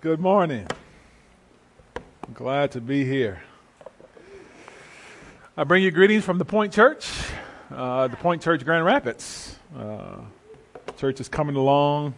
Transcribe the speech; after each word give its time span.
Good 0.00 0.20
morning. 0.20 0.64
I'm 1.96 2.32
glad 2.32 2.70
to 2.72 2.80
be 2.80 3.04
here. 3.04 3.42
I 5.56 5.64
bring 5.64 5.82
you 5.82 5.90
greetings 5.90 6.22
from 6.22 6.38
the 6.38 6.44
Point 6.44 6.72
Church, 6.72 7.10
uh, 7.72 8.06
the 8.06 8.16
Point 8.16 8.40
Church 8.40 8.64
Grand 8.64 8.84
Rapids. 8.84 9.58
Uh, 9.76 10.18
church 10.98 11.18
is 11.20 11.28
coming 11.28 11.56
along. 11.56 12.14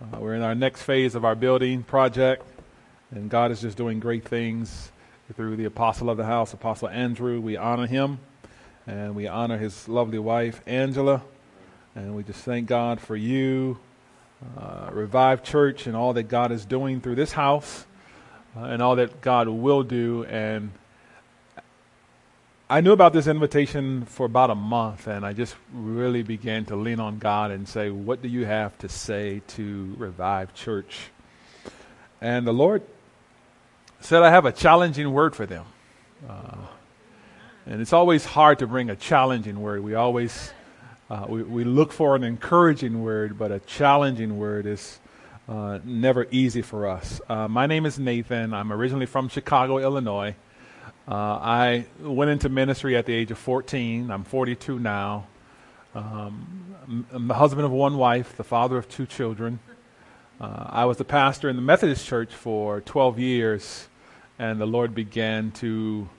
Uh, 0.00 0.18
we're 0.18 0.34
in 0.34 0.40
our 0.40 0.54
next 0.54 0.80
phase 0.80 1.14
of 1.14 1.26
our 1.26 1.34
building 1.34 1.82
project, 1.82 2.46
and 3.10 3.28
God 3.28 3.50
is 3.50 3.60
just 3.60 3.76
doing 3.76 4.00
great 4.00 4.26
things 4.26 4.90
through 5.36 5.56
the 5.56 5.66
apostle 5.66 6.08
of 6.08 6.16
the 6.16 6.24
house, 6.24 6.54
Apostle 6.54 6.88
Andrew. 6.88 7.38
We 7.38 7.58
honor 7.58 7.86
him, 7.86 8.18
and 8.86 9.14
we 9.14 9.26
honor 9.26 9.58
his 9.58 9.90
lovely 9.90 10.18
wife, 10.18 10.62
Angela, 10.66 11.22
and 11.94 12.16
we 12.16 12.22
just 12.22 12.44
thank 12.44 12.66
God 12.66 12.98
for 12.98 13.14
you 13.14 13.78
uh, 14.56 14.90
Revive 14.92 15.42
Church 15.42 15.86
and 15.86 15.96
all 15.96 16.12
that 16.12 16.24
God 16.24 16.52
is 16.52 16.64
doing 16.64 17.00
through 17.00 17.16
this 17.16 17.32
house 17.32 17.86
uh, 18.56 18.64
and 18.64 18.82
all 18.82 18.96
that 18.96 19.20
God 19.20 19.48
will 19.48 19.82
do. 19.82 20.24
And 20.24 20.70
I 22.70 22.80
knew 22.80 22.92
about 22.92 23.12
this 23.12 23.26
invitation 23.26 24.04
for 24.04 24.26
about 24.26 24.50
a 24.50 24.54
month, 24.54 25.06
and 25.06 25.24
I 25.24 25.32
just 25.32 25.56
really 25.72 26.22
began 26.22 26.66
to 26.66 26.76
lean 26.76 27.00
on 27.00 27.18
God 27.18 27.50
and 27.50 27.66
say, 27.66 27.90
What 27.90 28.20
do 28.20 28.28
you 28.28 28.44
have 28.44 28.76
to 28.78 28.88
say 28.88 29.42
to 29.48 29.94
Revive 29.96 30.54
Church? 30.54 31.10
And 32.20 32.46
the 32.46 32.52
Lord 32.52 32.82
said, 34.00 34.22
I 34.22 34.30
have 34.30 34.44
a 34.44 34.52
challenging 34.52 35.12
word 35.12 35.34
for 35.34 35.46
them. 35.46 35.64
Uh, 36.28 36.56
and 37.66 37.80
it's 37.80 37.92
always 37.92 38.24
hard 38.24 38.58
to 38.60 38.66
bring 38.66 38.90
a 38.90 38.96
challenging 38.96 39.60
word. 39.60 39.82
We 39.82 39.94
always 39.94 40.52
uh, 41.10 41.24
we, 41.26 41.42
we 41.42 41.64
look 41.64 41.90
for 41.90 42.14
an 42.16 42.22
encouraging 42.22 43.02
word, 43.02 43.38
but 43.38 43.50
a 43.50 43.60
challenging 43.60 44.38
word 44.38 44.66
is 44.66 45.00
uh, 45.48 45.78
never 45.82 46.26
easy 46.30 46.60
for 46.60 46.86
us. 46.86 47.20
Uh, 47.30 47.48
my 47.48 47.66
name 47.66 47.86
is 47.86 47.98
Nathan. 47.98 48.52
I'm 48.52 48.70
originally 48.70 49.06
from 49.06 49.28
Chicago, 49.28 49.78
Illinois. 49.78 50.34
Uh, 51.10 51.14
I 51.14 51.86
went 52.00 52.30
into 52.30 52.50
ministry 52.50 52.94
at 52.94 53.06
the 53.06 53.14
age 53.14 53.30
of 53.30 53.38
14. 53.38 54.10
I'm 54.10 54.24
42 54.24 54.78
now. 54.78 55.26
Um, 55.94 57.06
I'm 57.12 57.28
the 57.28 57.34
husband 57.34 57.64
of 57.64 57.70
one 57.70 57.96
wife, 57.96 58.36
the 58.36 58.44
father 58.44 58.76
of 58.76 58.86
two 58.90 59.06
children. 59.06 59.60
Uh, 60.38 60.66
I 60.68 60.84
was 60.84 60.98
the 60.98 61.04
pastor 61.04 61.48
in 61.48 61.56
the 61.56 61.62
Methodist 61.62 62.06
Church 62.06 62.34
for 62.34 62.82
12 62.82 63.18
years, 63.18 63.88
and 64.38 64.60
the 64.60 64.66
Lord 64.66 64.94
began 64.94 65.52
to 65.52 66.10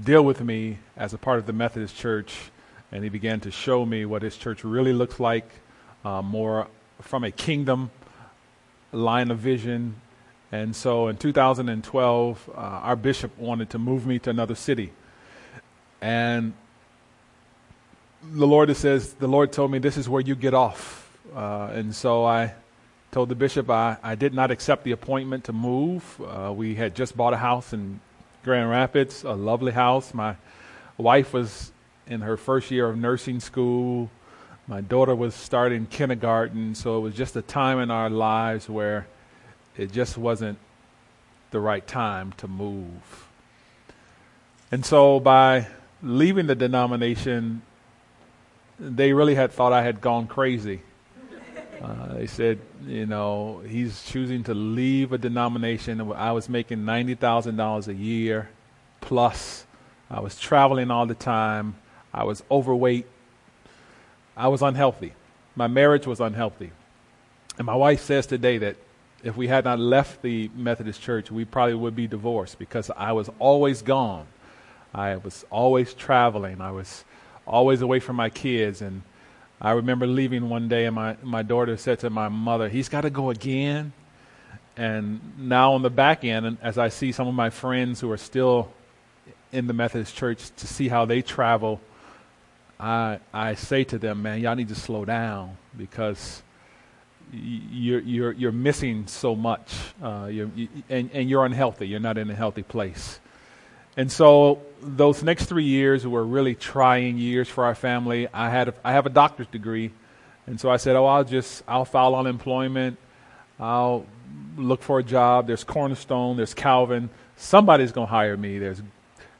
deal 0.00 0.24
with 0.24 0.40
me 0.40 0.78
as 0.96 1.12
a 1.12 1.18
part 1.18 1.40
of 1.40 1.46
the 1.46 1.52
Methodist 1.52 1.96
Church 1.96 2.52
and 2.96 3.04
he 3.04 3.10
began 3.10 3.38
to 3.40 3.50
show 3.50 3.84
me 3.84 4.06
what 4.06 4.22
his 4.22 4.38
church 4.38 4.64
really 4.64 4.94
looks 4.94 5.20
like, 5.20 5.46
uh, 6.02 6.22
more 6.22 6.66
from 7.02 7.24
a 7.24 7.30
kingdom 7.30 7.90
line 8.90 9.30
of 9.30 9.38
vision. 9.38 10.00
And 10.50 10.74
so 10.74 11.08
in 11.08 11.18
2012, 11.18 12.48
uh, 12.48 12.58
our 12.58 12.96
bishop 12.96 13.36
wanted 13.36 13.68
to 13.68 13.78
move 13.78 14.06
me 14.06 14.18
to 14.20 14.30
another 14.30 14.54
city. 14.54 14.94
And 16.00 16.54
the 18.22 18.46
Lord 18.46 18.74
says, 18.74 19.12
the 19.12 19.28
Lord 19.28 19.52
told 19.52 19.70
me 19.70 19.78
this 19.78 19.98
is 19.98 20.08
where 20.08 20.22
you 20.22 20.34
get 20.34 20.54
off. 20.54 21.14
Uh, 21.34 21.68
and 21.74 21.94
so 21.94 22.24
I 22.24 22.54
told 23.10 23.28
the 23.28 23.34
bishop 23.34 23.68
I, 23.68 23.98
I 24.02 24.14
did 24.14 24.32
not 24.32 24.50
accept 24.50 24.84
the 24.84 24.92
appointment 24.92 25.44
to 25.44 25.52
move. 25.52 26.02
Uh, 26.18 26.50
we 26.50 26.74
had 26.74 26.94
just 26.94 27.14
bought 27.14 27.34
a 27.34 27.36
house 27.36 27.74
in 27.74 28.00
Grand 28.42 28.70
Rapids, 28.70 29.22
a 29.22 29.34
lovely 29.34 29.72
house. 29.72 30.14
My 30.14 30.36
wife 30.96 31.34
was 31.34 31.72
in 32.06 32.20
her 32.20 32.36
first 32.36 32.70
year 32.70 32.88
of 32.88 32.96
nursing 32.96 33.40
school. 33.40 34.10
My 34.66 34.80
daughter 34.80 35.14
was 35.14 35.34
starting 35.34 35.86
kindergarten, 35.86 36.74
so 36.74 36.98
it 36.98 37.00
was 37.00 37.14
just 37.14 37.36
a 37.36 37.42
time 37.42 37.78
in 37.78 37.90
our 37.90 38.10
lives 38.10 38.68
where 38.68 39.06
it 39.76 39.92
just 39.92 40.16
wasn't 40.18 40.58
the 41.50 41.60
right 41.60 41.86
time 41.86 42.32
to 42.38 42.48
move. 42.48 43.28
And 44.72 44.84
so 44.84 45.20
by 45.20 45.68
leaving 46.02 46.46
the 46.46 46.54
denomination, 46.54 47.62
they 48.78 49.12
really 49.12 49.34
had 49.34 49.52
thought 49.52 49.72
I 49.72 49.82
had 49.82 50.00
gone 50.00 50.26
crazy. 50.26 50.82
Uh, 51.80 52.14
they 52.14 52.26
said, 52.26 52.58
you 52.86 53.06
know, 53.06 53.62
he's 53.66 54.02
choosing 54.04 54.42
to 54.44 54.54
leave 54.54 55.12
a 55.12 55.18
denomination. 55.18 56.00
I 56.12 56.32
was 56.32 56.48
making 56.48 56.78
$90,000 56.80 57.88
a 57.88 57.94
year 57.94 58.48
plus. 59.00 59.66
I 60.10 60.20
was 60.20 60.38
traveling 60.38 60.90
all 60.90 61.06
the 61.06 61.14
time. 61.14 61.76
I 62.16 62.24
was 62.24 62.42
overweight. 62.50 63.06
I 64.36 64.48
was 64.48 64.62
unhealthy. 64.62 65.12
My 65.54 65.66
marriage 65.66 66.06
was 66.06 66.18
unhealthy. 66.18 66.72
And 67.58 67.66
my 67.66 67.74
wife 67.74 68.00
says 68.00 68.26
today 68.26 68.58
that 68.58 68.76
if 69.22 69.36
we 69.36 69.48
had 69.48 69.64
not 69.64 69.78
left 69.78 70.22
the 70.22 70.50
Methodist 70.54 71.02
church, 71.02 71.30
we 71.30 71.44
probably 71.44 71.74
would 71.74 71.94
be 71.94 72.06
divorced 72.06 72.58
because 72.58 72.90
I 72.96 73.12
was 73.12 73.28
always 73.38 73.82
gone. 73.82 74.26
I 74.94 75.16
was 75.16 75.44
always 75.50 75.92
traveling. 75.92 76.60
I 76.60 76.70
was 76.70 77.04
always 77.46 77.82
away 77.82 78.00
from 78.00 78.16
my 78.16 78.30
kids. 78.30 78.80
And 78.80 79.02
I 79.60 79.72
remember 79.72 80.06
leaving 80.06 80.48
one 80.48 80.68
day, 80.68 80.86
and 80.86 80.94
my, 80.94 81.16
my 81.22 81.42
daughter 81.42 81.76
said 81.76 81.98
to 82.00 82.10
my 82.10 82.28
mother, 82.28 82.68
He's 82.68 82.88
got 82.88 83.02
to 83.02 83.10
go 83.10 83.30
again. 83.30 83.92
And 84.76 85.20
now 85.38 85.74
on 85.74 85.82
the 85.82 85.90
back 85.90 86.24
end, 86.24 86.58
as 86.62 86.78
I 86.78 86.88
see 86.88 87.12
some 87.12 87.28
of 87.28 87.34
my 87.34 87.50
friends 87.50 88.00
who 88.00 88.10
are 88.10 88.18
still 88.18 88.70
in 89.52 89.66
the 89.66 89.72
Methodist 89.72 90.14
church 90.14 90.50
to 90.56 90.66
see 90.66 90.88
how 90.88 91.04
they 91.04 91.22
travel 91.22 91.80
I 92.78 93.20
I 93.32 93.54
say 93.54 93.84
to 93.84 93.98
them, 93.98 94.22
man, 94.22 94.40
y'all 94.40 94.54
need 94.54 94.68
to 94.68 94.74
slow 94.74 95.04
down 95.04 95.56
because 95.76 96.42
you're 97.32 98.00
you're 98.00 98.32
you're 98.32 98.52
missing 98.52 99.06
so 99.06 99.34
much. 99.34 99.74
Uh, 100.02 100.28
you're, 100.30 100.50
you, 100.54 100.68
and 100.88 101.10
and 101.12 101.28
you're 101.28 101.44
unhealthy. 101.44 101.88
You're 101.88 102.00
not 102.00 102.18
in 102.18 102.30
a 102.30 102.34
healthy 102.34 102.62
place. 102.62 103.20
And 103.96 104.12
so 104.12 104.60
those 104.82 105.22
next 105.22 105.46
three 105.46 105.64
years 105.64 106.06
were 106.06 106.24
really 106.24 106.54
trying 106.54 107.16
years 107.16 107.48
for 107.48 107.64
our 107.64 107.74
family. 107.74 108.28
I 108.32 108.50
had 108.50 108.68
a, 108.68 108.74
I 108.84 108.92
have 108.92 109.06
a 109.06 109.10
doctor's 109.10 109.46
degree, 109.46 109.90
and 110.46 110.60
so 110.60 110.70
I 110.70 110.76
said, 110.76 110.96
oh, 110.96 111.06
I'll 111.06 111.24
just 111.24 111.62
I'll 111.66 111.86
file 111.86 112.14
unemployment. 112.14 112.98
I'll 113.58 114.04
look 114.56 114.82
for 114.82 114.98
a 114.98 115.02
job. 115.02 115.46
There's 115.46 115.64
Cornerstone. 115.64 116.36
There's 116.36 116.52
Calvin. 116.52 117.08
Somebody's 117.36 117.92
to 118.06 118.10
hire 118.10 118.36
me. 118.36 118.58
There's 118.58 118.82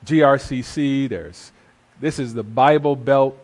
GRCC. 0.07 1.09
There's 1.09 1.53
this 2.01 2.19
is 2.19 2.35
the 2.35 2.43
Bible 2.43 2.97
Belt 2.97 3.39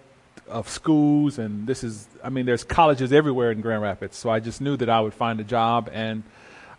of 0.48 0.68
schools, 0.68 1.38
and 1.38 1.66
this 1.66 1.82
is, 1.82 2.06
I 2.22 2.28
mean, 2.28 2.46
there's 2.46 2.64
colleges 2.64 3.12
everywhere 3.12 3.50
in 3.50 3.60
Grand 3.60 3.82
Rapids. 3.82 4.16
So 4.16 4.30
I 4.30 4.40
just 4.40 4.60
knew 4.60 4.76
that 4.76 4.88
I 4.88 5.00
would 5.00 5.14
find 5.14 5.40
a 5.40 5.44
job, 5.44 5.90
and 5.92 6.22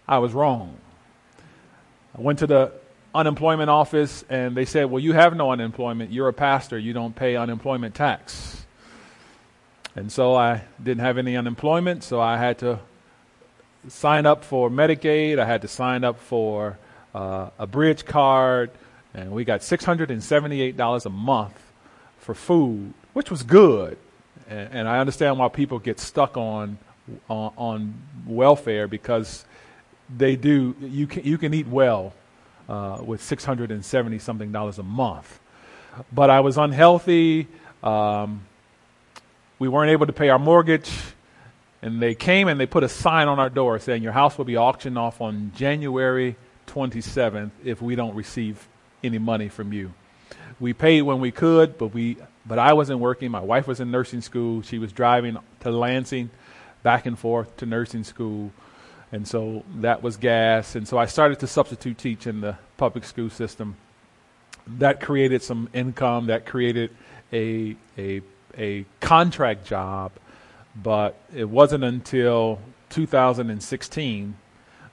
I 0.07 0.19
was 0.19 0.33
wrong. 0.33 0.77
I 2.15 2.21
went 2.21 2.39
to 2.39 2.47
the 2.47 2.71
unemployment 3.15 3.69
office, 3.69 4.23
and 4.29 4.55
they 4.55 4.65
said, 4.65 4.85
Well, 4.91 5.01
you 5.01 5.13
have 5.13 5.35
no 5.35 5.51
unemployment. 5.51 6.11
You're 6.11 6.27
a 6.27 6.33
pastor. 6.33 6.77
You 6.77 6.93
don't 6.93 7.15
pay 7.15 7.35
unemployment 7.35 7.95
tax. 7.95 8.65
And 9.95 10.11
so 10.11 10.35
I 10.35 10.63
didn't 10.81 11.01
have 11.01 11.17
any 11.17 11.37
unemployment, 11.37 12.03
so 12.03 12.19
I 12.19 12.37
had 12.37 12.59
to 12.59 12.79
sign 13.87 14.25
up 14.25 14.43
for 14.43 14.69
Medicaid. 14.69 15.39
I 15.39 15.45
had 15.45 15.61
to 15.61 15.67
sign 15.67 16.03
up 16.03 16.19
for 16.19 16.77
uh, 17.13 17.49
a 17.59 17.67
bridge 17.67 18.05
card, 18.05 18.71
and 19.13 19.31
we 19.31 19.43
got 19.43 19.61
$678 19.61 21.05
a 21.05 21.09
month 21.09 21.62
for 22.23 22.33
food, 22.33 22.93
which 23.13 23.29
was 23.29 23.43
good. 23.43 23.97
And, 24.47 24.69
and 24.71 24.87
I 24.87 24.99
understand 24.99 25.37
why 25.37 25.49
people 25.49 25.79
get 25.79 25.99
stuck 25.99 26.37
on, 26.37 26.77
on, 27.29 27.53
on 27.57 27.93
welfare 28.25 28.87
because 28.87 29.45
they 30.15 30.35
do. 30.35 30.75
You 30.81 31.07
can 31.07 31.23
you 31.23 31.37
can 31.37 31.53
eat 31.53 31.67
well 31.67 32.13
uh, 32.67 33.01
with 33.05 33.21
670 33.21 34.19
something 34.19 34.51
dollars 34.51 34.79
a 34.79 34.83
month, 34.83 35.39
but 36.11 36.29
I 36.29 36.39
was 36.39 36.57
unhealthy. 36.57 37.47
Um, 37.83 38.45
we 39.59 39.67
weren't 39.67 39.91
able 39.91 40.07
to 40.07 40.13
pay 40.13 40.29
our 40.29 40.39
mortgage. 40.39 40.91
And 41.81 42.01
they 42.01 42.15
came 42.15 42.47
and 42.47 42.57
they 42.57 42.65
put 42.65 42.83
a 42.83 42.89
sign 42.89 43.27
on 43.27 43.39
our 43.39 43.49
door 43.49 43.77
saying, 43.77 44.03
Your 44.03 44.13
house 44.13 44.37
will 44.37 44.45
be 44.45 44.55
auctioned 44.55 44.97
off 44.97 45.19
on 45.19 45.51
January 45.53 46.37
27th 46.67 47.51
if 47.65 47.81
we 47.81 47.95
don't 47.95 48.15
receive 48.15 48.69
any 49.03 49.17
money 49.17 49.49
from 49.49 49.73
you 49.73 49.93
we 50.59 50.73
paid 50.73 51.01
when 51.03 51.19
we 51.19 51.31
could, 51.31 51.77
but 51.77 51.87
we 51.87 52.17
but 52.45 52.59
I 52.59 52.73
wasn't 52.73 52.99
working. 52.99 53.31
My 53.31 53.41
wife 53.41 53.67
was 53.67 53.79
in 53.79 53.91
nursing 53.91 54.21
school. 54.21 54.61
She 54.61 54.79
was 54.79 54.91
driving 54.91 55.37
to 55.61 55.71
Lansing, 55.71 56.29
back 56.81 57.05
and 57.05 57.17
forth 57.17 57.55
to 57.57 57.65
nursing 57.65 58.03
school, 58.03 58.51
and 59.11 59.27
so 59.27 59.63
that 59.75 60.01
was 60.03 60.17
gas. 60.17 60.75
And 60.75 60.87
so 60.87 60.97
I 60.97 61.05
started 61.05 61.39
to 61.39 61.47
substitute 61.47 61.97
teach 61.97 62.27
in 62.27 62.41
the 62.41 62.57
public 62.77 63.05
school 63.05 63.29
system. 63.29 63.75
That 64.67 65.01
created 65.01 65.41
some 65.41 65.69
income. 65.73 66.27
That 66.27 66.45
created 66.45 66.91
a 67.31 67.75
a 67.97 68.21
a 68.57 68.85
contract 68.99 69.65
job, 69.65 70.11
but 70.75 71.17
it 71.33 71.49
wasn't 71.49 71.83
until 71.83 72.59
2016 72.89 74.35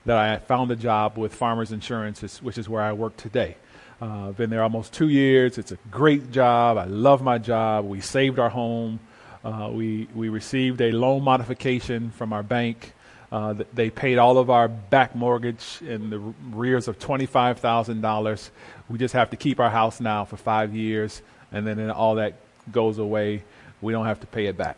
that 0.05 0.17
I 0.17 0.37
found 0.39 0.71
a 0.71 0.75
job 0.75 1.17
with 1.17 1.33
Farmers 1.33 1.71
Insurance, 1.71 2.41
which 2.41 2.57
is 2.57 2.67
where 2.67 2.81
I 2.81 2.93
work 2.93 3.17
today. 3.17 3.57
Uh, 4.01 4.31
been 4.31 4.49
there 4.49 4.63
almost 4.63 4.93
two 4.93 5.09
years. 5.09 5.59
It's 5.59 5.71
a 5.71 5.77
great 5.91 6.31
job. 6.31 6.77
I 6.77 6.85
love 6.85 7.21
my 7.21 7.37
job. 7.37 7.85
We 7.85 8.01
saved 8.01 8.39
our 8.39 8.49
home. 8.49 8.99
Uh, 9.45 9.69
we 9.71 10.07
we 10.15 10.29
received 10.29 10.81
a 10.81 10.91
loan 10.91 11.23
modification 11.23 12.11
from 12.11 12.33
our 12.33 12.43
bank 12.43 12.93
Uh, 13.31 13.53
they 13.73 13.89
paid 13.89 14.17
all 14.17 14.37
of 14.37 14.49
our 14.49 14.67
back 14.67 15.15
mortgage 15.15 15.79
in 15.87 16.09
the 16.09 16.19
rears 16.51 16.89
of 16.89 16.99
$25,000. 16.99 18.49
We 18.89 18.97
just 18.97 19.13
have 19.13 19.29
to 19.29 19.37
keep 19.37 19.59
our 19.59 19.69
house 19.69 20.01
now 20.01 20.25
for 20.25 20.35
five 20.35 20.75
years, 20.75 21.21
and 21.51 21.65
then 21.65 21.89
all 21.91 22.15
that 22.15 22.33
goes 22.71 22.97
away. 22.97 23.43
We 23.81 23.93
don't 23.93 24.05
have 24.05 24.19
to 24.19 24.27
pay 24.27 24.47
it 24.47 24.57
back. 24.57 24.77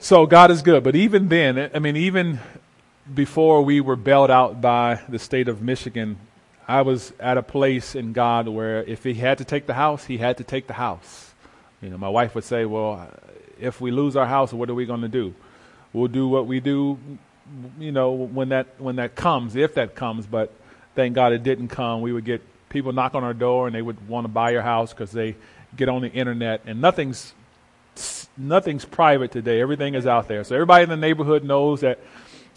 So 0.00 0.26
God 0.26 0.50
is 0.50 0.62
good. 0.62 0.82
But 0.82 0.96
even 0.96 1.28
then, 1.28 1.70
I 1.72 1.78
mean, 1.78 1.96
even 1.96 2.40
before 3.14 3.62
we 3.62 3.80
were 3.80 3.96
bailed 3.96 4.30
out 4.30 4.60
by 4.60 5.00
the 5.08 5.20
state 5.20 5.48
of 5.48 5.62
Michigan, 5.62 6.18
I 6.68 6.82
was 6.82 7.12
at 7.20 7.38
a 7.38 7.42
place 7.42 7.94
in 7.94 8.12
God 8.12 8.48
where 8.48 8.82
if 8.82 9.04
He 9.04 9.14
had 9.14 9.38
to 9.38 9.44
take 9.44 9.66
the 9.66 9.74
house, 9.74 10.04
He 10.04 10.18
had 10.18 10.38
to 10.38 10.44
take 10.44 10.66
the 10.66 10.74
house. 10.74 11.34
You 11.80 11.90
know, 11.90 11.98
my 11.98 12.08
wife 12.08 12.34
would 12.34 12.44
say, 12.44 12.64
"Well, 12.64 13.08
if 13.60 13.80
we 13.80 13.90
lose 13.90 14.16
our 14.16 14.26
house, 14.26 14.52
what 14.52 14.68
are 14.68 14.74
we 14.74 14.86
going 14.86 15.02
to 15.02 15.08
do? 15.08 15.34
We'll 15.92 16.08
do 16.08 16.28
what 16.28 16.46
we 16.46 16.60
do, 16.60 16.98
you 17.78 17.92
know, 17.92 18.10
when 18.12 18.48
that 18.50 18.66
when 18.78 18.96
that 18.96 19.14
comes, 19.14 19.54
if 19.54 19.74
that 19.74 19.94
comes." 19.94 20.26
But 20.26 20.52
thank 20.94 21.14
God 21.14 21.32
it 21.32 21.42
didn't 21.42 21.68
come. 21.68 22.00
We 22.00 22.12
would 22.12 22.24
get 22.24 22.42
people 22.68 22.92
knock 22.92 23.14
on 23.14 23.22
our 23.22 23.34
door 23.34 23.66
and 23.66 23.74
they 23.74 23.82
would 23.82 24.08
want 24.08 24.24
to 24.24 24.28
buy 24.28 24.50
your 24.50 24.62
house 24.62 24.92
because 24.92 25.12
they 25.12 25.36
get 25.76 25.88
on 25.88 26.02
the 26.02 26.10
internet 26.10 26.62
and 26.66 26.80
nothing's 26.80 27.32
nothing's 28.36 28.84
private 28.84 29.30
today. 29.30 29.60
Everything 29.60 29.94
is 29.94 30.06
out 30.06 30.28
there. 30.28 30.44
So 30.44 30.54
everybody 30.54 30.82
in 30.84 30.90
the 30.90 30.96
neighborhood 30.96 31.44
knows 31.44 31.80
that 31.80 32.00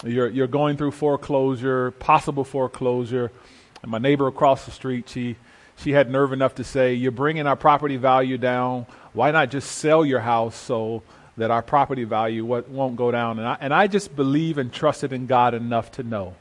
you're 0.04 0.30
you're 0.30 0.48
going 0.48 0.78
through 0.78 0.92
foreclosure, 0.92 1.92
possible 1.92 2.44
foreclosure. 2.44 3.32
And 3.82 3.92
my 3.92 3.98
neighbor 3.98 4.28
across 4.28 4.66
the 4.66 4.72
street, 4.72 5.10
she 5.10 5.36
she 5.76 5.92
had 5.92 6.10
nerve 6.10 6.34
enough 6.34 6.56
to 6.56 6.64
say, 6.64 6.94
"You're 6.94 7.12
bringing 7.12 7.48
our 7.48 7.56
property 7.56 7.98
value 7.98 8.38
down. 8.38 8.86
Why 9.14 9.32
not 9.32 9.50
just 9.50 9.72
sell 9.72 10.06
your 10.06 10.20
house 10.20 10.56
so 10.56 11.04
that 11.38 11.52
our 11.52 11.62
property 11.62 12.04
value 12.04 12.46
won't 12.46 12.96
go 12.96 13.12
down?" 13.12 13.40
And 13.40 13.48
I, 13.48 13.58
and 13.62 13.74
I 13.74 13.88
just 13.88 14.16
believe 14.16 14.58
and 14.58 14.72
trusted 14.72 15.14
in 15.14 15.26
God 15.26 15.54
enough 15.54 15.92
to 15.94 16.04
know 16.04 16.36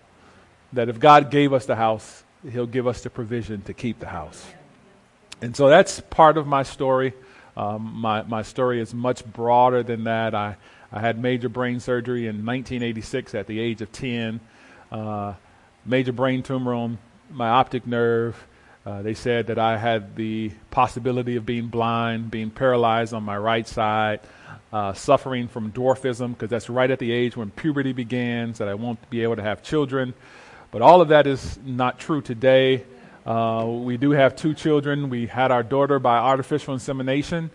that 0.73 0.88
if 0.88 0.99
God 0.99 1.31
gave 1.31 1.52
us 1.52 1.67
the 1.67 1.76
house, 1.76 2.25
He'll 2.50 2.67
give 2.67 2.87
us 2.87 3.02
the 3.02 3.11
provision 3.11 3.62
to 3.62 3.75
keep 3.75 4.00
the 4.00 4.08
house. 4.08 4.44
And 5.41 5.55
so 5.55 5.69
that's 5.69 6.00
part 6.00 6.37
of 6.37 6.46
my 6.46 6.64
story. 6.64 7.14
Um, 7.56 7.93
my 7.94 8.23
my 8.23 8.43
story 8.43 8.81
is 8.81 8.93
much 8.93 9.25
broader 9.25 9.82
than 9.82 10.05
that. 10.05 10.34
I 10.34 10.56
I 10.91 11.00
had 11.00 11.19
major 11.19 11.49
brain 11.49 11.81
surgery 11.81 12.23
in 12.23 12.44
1986 12.44 13.34
at 13.34 13.46
the 13.46 13.61
age 13.61 13.82
of 13.82 13.93
10. 13.93 14.41
Uh, 14.91 15.34
major 15.84 16.12
brain 16.12 16.43
tumor 16.43 16.75
on 16.75 16.99
my 17.31 17.49
optic 17.49 17.87
nerve. 17.87 18.47
Uh, 18.87 19.03
they 19.03 19.15
said 19.15 19.49
that 19.49 19.59
I 19.59 19.77
had 19.77 20.17
the 20.17 20.51
possibility 20.71 21.37
of 21.37 21.45
being 21.45 21.67
blind, 21.69 22.31
being 22.31 22.51
paralyzed 22.51 23.13
on 23.13 23.23
my 23.23 23.37
right 23.37 23.67
side, 23.67 24.21
uh, 24.73 24.95
suffering 24.95 25.49
from 25.49 25.73
dwarfism, 25.73 26.31
because 26.31 26.49
that's 26.49 26.71
right 26.71 26.91
at 26.91 26.99
the 26.99 27.13
age 27.13 27.37
when 27.37 27.51
puberty 27.51 27.93
begins, 27.93 28.59
that 28.59 28.69
I 28.69 28.75
won't 28.75 29.11
be 29.11 29.23
able 29.23 29.37
to 29.37 29.43
have 29.43 29.63
children. 29.63 30.15
But 30.71 30.83
all 30.83 31.01
of 31.01 31.09
that 31.09 31.27
is 31.27 31.59
not 31.65 31.99
true 31.99 32.23
today. 32.23 32.85
Uh, 33.27 33.67
we 33.67 33.99
do 33.99 34.13
have 34.13 34.37
two 34.37 34.55
children. 34.55 35.11
We 35.11 35.27
had 35.27 35.51
our 35.51 35.63
daughter 35.63 35.99
by 35.99 36.17
artificial 36.17 36.73
insemination, 36.73 37.51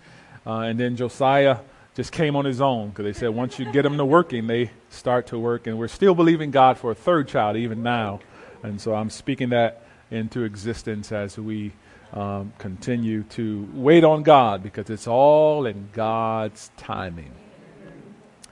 uh, 0.45 0.59
and 0.59 0.79
then 0.79 0.95
Josiah 0.95 1.57
just 1.95 2.11
came 2.11 2.35
on 2.35 2.45
his 2.45 2.61
own 2.61 2.89
because 2.89 3.05
they 3.05 3.13
said 3.13 3.29
once 3.29 3.59
you 3.59 3.71
get 3.71 3.83
them 3.83 3.97
to 3.97 4.05
working, 4.05 4.47
they 4.47 4.71
start 4.89 5.27
to 5.27 5.39
work. 5.39 5.67
And 5.67 5.77
we're 5.77 5.87
still 5.87 6.15
believing 6.15 6.51
God 6.51 6.77
for 6.77 6.91
a 6.91 6.95
third 6.95 7.27
child 7.27 7.55
even 7.55 7.83
now. 7.83 8.19
And 8.63 8.79
so 8.79 8.95
I'm 8.95 9.09
speaking 9.09 9.49
that 9.49 9.83
into 10.09 10.43
existence 10.43 11.11
as 11.11 11.37
we 11.37 11.73
um, 12.13 12.53
continue 12.57 13.23
to 13.23 13.67
wait 13.73 14.03
on 14.03 14.23
God 14.23 14.63
because 14.63 14.89
it's 14.89 15.07
all 15.07 15.65
in 15.65 15.89
God's 15.91 16.71
timing. 16.77 17.31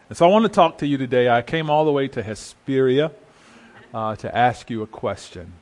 And 0.10 0.18
so 0.18 0.26
I 0.26 0.30
want 0.30 0.44
to 0.44 0.50
talk 0.50 0.80
to 0.80 0.88
you 0.88 0.98
today. 0.98 1.30
I 1.30 1.42
came 1.42 1.70
all 1.70 1.86
the 1.86 1.92
way 1.92 2.10
to 2.10 2.22
Hesperia 2.22 3.12
uh, 3.94 4.16
to 4.18 4.36
ask 4.36 4.70
you 4.70 4.82
a 4.82 4.88
question 4.88 5.54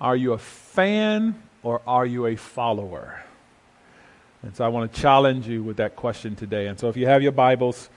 Are 0.00 0.16
you 0.16 0.32
a 0.32 0.38
fan 0.38 1.40
or 1.62 1.80
are 1.86 2.04
you 2.04 2.26
a 2.26 2.34
follower? 2.34 3.22
And 4.42 4.56
so 4.56 4.64
I 4.64 4.68
want 4.68 4.92
to 4.92 5.00
challenge 5.00 5.46
you 5.46 5.62
with 5.62 5.76
that 5.76 5.94
question 5.94 6.34
today. 6.34 6.66
And 6.66 6.78
so 6.78 6.88
if 6.88 6.96
you 6.96 7.06
have 7.06 7.22
your 7.22 7.32
Bibles, 7.32 7.88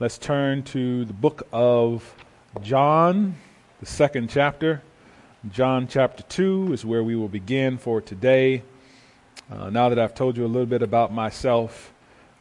let's 0.00 0.18
turn 0.18 0.62
to 0.64 1.04
the 1.04 1.12
book 1.12 1.46
of 1.52 2.14
John, 2.60 3.36
the 3.80 3.86
second 3.86 4.28
chapter. 4.28 4.82
John 5.46 5.86
chapter 5.86 6.24
2 6.24 6.72
is 6.72 6.84
where 6.84 7.04
we 7.04 7.14
will 7.14 7.28
begin 7.28 7.78
for 7.78 8.00
today. 8.00 8.64
Uh, 9.48 9.70
now 9.70 9.88
that 9.88 9.96
I've 9.96 10.12
told 10.12 10.36
you 10.36 10.44
a 10.44 10.48
little 10.48 10.66
bit 10.66 10.82
about 10.82 11.12
myself, 11.12 11.92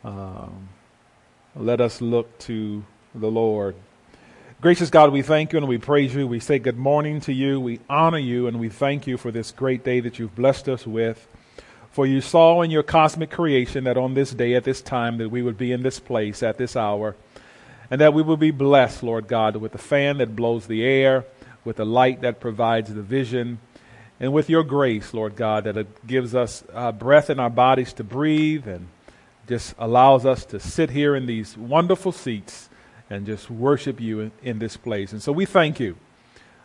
um, 0.04 0.70
let 1.56 1.80
us 1.80 2.02
look 2.02 2.36
to 2.40 2.84
the 3.14 3.30
Lord. 3.30 3.76
Gracious 4.62 4.90
God, 4.90 5.12
we 5.12 5.22
thank 5.22 5.54
you 5.54 5.58
and 5.58 5.68
we 5.68 5.78
praise 5.78 6.16
you. 6.16 6.26
We 6.26 6.40
say 6.40 6.58
good 6.58 6.80
morning 6.80 7.22
to 7.22 7.34
you. 7.34 7.60
We 7.60 7.82
honor 7.88 8.18
you 8.18 8.48
and 8.48 8.60
we 8.60 8.68
thank 8.68 9.06
you 9.06 9.16
for 9.16 9.30
this 9.30 9.52
great 9.52 9.84
day 9.84 10.00
that 10.00 10.18
you've 10.18 10.34
blessed 10.34 10.68
us 10.68 10.88
with. 10.88 11.28
For 11.92 12.08
you 12.08 12.20
saw 12.20 12.64
in 12.64 12.72
your 12.72 12.82
cosmic 12.82 13.30
creation 13.30 13.84
that 13.84 13.98
on 13.98 14.16
this 14.16 14.32
day, 14.32 14.56
at 14.56 14.64
this 14.64 14.82
time, 14.82 15.20
that 15.20 15.30
we 15.30 15.44
would 15.44 15.58
be 15.58 15.72
in 15.72 15.84
this 15.84 16.00
place 16.00 16.42
at 16.42 16.58
this 16.58 16.76
hour, 16.76 17.16
and 17.92 18.02
that 18.02 18.16
we 18.16 18.24
would 18.24 18.40
be 18.40 18.50
blessed, 18.50 19.04
Lord 19.04 19.28
God, 19.28 19.56
with 19.58 19.74
the 19.74 19.78
fan 19.78 20.18
that 20.18 20.36
blows 20.36 20.66
the 20.66 20.84
air 20.84 21.26
with 21.68 21.76
the 21.76 21.86
light 21.86 22.22
that 22.22 22.40
provides 22.40 22.94
the 22.94 23.02
vision, 23.02 23.60
and 24.22 24.32
with 24.32 24.50
your 24.50 24.64
grace, 24.64 25.14
Lord 25.14 25.36
God, 25.36 25.66
that 25.66 25.76
it 25.76 26.08
gives 26.08 26.34
us 26.34 26.64
uh, 26.74 26.94
breath 26.94 27.30
in 27.30 27.42
our 27.42 27.50
bodies 27.50 27.92
to 27.94 28.06
breathe 28.06 28.66
and 28.66 28.88
just 29.50 29.76
allows 29.78 30.26
us 30.26 30.46
to 30.46 30.62
sit 30.62 30.92
here 30.92 31.14
in 31.14 31.26
these 31.26 31.58
wonderful 31.58 32.14
seats 32.14 32.70
and 33.10 33.26
just 33.26 33.52
worship 33.52 34.00
you 34.00 34.22
in, 34.22 34.32
in 34.42 34.60
this 34.60 34.78
place. 34.78 35.12
And 35.12 35.22
so 35.22 35.34
we 35.34 35.46
thank 35.46 35.78
you. 35.78 35.98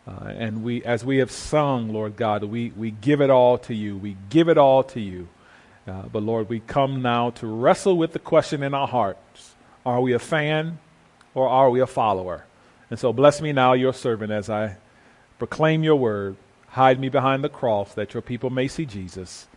Uh, 0.06 0.26
and 0.26 0.62
we, 0.62 0.84
as 0.84 1.04
we 1.04 1.18
have 1.18 1.32
sung, 1.32 1.92
Lord 1.92 2.14
God, 2.14 2.44
we, 2.44 2.70
we 2.70 2.92
give 2.92 3.20
it 3.20 3.28
all 3.28 3.58
to 3.58 3.74
you. 3.74 3.96
We 3.96 4.16
give 4.30 4.48
it 4.48 4.56
all 4.56 4.84
to 4.84 5.00
you. 5.00 5.28
Uh, 5.84 6.02
but 6.02 6.22
Lord, 6.22 6.48
we 6.48 6.60
come 6.60 7.02
now 7.02 7.30
to 7.30 7.46
wrestle 7.48 7.96
with 7.96 8.12
the 8.12 8.20
question 8.20 8.62
in 8.62 8.72
our 8.72 8.86
hearts 8.86 9.56
Are 9.84 10.00
we 10.00 10.12
a 10.12 10.20
fan 10.20 10.78
or 11.34 11.48
are 11.48 11.70
we 11.70 11.80
a 11.80 11.88
follower? 11.88 12.44
And 12.88 13.00
so 13.00 13.12
bless 13.12 13.40
me 13.40 13.52
now, 13.52 13.72
your 13.72 13.92
servant, 13.92 14.30
as 14.30 14.48
I 14.48 14.76
proclaim 15.42 15.82
your 15.82 15.96
word. 15.96 16.36
Hide 16.68 17.00
me 17.00 17.08
behind 17.08 17.42
the 17.42 17.48
cross 17.48 17.94
that 17.94 18.14
your 18.14 18.22
people 18.22 18.48
may 18.48 18.68
see 18.68 18.86
Jesus. 18.86 19.48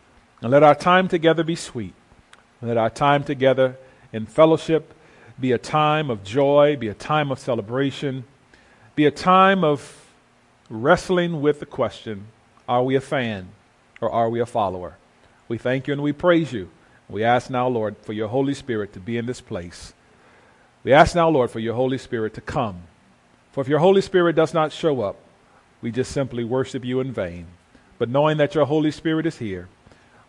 And 0.42 0.50
let 0.50 0.64
our 0.64 0.74
time 0.74 1.08
together 1.08 1.44
be 1.44 1.56
sweet. 1.56 1.94
Let 2.60 2.76
our 2.76 2.90
time 2.90 3.24
together 3.24 3.78
in 4.12 4.26
fellowship 4.26 4.96
be 5.40 5.52
a 5.52 5.60
time 5.60 6.10
of 6.10 6.24
joy, 6.24 6.76
be 6.76 6.88
a 6.88 6.96
time 6.96 7.30
of 7.30 7.38
celebration, 7.38 8.24
be 8.96 9.06
a 9.06 9.12
time 9.12 9.64
of 9.64 10.08
wrestling 10.72 11.40
with 11.40 11.60
the 11.60 11.68
question 11.68 12.30
are 12.68 12.82
we 12.82 12.96
a 12.96 13.01
fan 13.01 13.50
or 14.01 14.10
are 14.10 14.32
we 14.32 14.39
a 14.39 14.46
follower? 14.48 14.98
We 15.48 15.60
thank 15.60 15.86
you 15.86 15.94
and 15.94 16.01
we 16.01 16.13
praise 16.13 16.51
you. 16.51 16.72
We 17.08 17.24
ask 17.24 17.51
now, 17.51 17.68
Lord, 17.68 17.96
for 18.01 18.13
your 18.13 18.30
Holy 18.30 18.56
Spirit 18.56 18.92
to 18.94 19.00
be 19.00 19.20
in 19.20 19.27
this 19.27 19.39
place. 19.39 19.94
We 20.84 20.94
ask 20.94 21.13
now, 21.13 21.30
Lord, 21.30 21.51
for 21.51 21.60
your 21.60 21.75
Holy 21.75 22.00
Spirit 22.00 22.34
to 22.34 22.42
come. 22.42 22.86
For 23.51 23.62
if 23.62 23.68
your 23.68 23.77
Holy 23.77 24.01
Spirit 24.01 24.36
does 24.36 24.51
not 24.51 24.72
show 24.72 25.01
up, 25.01 25.18
we 25.86 25.92
just 25.92 26.12
simply 26.12 26.44
worship 26.44 26.84
you 26.84 27.00
in 27.00 27.13
vain. 27.13 27.46
But 28.00 28.10
knowing 28.10 28.38
that 28.38 28.56
your 28.56 28.65
Holy 28.65 28.89
Spirit 28.89 29.27
is 29.27 29.38
here, 29.38 29.70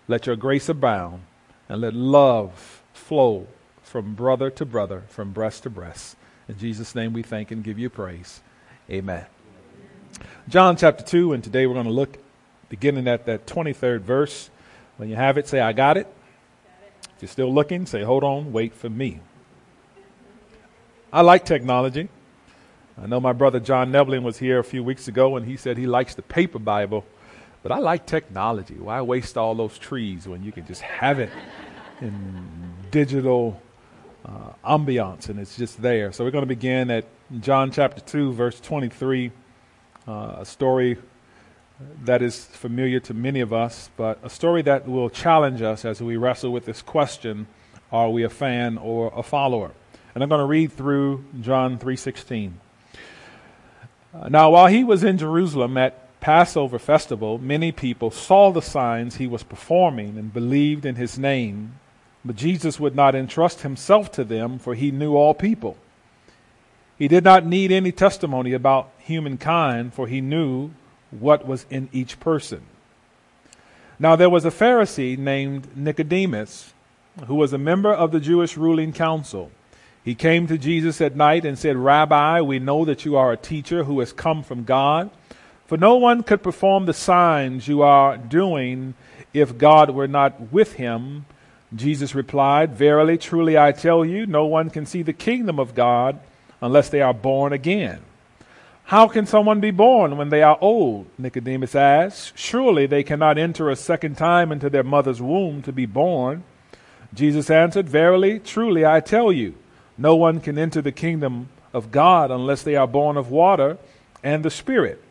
let 0.06 0.26
your 0.26 0.36
grace 0.36 0.68
abound 0.68 1.22
and 1.66 1.80
let 1.80 1.94
love 1.94 2.82
flow 2.92 3.46
from 3.80 4.14
brother 4.14 4.50
to 4.50 4.66
brother, 4.66 5.04
from 5.08 5.32
breast 5.32 5.62
to 5.62 5.70
breast. 5.70 6.14
In 6.46 6.58
Jesus' 6.58 6.94
name 6.94 7.14
we 7.14 7.22
thank 7.22 7.50
and 7.50 7.64
give 7.64 7.78
you 7.78 7.88
praise. 7.88 8.42
Amen. 8.90 9.25
John 10.46 10.76
chapter 10.76 11.02
2, 11.02 11.32
and 11.32 11.42
today 11.42 11.66
we're 11.66 11.72
going 11.72 11.86
to 11.86 11.90
look 11.90 12.18
beginning 12.68 13.08
at 13.08 13.25
that 13.25 13.46
23rd 13.46 14.00
verse. 14.00 14.50
When 14.98 15.08
you 15.08 15.16
have 15.16 15.38
it, 15.38 15.48
say, 15.48 15.60
I 15.60 15.72
got 15.72 15.96
it. 15.96 16.06
If 17.16 17.22
you're 17.22 17.28
still 17.30 17.54
looking, 17.54 17.86
say, 17.86 18.02
hold 18.02 18.25
on, 18.25 18.52
wait 18.52 18.75
for 18.75 18.90
me. 18.90 19.20
I 21.10 21.22
like 21.22 21.46
technology. 21.46 22.10
I 23.00 23.06
know 23.06 23.20
my 23.20 23.32
brother 23.32 23.60
John 23.60 23.92
Nevlin 23.92 24.22
was 24.22 24.38
here 24.38 24.58
a 24.58 24.64
few 24.64 24.82
weeks 24.82 25.06
ago 25.06 25.36
and 25.36 25.44
he 25.44 25.56
said 25.56 25.76
he 25.76 25.86
likes 25.86 26.14
the 26.14 26.22
paper 26.22 26.58
Bible, 26.58 27.04
but 27.62 27.70
I 27.70 27.78
like 27.78 28.06
technology. 28.06 28.74
Why 28.74 29.02
waste 29.02 29.36
all 29.36 29.54
those 29.54 29.76
trees 29.76 30.26
when 30.26 30.42
you 30.42 30.50
can 30.50 30.66
just 30.66 30.80
have 30.80 31.18
it 31.18 31.30
in 32.00 32.72
digital 32.90 33.60
uh, 34.24 34.52
ambiance 34.64 35.28
and 35.28 35.38
it's 35.38 35.56
just 35.56 35.82
there? 35.82 36.10
So 36.10 36.24
we're 36.24 36.30
going 36.30 36.42
to 36.42 36.48
begin 36.48 36.90
at 36.90 37.04
John 37.40 37.70
chapter 37.70 38.00
2, 38.00 38.32
verse 38.32 38.60
23, 38.60 39.30
uh, 40.08 40.36
a 40.38 40.44
story 40.46 40.96
that 42.04 42.22
is 42.22 42.46
familiar 42.46 43.00
to 43.00 43.12
many 43.12 43.40
of 43.40 43.52
us, 43.52 43.90
but 43.98 44.18
a 44.22 44.30
story 44.30 44.62
that 44.62 44.88
will 44.88 45.10
challenge 45.10 45.60
us 45.60 45.84
as 45.84 46.00
we 46.00 46.16
wrestle 46.16 46.50
with 46.50 46.64
this 46.64 46.80
question 46.80 47.46
are 47.92 48.10
we 48.10 48.24
a 48.24 48.28
fan 48.28 48.78
or 48.78 49.12
a 49.14 49.22
follower? 49.22 49.70
And 50.14 50.22
I'm 50.22 50.28
going 50.28 50.40
to 50.40 50.46
read 50.46 50.72
through 50.72 51.24
John 51.40 51.78
3:16. 51.78 52.52
Uh, 54.20 54.28
now, 54.28 54.50
while 54.50 54.66
he 54.66 54.82
was 54.82 55.04
in 55.04 55.18
Jerusalem 55.18 55.76
at 55.76 56.20
Passover 56.20 56.78
festival, 56.78 57.38
many 57.38 57.70
people 57.70 58.11
saw 58.11 58.50
the 58.50 58.62
signs 58.62 59.16
he 59.16 59.26
was 59.26 59.42
performing 59.42 60.16
and 60.16 60.32
believed 60.32 60.87
in 60.87 60.94
his 60.94 61.18
name. 61.18 61.78
But 62.25 62.37
Jesus 62.37 62.80
would 62.80 62.96
not 62.96 63.14
entrust 63.14 63.61
himself 63.61 64.11
to 64.12 64.25
them, 64.25 64.58
for 64.58 64.75
he 64.75 64.90
knew 64.90 65.14
all 65.14 65.35
people. 65.35 65.76
He 66.99 67.08
did 67.08 67.25
not 67.25 67.44
need 67.44 67.70
any 67.70 67.92
testimony 67.92 68.52
about 68.52 68.90
humankind, 68.99 69.92
for 69.92 70.06
he 70.06 70.20
knew 70.20 70.70
what 71.11 71.46
was 71.46 71.66
in 71.68 71.88
each 71.92 72.18
person. 72.18 72.62
Now 73.99 74.16
there 74.16 74.30
was 74.30 74.44
a 74.44 74.50
Pharisee 74.50 75.16
named 75.16 75.76
Nicodemus, 75.76 76.73
who 77.26 77.35
was 77.35 77.52
a 77.52 77.58
member 77.58 77.92
of 77.92 78.12
the 78.12 78.20
Jewish 78.20 78.56
ruling 78.56 78.92
council. 78.92 79.50
He 80.06 80.14
came 80.14 80.46
to 80.46 80.56
Jesus 80.56 81.00
at 81.00 81.16
night 81.16 81.44
and 81.44 81.58
said, 81.58 81.76
Rabbi, 81.76 82.40
we 82.40 82.60
know 82.60 82.84
that 82.84 83.04
you 83.04 83.16
are 83.16 83.32
a 83.32 83.36
teacher 83.36 83.82
who 83.82 83.98
has 83.98 84.12
come 84.12 84.44
from 84.44 84.62
God, 84.62 85.10
for 85.66 85.76
no 85.76 85.96
one 85.96 86.22
could 86.22 86.44
perform 86.44 86.86
the 86.86 86.94
signs 86.94 87.66
you 87.66 87.82
are 87.82 88.16
doing 88.16 88.94
if 89.34 89.58
God 89.58 89.90
were 89.90 90.06
not 90.06 90.52
with 90.52 90.75
him. 90.75 91.26
Jesus 91.75 92.14
replied, 92.14 92.72
Verily, 92.72 93.18
truly, 93.18 93.58
I 93.58 93.72
tell 93.72 94.04
you, 94.04 94.26
no 94.26 94.46
one 94.46 94.70
can 94.70 94.86
see 94.86 95.02
the 95.02 95.12
kingdom 95.12 95.58
of 95.58 95.75
God 95.75 96.20
unless 96.60 96.88
they 96.88 97.02
are 97.02 97.12
born 97.12 97.52
again. 97.52 97.98
How 98.84 99.08
can 99.08 99.26
someone 99.26 99.58
be 99.58 99.72
born 99.72 100.16
when 100.16 100.28
they 100.28 100.44
are 100.44 100.56
old? 100.60 101.08
Nicodemus 101.18 101.75
asked. 101.75 102.38
Surely 102.38 102.86
they 102.86 103.02
cannot 103.02 103.38
enter 103.38 103.68
a 103.68 103.75
second 103.75 104.16
time 104.16 104.52
into 104.52 104.70
their 104.70 104.84
mother's 104.84 105.20
womb 105.20 105.62
to 105.62 105.72
be 105.72 105.84
born. 105.84 106.44
Jesus 107.12 107.50
answered, 107.50 107.88
Verily, 107.88 108.38
truly, 108.38 108.86
I 108.86 109.00
tell 109.00 109.32
you, 109.32 109.56
no 109.98 110.16
one 110.16 110.40
can 110.40 110.58
enter 110.58 110.82
the 110.82 110.92
kingdom 110.92 111.48
of 111.72 111.90
God 111.90 112.30
unless 112.30 112.62
they 112.62 112.76
are 112.76 112.86
born 112.86 113.16
of 113.16 113.30
water 113.30 113.78
and 114.22 114.44
the 114.44 114.50
Spirit. 114.50 115.02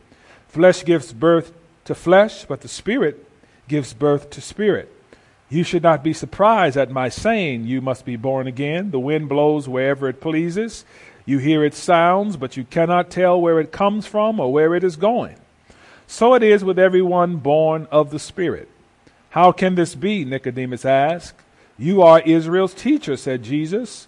Flesh 0.47 0.85
gives 0.85 1.13
birth 1.13 1.53
to 1.85 1.95
flesh, 1.95 2.45
but 2.45 2.61
the 2.61 2.67
Spirit 2.67 3.25
gives 3.67 3.93
birth 3.93 4.29
to 4.31 4.41
spirit. 4.41 4.91
You 5.49 5.63
should 5.63 5.83
not 5.83 6.03
be 6.03 6.13
surprised 6.13 6.77
at 6.77 6.89
my 6.89 7.09
saying, 7.09 7.65
You 7.65 7.81
must 7.81 8.05
be 8.05 8.15
born 8.15 8.47
again. 8.47 8.91
The 8.91 8.99
wind 8.99 9.29
blows 9.29 9.69
wherever 9.69 10.09
it 10.09 10.21
pleases. 10.21 10.85
You 11.25 11.39
hear 11.39 11.63
its 11.63 11.77
sounds, 11.77 12.37
but 12.37 12.57
you 12.57 12.63
cannot 12.63 13.09
tell 13.09 13.39
where 13.39 13.59
it 13.59 13.71
comes 13.71 14.05
from 14.05 14.39
or 14.39 14.51
where 14.51 14.75
it 14.75 14.83
is 14.83 14.95
going. 14.95 15.35
So 16.07 16.33
it 16.35 16.43
is 16.43 16.63
with 16.63 16.77
everyone 16.77 17.37
born 17.37 17.87
of 17.91 18.11
the 18.11 18.19
Spirit. 18.19 18.69
How 19.31 19.51
can 19.51 19.75
this 19.75 19.95
be? 19.95 20.23
Nicodemus 20.23 20.85
asked. 20.85 21.41
You 21.77 22.01
are 22.01 22.21
Israel's 22.21 22.73
teacher, 22.73 23.17
said 23.17 23.43
Jesus. 23.43 24.07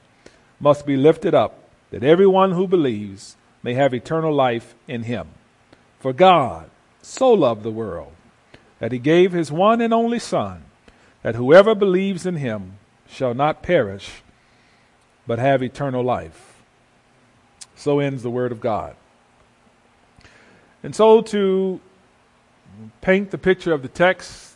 must 0.61 0.85
be 0.85 0.95
lifted 0.95 1.33
up, 1.33 1.57
that 1.89 2.03
everyone 2.03 2.51
who 2.51 2.67
believes 2.67 3.35
may 3.63 3.73
have 3.73 3.93
eternal 3.93 4.33
life 4.33 4.75
in 4.87 5.03
him. 5.03 5.27
For 5.99 6.13
God 6.13 6.69
so 7.01 7.31
loved 7.33 7.63
the 7.63 7.71
world 7.71 8.13
that 8.79 8.91
he 8.91 8.99
gave 8.99 9.31
his 9.31 9.51
one 9.51 9.81
and 9.81 9.93
only 9.93 10.19
Son, 10.19 10.63
that 11.23 11.35
whoever 11.35 11.75
believes 11.75 12.25
in 12.25 12.37
him 12.37 12.77
shall 13.07 13.33
not 13.33 13.61
perish, 13.61 14.21
but 15.27 15.37
have 15.37 15.61
eternal 15.61 16.03
life. 16.03 16.61
So 17.75 17.99
ends 17.99 18.23
the 18.23 18.29
Word 18.29 18.51
of 18.51 18.61
God. 18.61 18.95
And 20.83 20.95
so, 20.95 21.21
to 21.21 21.79
paint 23.01 23.29
the 23.29 23.37
picture 23.37 23.73
of 23.73 23.83
the 23.83 23.87
text, 23.87 24.55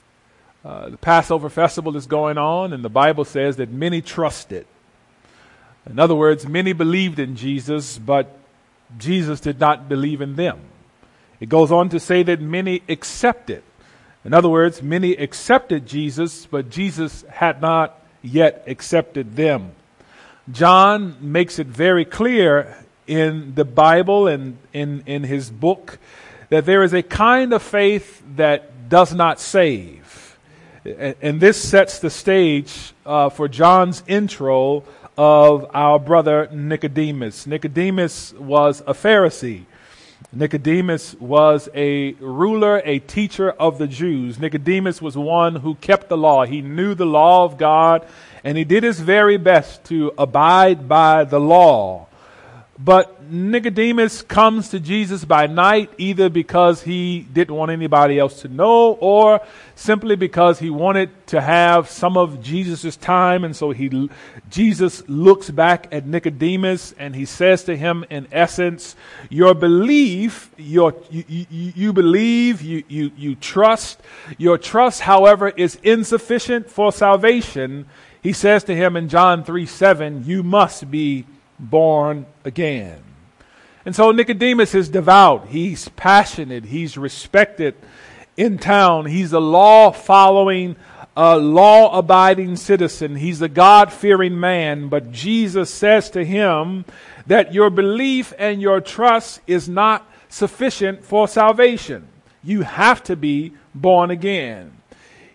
uh, 0.63 0.89
the 0.89 0.97
Passover 0.97 1.49
festival 1.49 1.95
is 1.95 2.07
going 2.07 2.39
on, 2.39 2.73
and 2.73 2.83
the 2.83 2.89
Bible 2.89 3.25
says 3.25 3.57
that 3.57 3.69
many 3.69 4.01
trusted. 4.01 4.65
In 5.89 5.99
other 5.99 6.15
words, 6.15 6.47
many 6.47 6.73
believed 6.73 7.19
in 7.19 7.35
Jesus, 7.35 7.97
but 7.97 8.37
Jesus 8.97 9.39
did 9.39 9.59
not 9.59 9.87
believe 9.87 10.21
in 10.21 10.35
them. 10.35 10.59
It 11.39 11.49
goes 11.49 11.71
on 11.71 11.89
to 11.89 11.99
say 11.99 12.23
that 12.23 12.41
many 12.41 12.81
accepted. 12.87 13.63
In 14.23 14.33
other 14.33 14.49
words, 14.49 14.81
many 14.81 15.13
accepted 15.13 15.85
Jesus, 15.85 16.45
but 16.45 16.69
Jesus 16.69 17.23
had 17.29 17.61
not 17.61 18.01
yet 18.21 18.63
accepted 18.67 19.35
them. 19.35 19.73
John 20.51 21.17
makes 21.21 21.59
it 21.59 21.67
very 21.67 22.05
clear 22.05 22.83
in 23.07 23.53
the 23.55 23.65
Bible 23.65 24.27
and 24.27 24.57
in, 24.73 25.03
in 25.05 25.23
his 25.23 25.49
book 25.49 25.99
that 26.49 26.65
there 26.65 26.83
is 26.83 26.93
a 26.93 27.03
kind 27.03 27.53
of 27.53 27.61
faith 27.61 28.23
that 28.35 28.89
does 28.89 29.13
not 29.13 29.39
save. 29.39 30.37
And, 30.85 31.41
this 31.41 31.59
sets 31.59 31.97
the 31.97 32.11
stage 32.11 32.93
uh, 33.07 33.29
for 33.29 33.47
John's 33.47 34.03
intro 34.07 34.83
of 35.17 35.65
our 35.73 35.99
brother 35.99 36.49
Nicodemus. 36.51 37.47
Nicodemus 37.47 38.33
was 38.33 38.81
a 38.81 38.93
Pharisee. 38.93 39.65
Nicodemus 40.33 41.15
was 41.15 41.69
a 41.73 42.13
ruler, 42.13 42.81
a 42.83 42.99
teacher 42.99 43.51
of 43.51 43.77
the 43.77 43.87
Jews. 43.87 44.39
Nicodemus 44.39 45.01
was 45.01 45.17
one 45.17 45.57
who 45.57 45.75
kept 45.75 46.09
the 46.09 46.17
law. 46.17 46.45
He 46.45 46.61
knew 46.61 46.93
the 46.93 47.05
law 47.05 47.45
of 47.45 47.57
God 47.57 48.05
and 48.43 48.57
he 48.57 48.63
did 48.63 48.83
his 48.83 48.99
very 48.99 49.37
best 49.37 49.83
to 49.85 50.13
abide 50.17 50.87
by 50.87 51.23
the 51.23 51.39
law. 51.39 52.07
But 52.77 53.23
Nicodemus 53.31 54.21
comes 54.21 54.69
to 54.69 54.81
Jesus 54.81 55.23
by 55.23 55.47
night 55.47 55.91
either 55.97 56.29
because 56.29 56.83
he 56.83 57.21
didn't 57.21 57.55
want 57.55 57.71
anybody 57.71 58.19
else 58.19 58.41
to 58.41 58.49
know 58.49 58.91
or 58.99 59.39
simply 59.75 60.17
because 60.17 60.59
he 60.59 60.69
wanted 60.69 61.09
to 61.27 61.39
have 61.39 61.89
some 61.89 62.17
of 62.17 62.41
Jesus' 62.41 62.97
time. 62.97 63.45
And 63.45 63.55
so 63.55 63.71
he, 63.71 64.09
Jesus 64.49 65.07
looks 65.07 65.49
back 65.49 65.87
at 65.93 66.05
Nicodemus 66.05 66.93
and 66.99 67.15
he 67.15 67.23
says 67.23 67.63
to 67.63 67.77
him, 67.77 68.03
in 68.09 68.27
essence, 68.29 68.97
your 69.29 69.53
belief, 69.53 70.51
your, 70.57 70.95
you, 71.09 71.23
you, 71.29 71.45
you 71.49 71.93
believe, 71.93 72.61
you, 72.61 72.83
you, 72.89 73.11
you 73.15 73.35
trust. 73.35 74.01
Your 74.37 74.57
trust, 74.57 74.99
however, 74.99 75.47
is 75.47 75.75
insufficient 75.81 76.69
for 76.69 76.91
salvation. 76.91 77.85
He 78.21 78.33
says 78.33 78.65
to 78.65 78.75
him 78.75 78.97
in 78.97 79.07
John 79.07 79.45
3 79.45 79.65
7, 79.65 80.25
you 80.25 80.43
must 80.43 80.91
be 80.91 81.25
born 81.59 82.25
again. 82.43 83.01
And 83.85 83.95
so 83.95 84.11
Nicodemus 84.11 84.73
is 84.73 84.89
devout. 84.89 85.47
He's 85.47 85.89
passionate. 85.89 86.65
He's 86.65 86.97
respected 86.97 87.75
in 88.35 88.57
town. 88.57 89.05
He's 89.05 89.31
a 89.31 89.39
law 89.39 89.91
following, 89.91 90.75
a 91.15 91.37
law 91.37 91.97
abiding 91.97 92.55
citizen. 92.55 93.15
He's 93.15 93.41
a 93.41 93.47
God 93.47 93.93
fearing 93.93 94.39
man. 94.39 94.89
But 94.89 95.11
Jesus 95.11 95.71
says 95.71 96.09
to 96.11 96.25
him 96.25 96.85
that 97.27 97.53
your 97.53 97.69
belief 97.69 98.33
and 98.39 98.61
your 98.61 98.81
trust 98.81 99.39
is 99.45 99.69
not 99.69 100.09
sufficient 100.29 101.03
for 101.03 101.27
salvation. 101.27 102.07
You 102.43 102.63
have 102.63 103.03
to 103.03 103.15
be 103.15 103.53
born 103.73 104.11
again. 104.11 104.71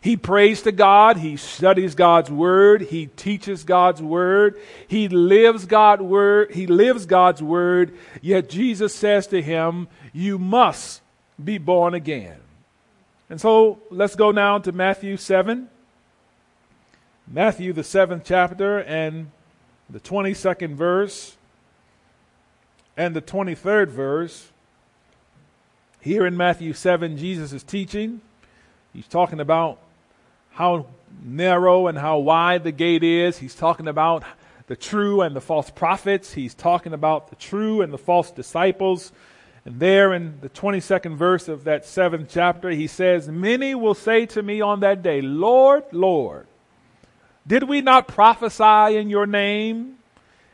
He 0.03 0.17
prays 0.17 0.63
to 0.63 0.73
God. 0.73 1.19
He 1.19 1.37
studies 1.37 1.95
God's 1.95 2.31
word. 2.31 2.83
He 2.83 3.07
teaches 3.07 3.65
God's 3.65 4.01
word. 4.01 4.59
He 4.89 5.09
lives 5.09 5.67
God's 5.67 6.03
word. 6.03 6.53
He 6.53 6.67
lives 6.67 7.05
God's 7.05 7.43
word. 7.43 7.97
Yet 8.23 8.49
Jesus 8.49 8.95
says 8.95 9.27
to 9.29 9.43
him, 9.43 9.89
you 10.13 10.39
must 10.39 11.03
be 11.43 11.59
born 11.59 11.95
again. 11.95 12.39
And 13.29 13.41
so 13.41 13.81
let's 13.91 14.17
go 14.17 14.31
now 14.31 14.59
to 14.59 14.73
Matthew 14.73 15.17
7. 15.17 15.69
Matthew, 17.29 17.73
the 17.73 17.85
seventh 17.85 18.25
chapter, 18.25 18.79
and 18.79 19.31
the 19.89 20.01
22nd 20.01 20.75
verse, 20.75 21.37
and 22.97 23.15
the 23.15 23.23
23rd 23.23 23.89
verse. 23.89 24.51
Here 26.01 26.27
in 26.27 26.37
Matthew 26.37 26.73
7, 26.73 27.17
Jesus 27.17 27.53
is 27.53 27.63
teaching. 27.63 28.21
He's 28.93 29.07
talking 29.07 29.39
about 29.39 29.79
how 30.61 30.85
narrow 31.23 31.87
and 31.87 31.97
how 31.97 32.19
wide 32.19 32.65
the 32.65 32.71
gate 32.71 33.03
is. 33.03 33.39
He's 33.39 33.55
talking 33.55 33.89
about 33.89 34.25
the 34.67 34.77
true 34.77 35.23
and 35.23 35.35
the 35.35 35.41
false 35.41 35.71
prophets. 35.71 36.35
He's 36.35 36.53
talking 36.53 36.93
about 36.93 37.31
the 37.31 37.37
true 37.37 37.81
and 37.81 37.91
the 37.91 37.97
false 37.97 38.31
disciples. 38.31 39.11
And 39.65 39.81
there 39.81 40.13
in 40.13 40.39
the 40.43 40.51
22nd 40.51 41.17
verse 41.17 41.49
of 41.49 41.65
that 41.65 41.87
seventh 41.87 42.29
chapter, 42.31 42.69
he 42.69 42.87
says, 42.89 43.27
Many 43.27 43.75
will 43.75 43.95
say 43.95 44.27
to 44.27 44.43
me 44.43 44.61
on 44.61 44.81
that 44.81 45.03
day, 45.03 45.23
Lord, 45.23 45.85
Lord, 45.93 46.47
did 47.47 47.63
we 47.63 47.81
not 47.81 48.07
prophesy 48.07 48.99
in 48.99 49.09
your 49.09 49.27
name? 49.27 49.97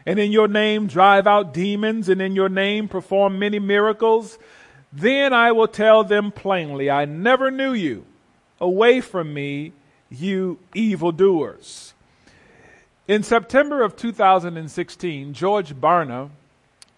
And 0.07 0.21
in 0.21 0.31
your 0.31 0.47
name 0.47 0.87
drive 0.87 1.27
out 1.27 1.53
demons, 1.53 2.09
and 2.09 2.23
in 2.23 2.37
your 2.37 2.49
name 2.49 2.87
perform 2.87 3.41
many 3.41 3.59
miracles? 3.59 4.39
Then 4.93 5.33
I 5.33 5.51
will 5.51 5.67
tell 5.67 6.05
them 6.05 6.31
plainly, 6.31 6.89
I 6.89 7.07
never 7.07 7.51
knew 7.51 7.73
you. 7.73 8.07
Away 8.61 9.01
from 9.01 9.35
me, 9.35 9.73
you 10.11 10.59
evildoers. 10.75 11.95
In 13.09 13.23
September 13.23 13.83
of 13.83 13.97
2016, 13.97 15.33
George 15.33 15.75
Barna 15.75 16.31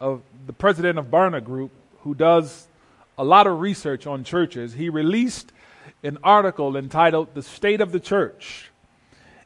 of 0.00 0.22
the 0.46 0.52
president 0.52 0.98
of 0.98 1.06
Barna 1.06 1.42
Group, 1.42 1.70
who 2.00 2.14
does 2.14 2.66
a 3.18 3.24
lot 3.24 3.46
of 3.46 3.60
research 3.60 4.06
on 4.06 4.24
churches, 4.24 4.74
he 4.74 4.88
released 4.88 5.52
an 6.02 6.18
article 6.22 6.76
entitled 6.76 7.34
The 7.34 7.42
State 7.42 7.80
of 7.80 7.92
the 7.92 8.00
Church. 8.00 8.70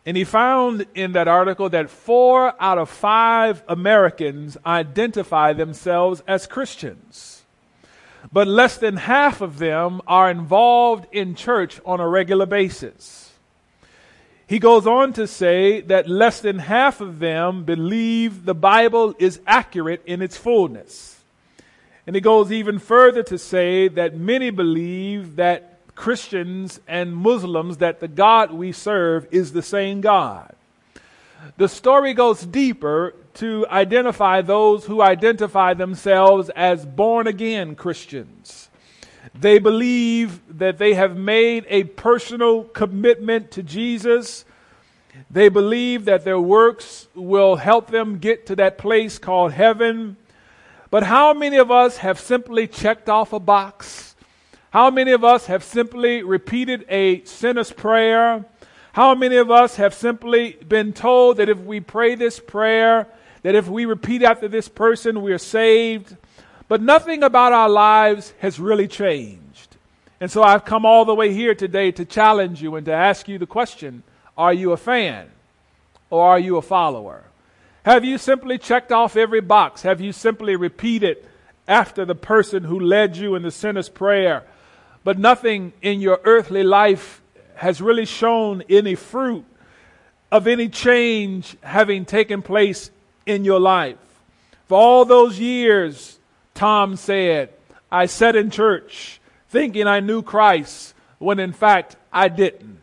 And 0.05 0.17
he 0.17 0.25
found 0.25 0.87
in 0.95 1.13
that 1.13 1.29
article 1.29 1.69
that 1.71 1.89
four 1.89 2.55
out 2.61 2.79
of 2.79 2.91
five 2.91 3.63
Americans 3.69 4.57
identify 4.67 5.53
themselves 5.53 6.23
as 6.27 6.47
Christians. 6.47 7.43
But 8.33 8.47
less 8.47 8.77
than 8.77 8.97
half 8.97 9.41
of 9.41 9.59
them 9.59 10.01
are 10.07 10.31
involved 10.31 11.07
in 11.13 11.35
church 11.35 11.81
on 11.85 12.01
a 12.01 12.09
regular 12.09 12.47
basis. 12.47 13.32
He 14.53 14.59
goes 14.59 14.87
on 14.87 15.15
to 15.15 15.27
say 15.27 15.81
that 15.81 16.11
less 16.11 16.41
than 16.41 16.59
half 16.59 17.01
of 17.01 17.21
them 17.21 17.65
believe 17.65 18.45
the 18.45 18.55
Bible 18.55 19.15
is 19.19 19.41
accurate 19.47 20.03
in 20.05 20.21
its 20.21 20.37
fullness. 20.37 21.25
And 22.07 22.15
he 22.15 22.21
goes 22.21 22.53
even 22.53 22.79
further 22.79 23.23
to 23.23 23.39
say 23.39 23.89
that 23.89 24.15
many 24.15 24.51
believe 24.51 25.37
that 25.37 25.79
Christians 25.95 26.81
and 26.87 27.17
Muslims 27.17 27.79
that 27.79 28.01
the 28.01 28.09
God 28.09 28.53
we 28.53 28.73
serve 28.73 29.27
is 29.31 29.53
the 29.53 29.63
same 29.63 30.03
God. 30.03 30.55
The 31.57 31.67
story 31.67 32.13
goes 32.13 32.45
deeper 32.45 33.15
to 33.37 33.67
identify 33.71 34.43
those 34.43 34.85
who 34.85 35.01
identify 35.01 35.73
themselves 35.73 36.51
as 36.51 36.85
born 36.85 37.27
again 37.27 37.75
Christians. 37.75 38.69
They 39.35 39.59
believe 39.59 40.41
that 40.59 40.79
they 40.79 40.95
have 40.95 41.17
made 41.17 41.65
a 41.69 41.85
personal 41.85 42.65
commitment 42.65 43.51
to 43.53 43.63
Jesus. 43.63 44.45
They 45.31 45.49
believe 45.49 46.05
that 46.05 46.25
their 46.25 46.41
works 46.41 47.09
will 47.15 47.57
help 47.57 47.91
them 47.91 48.19
get 48.19 48.47
to 48.47 48.57
that 48.57 48.79
place 48.79 49.19
called 49.19 49.53
heaven. 49.53 50.17
But 50.91 51.05
how 51.05 51.33
many 51.33 51.57
of 51.57 51.71
us 51.71 51.99
have 51.99 52.21
simply 52.21 52.67
checked 52.67 53.09
off 53.09 53.33
a 53.33 53.41
box? 53.41 54.15
How 54.71 54.91
many 54.91 55.13
of 55.13 55.25
us 55.25 55.47
have 55.47 55.65
simply 55.65 56.23
repeated 56.23 56.85
a 56.89 57.25
sinner's 57.25 57.73
prayer? 57.73 58.45
How 58.93 59.15
many 59.15 59.37
of 59.37 59.51
us 59.51 59.77
have 59.77 59.95
simply 59.95 60.59
been 60.69 60.93
told 60.93 61.39
that 61.39 61.49
if 61.49 61.59
we 61.59 61.81
pray 61.81 62.15
this 62.15 62.39
prayer, 62.39 63.07
that 63.43 63.55
if 63.55 63.69
we 63.69 63.87
repeat 63.87 64.23
after 64.23 64.49
this 64.49 64.69
person, 64.69 65.23
we 65.23 65.33
are 65.33 65.39
saved? 65.39 66.17
But 66.69 66.83
nothing 66.83 67.23
about 67.23 67.53
our 67.53 67.69
lives 67.69 68.33
has 68.39 68.59
really 68.59 68.89
changed. 68.89 69.77
And 70.21 70.31
so 70.31 70.43
I've 70.43 70.65
come 70.65 70.87
all 70.87 71.05
the 71.05 71.15
way 71.15 71.33
here 71.33 71.55
today 71.55 71.91
to 71.93 72.05
challenge 72.05 72.63
you 72.63 72.77
and 72.77 72.87
to 72.87 72.93
ask 72.93 73.29
you 73.29 73.39
the 73.39 73.47
question 73.47 74.03
Are 74.37 74.53
you 74.53 74.73
a 74.73 74.77
fan 74.77 75.29
or 76.11 76.27
are 76.27 76.39
you 76.39 76.57
a 76.57 76.63
follower? 76.63 77.25
Have 77.85 78.05
you 78.05 78.17
simply 78.19 78.59
checked 78.59 78.93
off 78.93 79.17
every 79.17 79.41
box? 79.41 79.83
Have 79.83 80.01
you 80.01 80.13
simply 80.13 80.55
repeated 80.55 81.27
after 81.67 82.05
the 82.05 82.15
person 82.15 82.65
who 82.65 82.79
led 82.79 83.17
you 83.17 83.35
in 83.35 83.43
the 83.43 83.51
sinner's 83.51 83.89
prayer? 83.89 84.45
but 85.05 85.19
nothing 85.19 85.73
in 85.83 86.01
your 86.01 86.21
earthly 86.25 86.63
life 86.63 87.23
has 87.55 87.81
really 87.81 88.05
shown 88.05 88.63
any 88.69 88.95
fruit 88.95 89.45
of 90.31 90.47
any 90.47 90.69
change 90.69 91.57
having 91.63 92.05
taken 92.05 92.43
place 92.43 92.91
in 93.27 93.45
your 93.45 93.61
life. 93.61 93.97
For 94.69 94.79
all 94.79 95.05
those 95.05 95.39
years, 95.39 96.19
Tom 96.55 96.97
said, 96.97 97.51
I 97.91 98.07
sat 98.07 98.37
in 98.37 98.51
church 98.51 99.21
thinking 99.49 99.87
I 99.87 100.01
knew 100.01 100.23
Christ 100.23 100.95
when 101.19 101.39
in 101.39 101.53
fact 101.53 101.97
I 102.13 102.29
didn't. 102.29 102.79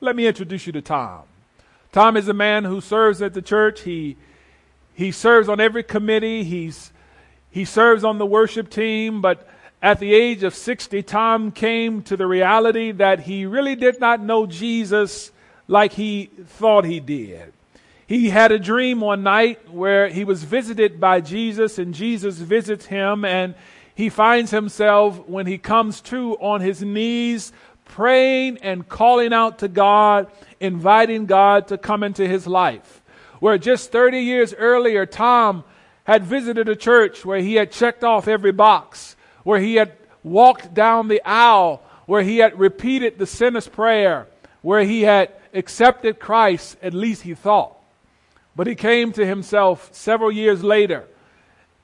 Let 0.00 0.16
me 0.16 0.26
introduce 0.26 0.66
you 0.66 0.72
to 0.72 0.82
Tom. 0.82 1.22
Tom 1.92 2.16
is 2.16 2.28
a 2.28 2.34
man 2.34 2.64
who 2.64 2.80
serves 2.80 3.22
at 3.22 3.32
the 3.32 3.42
church. 3.42 3.82
He, 3.82 4.16
he 4.94 5.12
serves 5.12 5.48
on 5.48 5.60
every 5.60 5.82
committee. 5.82 6.44
He's, 6.44 6.92
he 7.50 7.64
serves 7.64 8.04
on 8.04 8.18
the 8.18 8.26
worship 8.26 8.68
team, 8.68 9.20
but 9.20 9.48
at 9.82 9.98
the 9.98 10.12
age 10.14 10.42
of 10.42 10.54
60, 10.54 11.02
Tom 11.02 11.52
came 11.52 12.02
to 12.02 12.16
the 12.16 12.26
reality 12.26 12.92
that 12.92 13.20
he 13.20 13.46
really 13.46 13.76
did 13.76 14.00
not 14.00 14.20
know 14.20 14.46
Jesus 14.46 15.30
like 15.68 15.92
he 15.92 16.26
thought 16.46 16.84
he 16.84 17.00
did. 17.00 17.52
He 18.06 18.30
had 18.30 18.52
a 18.52 18.58
dream 18.58 19.00
one 19.00 19.22
night 19.22 19.70
where 19.70 20.08
he 20.08 20.24
was 20.24 20.44
visited 20.44 21.00
by 21.00 21.20
Jesus, 21.20 21.78
and 21.78 21.92
Jesus 21.92 22.38
visits 22.38 22.86
him, 22.86 23.24
and 23.24 23.54
he 23.94 24.08
finds 24.08 24.50
himself, 24.50 25.26
when 25.28 25.46
he 25.46 25.58
comes 25.58 26.00
to, 26.02 26.34
on 26.34 26.60
his 26.60 26.82
knees, 26.82 27.52
praying 27.84 28.58
and 28.58 28.88
calling 28.88 29.32
out 29.32 29.58
to 29.60 29.68
God, 29.68 30.30
inviting 30.60 31.26
God 31.26 31.68
to 31.68 31.78
come 31.78 32.02
into 32.02 32.26
his 32.28 32.46
life. 32.46 33.02
Where 33.40 33.58
just 33.58 33.92
30 33.92 34.20
years 34.20 34.54
earlier, 34.54 35.06
Tom 35.06 35.64
had 36.04 36.24
visited 36.24 36.68
a 36.68 36.76
church 36.76 37.24
where 37.24 37.40
he 37.40 37.54
had 37.54 37.72
checked 37.72 38.04
off 38.04 38.28
every 38.28 38.52
box 38.52 39.16
where 39.46 39.60
he 39.60 39.76
had 39.76 39.92
walked 40.24 40.74
down 40.74 41.06
the 41.06 41.22
aisle, 41.24 41.80
where 42.06 42.22
he 42.22 42.38
had 42.38 42.58
repeated 42.58 43.16
the 43.16 43.26
sinner's 43.26 43.68
prayer, 43.68 44.26
where 44.60 44.82
he 44.82 45.02
had 45.02 45.32
accepted 45.54 46.18
Christ, 46.18 46.76
at 46.82 46.92
least 46.92 47.22
he 47.22 47.32
thought. 47.34 47.75
But 48.56 48.66
he 48.66 48.74
came 48.74 49.12
to 49.12 49.26
himself 49.26 49.90
several 49.92 50.32
years 50.32 50.64
later, 50.64 51.04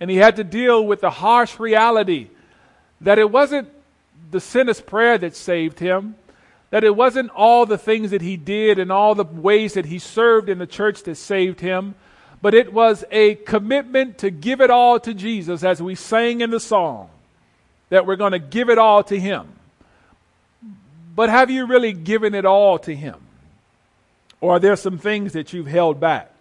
and 0.01 0.11
he 0.11 0.17
had 0.17 0.37
to 0.37 0.45
deal 0.45 0.85
with 0.85 1.03
the 1.03 1.11
harsh 1.11 1.61
reality 1.61 2.29
that 3.01 3.19
it 3.19 3.31
wasn't 3.31 3.69
the 4.31 4.41
sinner's 4.41 4.81
prayer 4.81 5.19
that 5.19 5.37
saved 5.37 5.79
him, 5.79 6.17
that 6.71 6.83
it 6.83 6.97
wasn't 6.97 7.31
all 7.31 7.67
the 7.67 7.77
things 7.77 8.11
that 8.11 8.23
he 8.23 8.37
did 8.37 8.79
and 8.79 8.91
all 8.91 9.15
the 9.15 9.25
ways 9.25 9.75
that 9.75 9.85
he 9.85 9.99
served 9.99 10.49
in 10.49 10.59
the 10.59 10.67
church 10.67 11.03
that 11.03 11.17
saved 11.17 11.61
him, 11.61 11.95
but 12.41 12.55
it 12.55 12.73
was 12.73 13.05
a 13.13 13.37
commitment 13.37 14.19
to 14.19 14.31
give 14.31 14.61
it 14.61 14.71
all 14.71 14.99
to 15.01 15.15
Jesus 15.15 15.63
as 15.63 15.81
we 15.81 15.95
sang 15.95 16.41
in 16.41 16.51
the 16.51 16.59
song 16.59 17.09
that 17.93 18.07
we're 18.07 18.17
going 18.17 18.33
to 18.33 18.41
give 18.41 18.69
it 18.69 18.79
all 18.79 19.05
to 19.05 19.19
Him. 19.19 19.47
But 21.15 21.29
have 21.29 21.51
you 21.51 21.67
really 21.67 21.93
given 21.93 22.35
it 22.35 22.45
all 22.45 22.79
to 22.81 22.97
Him? 22.97 23.17
Or 24.41 24.57
are 24.57 24.59
there 24.59 24.77
some 24.77 24.99
things 24.99 25.35
that 25.35 25.53
you've 25.53 25.67
held 25.69 26.01
back? 26.01 26.32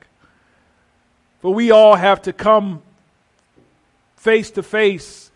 For 1.41 1.53
we 1.53 1.71
all 1.71 1.95
have 1.95 2.21
to 2.23 2.33
come 2.33 2.81
face 4.15 4.51
to 4.51 4.63
face 4.63 5.31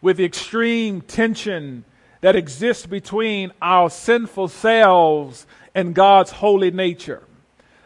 with 0.00 0.18
the 0.18 0.24
extreme 0.24 1.00
tension 1.00 1.84
that 2.20 2.36
exists 2.36 2.86
between 2.86 3.52
our 3.62 3.88
sinful 3.88 4.48
selves 4.48 5.46
and 5.74 5.94
God's 5.94 6.30
holy 6.30 6.70
nature. 6.70 7.22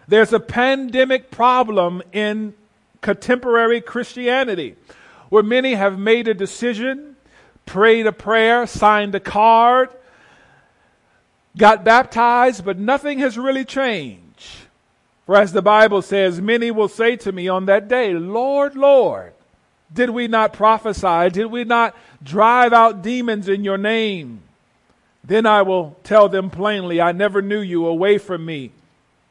There's 0.08 0.32
a 0.32 0.40
pandemic 0.40 1.30
problem 1.30 2.02
in 2.12 2.54
contemporary 3.00 3.80
Christianity 3.80 4.76
where 5.28 5.42
many 5.42 5.74
have 5.74 5.98
made 5.98 6.28
a 6.28 6.34
decision 6.34 7.12
prayed 7.66 8.06
a 8.06 8.12
prayer, 8.12 8.66
signed 8.66 9.14
a 9.14 9.20
card, 9.20 9.88
got 11.56 11.84
baptized, 11.84 12.64
but 12.64 12.78
nothing 12.78 13.18
has 13.18 13.38
really 13.38 13.64
changed. 13.64 14.20
For 15.32 15.38
as 15.38 15.54
the 15.54 15.62
Bible 15.62 16.02
says, 16.02 16.42
many 16.42 16.70
will 16.70 16.90
say 16.90 17.16
to 17.16 17.32
me 17.32 17.48
on 17.48 17.64
that 17.64 17.88
day, 17.88 18.12
Lord, 18.12 18.76
Lord, 18.76 19.32
did 19.90 20.10
we 20.10 20.28
not 20.28 20.52
prophesy? 20.52 21.30
Did 21.30 21.46
we 21.46 21.64
not 21.64 21.96
drive 22.22 22.74
out 22.74 23.00
demons 23.00 23.48
in 23.48 23.64
your 23.64 23.78
name? 23.78 24.42
Then 25.24 25.46
I 25.46 25.62
will 25.62 25.96
tell 26.04 26.28
them 26.28 26.50
plainly, 26.50 27.00
I 27.00 27.12
never 27.12 27.40
knew 27.40 27.62
you 27.62 27.86
away 27.86 28.18
from 28.18 28.44
me, 28.44 28.72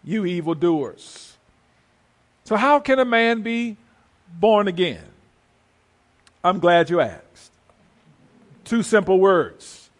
you 0.03 0.25
evildoers. 0.25 1.37
So, 2.45 2.55
how 2.55 2.79
can 2.79 2.97
a 2.97 3.05
man 3.05 3.43
be 3.43 3.77
born 4.39 4.67
again? 4.67 5.05
I'm 6.43 6.57
glad 6.57 6.89
you 6.89 6.99
asked. 6.99 7.51
Two 8.63 8.81
simple 8.81 9.19
words 9.19 9.91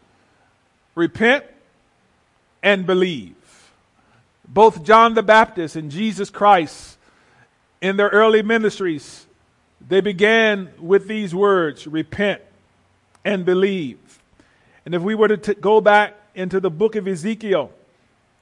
repent 0.95 1.45
and 2.63 2.87
believe. 2.87 3.35
Both 4.53 4.83
John 4.83 5.13
the 5.13 5.23
Baptist 5.23 5.77
and 5.77 5.89
Jesus 5.89 6.29
Christ, 6.29 6.97
in 7.79 7.95
their 7.95 8.09
early 8.09 8.41
ministries, 8.41 9.25
they 9.87 10.01
began 10.01 10.71
with 10.77 11.07
these 11.07 11.33
words 11.33 11.87
repent 11.87 12.41
and 13.23 13.45
believe. 13.45 13.97
And 14.85 14.93
if 14.93 15.01
we 15.01 15.15
were 15.15 15.29
to 15.29 15.37
t- 15.37 15.53
go 15.53 15.79
back 15.79 16.15
into 16.35 16.59
the 16.59 16.69
book 16.69 16.97
of 16.97 17.07
Ezekiel 17.07 17.71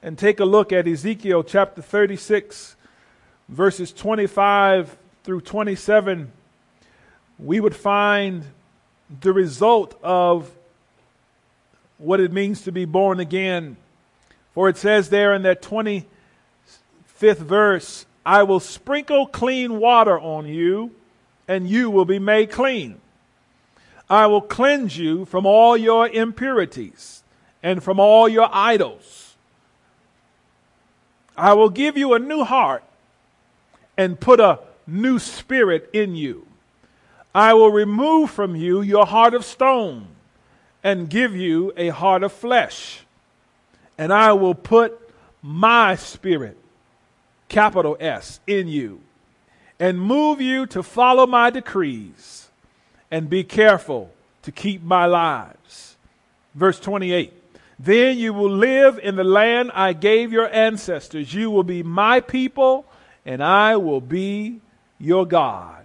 and 0.02 0.18
take 0.18 0.40
a 0.40 0.44
look 0.44 0.72
at 0.72 0.88
Ezekiel 0.88 1.44
chapter 1.44 1.80
36, 1.80 2.74
verses 3.48 3.92
25 3.92 4.96
through 5.22 5.42
27, 5.42 6.32
we 7.38 7.60
would 7.60 7.76
find 7.76 8.44
the 9.20 9.32
result 9.32 9.96
of 10.02 10.50
what 11.98 12.18
it 12.18 12.32
means 12.32 12.62
to 12.62 12.72
be 12.72 12.84
born 12.84 13.20
again. 13.20 13.76
For 14.54 14.68
it 14.68 14.76
says 14.76 15.10
there 15.10 15.34
in 15.34 15.42
that 15.42 15.62
25th 15.62 16.04
verse, 17.18 18.06
I 18.24 18.42
will 18.42 18.60
sprinkle 18.60 19.26
clean 19.26 19.78
water 19.78 20.18
on 20.18 20.46
you, 20.46 20.92
and 21.48 21.68
you 21.68 21.90
will 21.90 22.04
be 22.04 22.18
made 22.18 22.50
clean. 22.50 23.00
I 24.08 24.26
will 24.26 24.40
cleanse 24.40 24.98
you 24.98 25.24
from 25.24 25.46
all 25.46 25.76
your 25.76 26.08
impurities 26.08 27.22
and 27.62 27.82
from 27.82 28.00
all 28.00 28.28
your 28.28 28.48
idols. 28.52 29.36
I 31.36 31.54
will 31.54 31.70
give 31.70 31.96
you 31.96 32.14
a 32.14 32.18
new 32.18 32.44
heart 32.44 32.82
and 33.96 34.18
put 34.18 34.40
a 34.40 34.58
new 34.86 35.18
spirit 35.18 35.88
in 35.92 36.16
you. 36.16 36.46
I 37.34 37.54
will 37.54 37.70
remove 37.70 38.30
from 38.30 38.56
you 38.56 38.82
your 38.82 39.06
heart 39.06 39.34
of 39.34 39.44
stone 39.44 40.08
and 40.82 41.08
give 41.08 41.36
you 41.36 41.72
a 41.76 41.90
heart 41.90 42.22
of 42.22 42.32
flesh. 42.32 43.04
And 44.00 44.14
I 44.14 44.32
will 44.32 44.54
put 44.54 44.98
my 45.42 45.94
spirit, 45.94 46.56
capital 47.50 47.98
S, 48.00 48.40
in 48.46 48.66
you 48.66 49.02
and 49.78 50.00
move 50.00 50.40
you 50.40 50.64
to 50.68 50.82
follow 50.82 51.26
my 51.26 51.50
decrees 51.50 52.48
and 53.10 53.28
be 53.28 53.44
careful 53.44 54.10
to 54.42 54.50
keep 54.50 54.82
my 54.82 55.04
lives. 55.04 55.98
Verse 56.54 56.80
28. 56.80 57.34
Then 57.78 58.16
you 58.16 58.32
will 58.32 58.50
live 58.50 58.98
in 58.98 59.16
the 59.16 59.24
land 59.24 59.70
I 59.74 59.92
gave 59.92 60.32
your 60.32 60.48
ancestors. 60.50 61.34
You 61.34 61.50
will 61.50 61.62
be 61.62 61.82
my 61.82 62.20
people 62.20 62.86
and 63.26 63.42
I 63.44 63.76
will 63.76 64.00
be 64.00 64.62
your 64.98 65.26
God. 65.26 65.84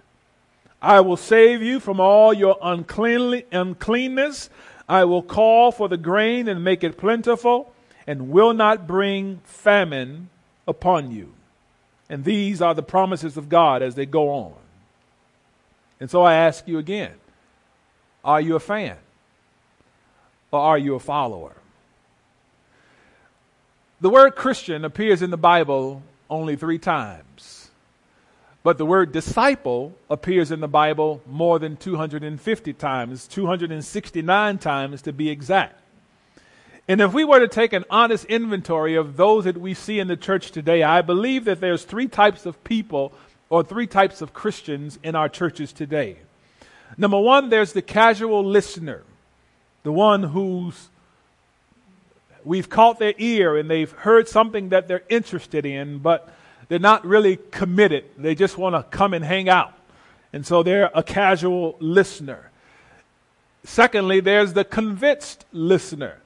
I 0.80 1.00
will 1.00 1.18
save 1.18 1.62
you 1.62 1.80
from 1.80 2.00
all 2.00 2.32
your 2.32 2.56
uncleanness. 2.62 4.50
I 4.88 5.04
will 5.04 5.22
call 5.22 5.70
for 5.70 5.88
the 5.90 5.98
grain 5.98 6.48
and 6.48 6.64
make 6.64 6.82
it 6.82 6.96
plentiful, 6.96 7.74
and 8.06 8.30
will 8.30 8.54
not 8.54 8.86
bring 8.86 9.40
famine 9.44 10.28
upon 10.66 11.10
you. 11.10 11.32
And 12.08 12.24
these 12.24 12.62
are 12.62 12.74
the 12.74 12.82
promises 12.82 13.36
of 13.36 13.48
God 13.48 13.82
as 13.82 13.94
they 13.94 14.06
go 14.06 14.30
on. 14.30 14.54
And 15.98 16.10
so 16.10 16.22
I 16.22 16.34
ask 16.34 16.66
you 16.68 16.78
again 16.78 17.14
are 18.24 18.40
you 18.40 18.56
a 18.56 18.60
fan? 18.60 18.96
Or 20.50 20.60
are 20.60 20.78
you 20.78 20.94
a 20.94 21.00
follower? 21.00 21.56
The 24.00 24.10
word 24.10 24.36
Christian 24.36 24.84
appears 24.84 25.22
in 25.22 25.30
the 25.30 25.36
Bible 25.36 26.02
only 26.28 26.56
three 26.56 26.78
times. 26.78 27.70
But 28.62 28.78
the 28.78 28.84
word 28.84 29.12
disciple 29.12 29.94
appears 30.10 30.50
in 30.50 30.58
the 30.58 30.68
Bible 30.68 31.22
more 31.24 31.60
than 31.60 31.76
250 31.76 32.72
times, 32.72 33.28
269 33.28 34.58
times 34.58 35.02
to 35.02 35.12
be 35.12 35.30
exact. 35.30 35.80
And 36.88 37.00
if 37.00 37.12
we 37.12 37.24
were 37.24 37.40
to 37.40 37.48
take 37.48 37.72
an 37.72 37.84
honest 37.90 38.26
inventory 38.26 38.94
of 38.94 39.16
those 39.16 39.44
that 39.44 39.56
we 39.56 39.74
see 39.74 39.98
in 39.98 40.06
the 40.06 40.16
church 40.16 40.52
today, 40.52 40.82
I 40.82 41.02
believe 41.02 41.44
that 41.46 41.60
there's 41.60 41.84
three 41.84 42.06
types 42.06 42.46
of 42.46 42.62
people 42.62 43.12
or 43.48 43.64
three 43.64 43.86
types 43.86 44.22
of 44.22 44.32
Christians 44.32 44.98
in 45.02 45.16
our 45.16 45.28
churches 45.28 45.72
today. 45.72 46.18
Number 46.96 47.18
one, 47.18 47.48
there's 47.50 47.72
the 47.72 47.82
casual 47.82 48.44
listener, 48.44 49.02
the 49.82 49.92
one 49.92 50.22
who's 50.22 50.88
we've 52.44 52.70
caught 52.70 53.00
their 53.00 53.14
ear 53.18 53.56
and 53.56 53.68
they've 53.68 53.90
heard 53.90 54.28
something 54.28 54.68
that 54.68 54.86
they're 54.86 55.02
interested 55.08 55.66
in, 55.66 55.98
but 55.98 56.32
they're 56.68 56.78
not 56.78 57.04
really 57.04 57.38
committed. 57.50 58.04
They 58.16 58.36
just 58.36 58.56
want 58.56 58.76
to 58.76 58.84
come 58.96 59.14
and 59.14 59.24
hang 59.24 59.48
out. 59.48 59.74
And 60.32 60.46
so 60.46 60.62
they're 60.62 60.90
a 60.94 61.02
casual 61.02 61.76
listener. 61.80 62.50
Secondly, 63.64 64.20
there's 64.20 64.52
the 64.52 64.64
convinced 64.64 65.44
listener. 65.52 66.18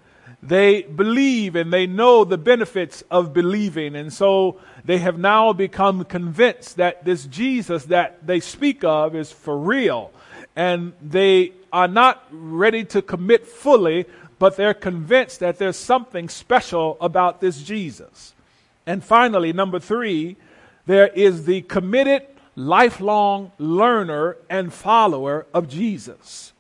They 0.42 0.82
believe 0.82 1.54
and 1.54 1.72
they 1.72 1.86
know 1.86 2.24
the 2.24 2.38
benefits 2.38 3.02
of 3.10 3.34
believing. 3.34 3.94
And 3.94 4.12
so 4.12 4.58
they 4.84 4.98
have 4.98 5.18
now 5.18 5.52
become 5.52 6.04
convinced 6.04 6.76
that 6.76 7.04
this 7.04 7.26
Jesus 7.26 7.84
that 7.86 8.26
they 8.26 8.40
speak 8.40 8.82
of 8.82 9.14
is 9.14 9.30
for 9.30 9.58
real. 9.58 10.10
And 10.56 10.94
they 11.02 11.52
are 11.72 11.88
not 11.88 12.26
ready 12.30 12.84
to 12.86 13.02
commit 13.02 13.46
fully, 13.46 14.06
but 14.38 14.56
they're 14.56 14.74
convinced 14.74 15.40
that 15.40 15.58
there's 15.58 15.76
something 15.76 16.28
special 16.28 16.96
about 17.00 17.40
this 17.40 17.62
Jesus. 17.62 18.34
And 18.86 19.04
finally, 19.04 19.52
number 19.52 19.78
three, 19.78 20.36
there 20.86 21.08
is 21.08 21.44
the 21.44 21.60
committed, 21.62 22.26
lifelong 22.56 23.52
learner 23.58 24.38
and 24.48 24.72
follower 24.72 25.46
of 25.52 25.68
Jesus. 25.68 26.52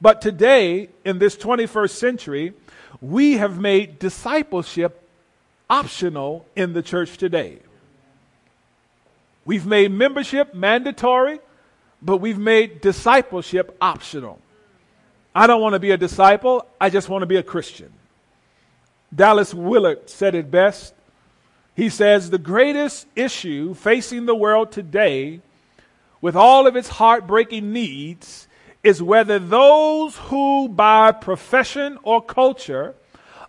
But 0.00 0.20
today, 0.20 0.88
in 1.04 1.18
this 1.18 1.36
21st 1.36 1.90
century, 1.90 2.54
we 3.02 3.38
have 3.38 3.58
made 3.58 3.98
discipleship 3.98 5.06
optional 5.68 6.46
in 6.54 6.72
the 6.72 6.82
church 6.82 7.18
today. 7.18 7.58
We've 9.44 9.66
made 9.66 9.90
membership 9.90 10.54
mandatory, 10.54 11.40
but 12.00 12.18
we've 12.18 12.38
made 12.38 12.80
discipleship 12.80 13.76
optional. 13.80 14.38
I 15.34 15.48
don't 15.48 15.60
want 15.60 15.72
to 15.72 15.80
be 15.80 15.90
a 15.90 15.96
disciple, 15.96 16.64
I 16.80 16.90
just 16.90 17.08
want 17.08 17.22
to 17.22 17.26
be 17.26 17.36
a 17.36 17.42
Christian. 17.42 17.92
Dallas 19.14 19.52
Willard 19.52 20.08
said 20.08 20.36
it 20.36 20.50
best. 20.50 20.94
He 21.74 21.88
says, 21.88 22.30
The 22.30 22.38
greatest 22.38 23.06
issue 23.16 23.74
facing 23.74 24.26
the 24.26 24.34
world 24.34 24.70
today, 24.70 25.40
with 26.20 26.36
all 26.36 26.68
of 26.68 26.76
its 26.76 26.88
heartbreaking 26.88 27.72
needs, 27.72 28.46
is 28.82 29.02
whether 29.02 29.38
those 29.38 30.16
who, 30.16 30.68
by 30.68 31.12
profession 31.12 31.98
or 32.02 32.20
culture, 32.20 32.94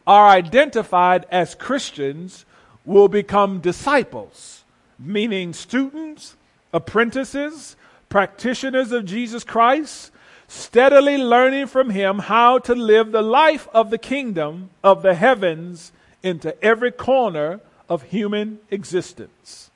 are 0.05 0.27
identified 0.29 1.25
as 1.31 1.55
Christians 1.55 2.45
will 2.85 3.07
become 3.07 3.59
disciples, 3.59 4.63
meaning 4.99 5.53
students, 5.53 6.35
apprentices, 6.71 7.75
practitioners 8.09 8.91
of 8.91 9.05
Jesus 9.05 9.43
Christ, 9.43 10.11
steadily 10.47 11.17
learning 11.17 11.67
from 11.67 11.89
him 11.89 12.19
how 12.19 12.59
to 12.59 12.75
live 12.75 13.11
the 13.11 13.21
life 13.21 13.67
of 13.73 13.89
the 13.89 13.97
kingdom 13.97 14.69
of 14.83 15.01
the 15.01 15.15
heavens 15.15 15.91
into 16.21 16.61
every 16.63 16.91
corner 16.91 17.59
of 17.89 18.03
human 18.03 18.59
existence. 18.69 19.71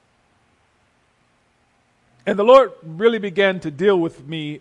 And 2.26 2.38
the 2.38 2.44
Lord 2.44 2.74
really 2.84 3.20
began 3.20 3.60
to 3.62 3.72
deal 3.72 3.98
with 3.98 4.28
me 4.28 4.60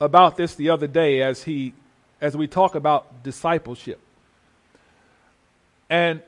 about 0.00 0.36
this 0.36 0.54
the 0.54 0.70
other 0.70 0.86
day 0.86 1.22
as 1.22 1.42
he 1.42 1.74
as 2.20 2.36
we 2.36 2.46
talk 2.46 2.74
about 2.74 3.22
discipleship. 3.22 4.00
And 5.88 6.20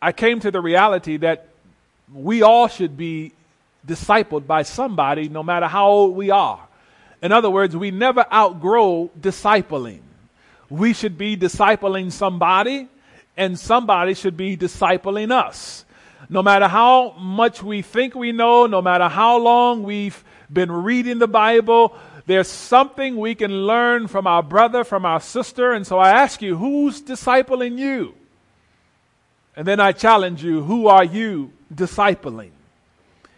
I 0.00 0.12
came 0.12 0.40
to 0.40 0.50
the 0.50 0.60
reality 0.60 1.18
that 1.18 1.48
we 2.12 2.42
all 2.42 2.68
should 2.68 2.96
be 2.96 3.32
discipled 3.86 4.46
by 4.46 4.62
somebody 4.62 5.28
no 5.28 5.42
matter 5.42 5.66
how 5.66 5.88
old 5.88 6.16
we 6.16 6.30
are. 6.30 6.60
In 7.22 7.32
other 7.32 7.50
words, 7.50 7.76
we 7.76 7.90
never 7.90 8.24
outgrow 8.32 9.10
discipling. 9.18 10.00
We 10.68 10.92
should 10.92 11.16
be 11.16 11.36
discipling 11.36 12.10
somebody, 12.12 12.88
and 13.36 13.58
somebody 13.58 14.14
should 14.14 14.36
be 14.36 14.56
discipling 14.56 15.30
us. 15.30 15.84
No 16.28 16.42
matter 16.42 16.66
how 16.66 17.12
much 17.12 17.62
we 17.62 17.82
think 17.82 18.14
we 18.14 18.32
know, 18.32 18.66
no 18.66 18.82
matter 18.82 19.08
how 19.08 19.38
long 19.38 19.82
we've 19.84 20.22
been 20.52 20.70
reading 20.70 21.18
the 21.18 21.28
Bible, 21.28 21.96
there's 22.26 22.48
something 22.48 23.16
we 23.16 23.34
can 23.34 23.52
learn 23.66 24.08
from 24.08 24.26
our 24.26 24.42
brother, 24.42 24.82
from 24.82 25.06
our 25.06 25.20
sister. 25.20 25.72
And 25.72 25.86
so 25.86 25.98
I 25.98 26.10
ask 26.10 26.42
you, 26.42 26.56
who's 26.56 27.00
discipling 27.00 27.78
you? 27.78 28.14
And 29.54 29.66
then 29.66 29.80
I 29.80 29.92
challenge 29.92 30.42
you, 30.44 30.62
who 30.62 30.88
are 30.88 31.04
you 31.04 31.52
discipling? 31.72 32.50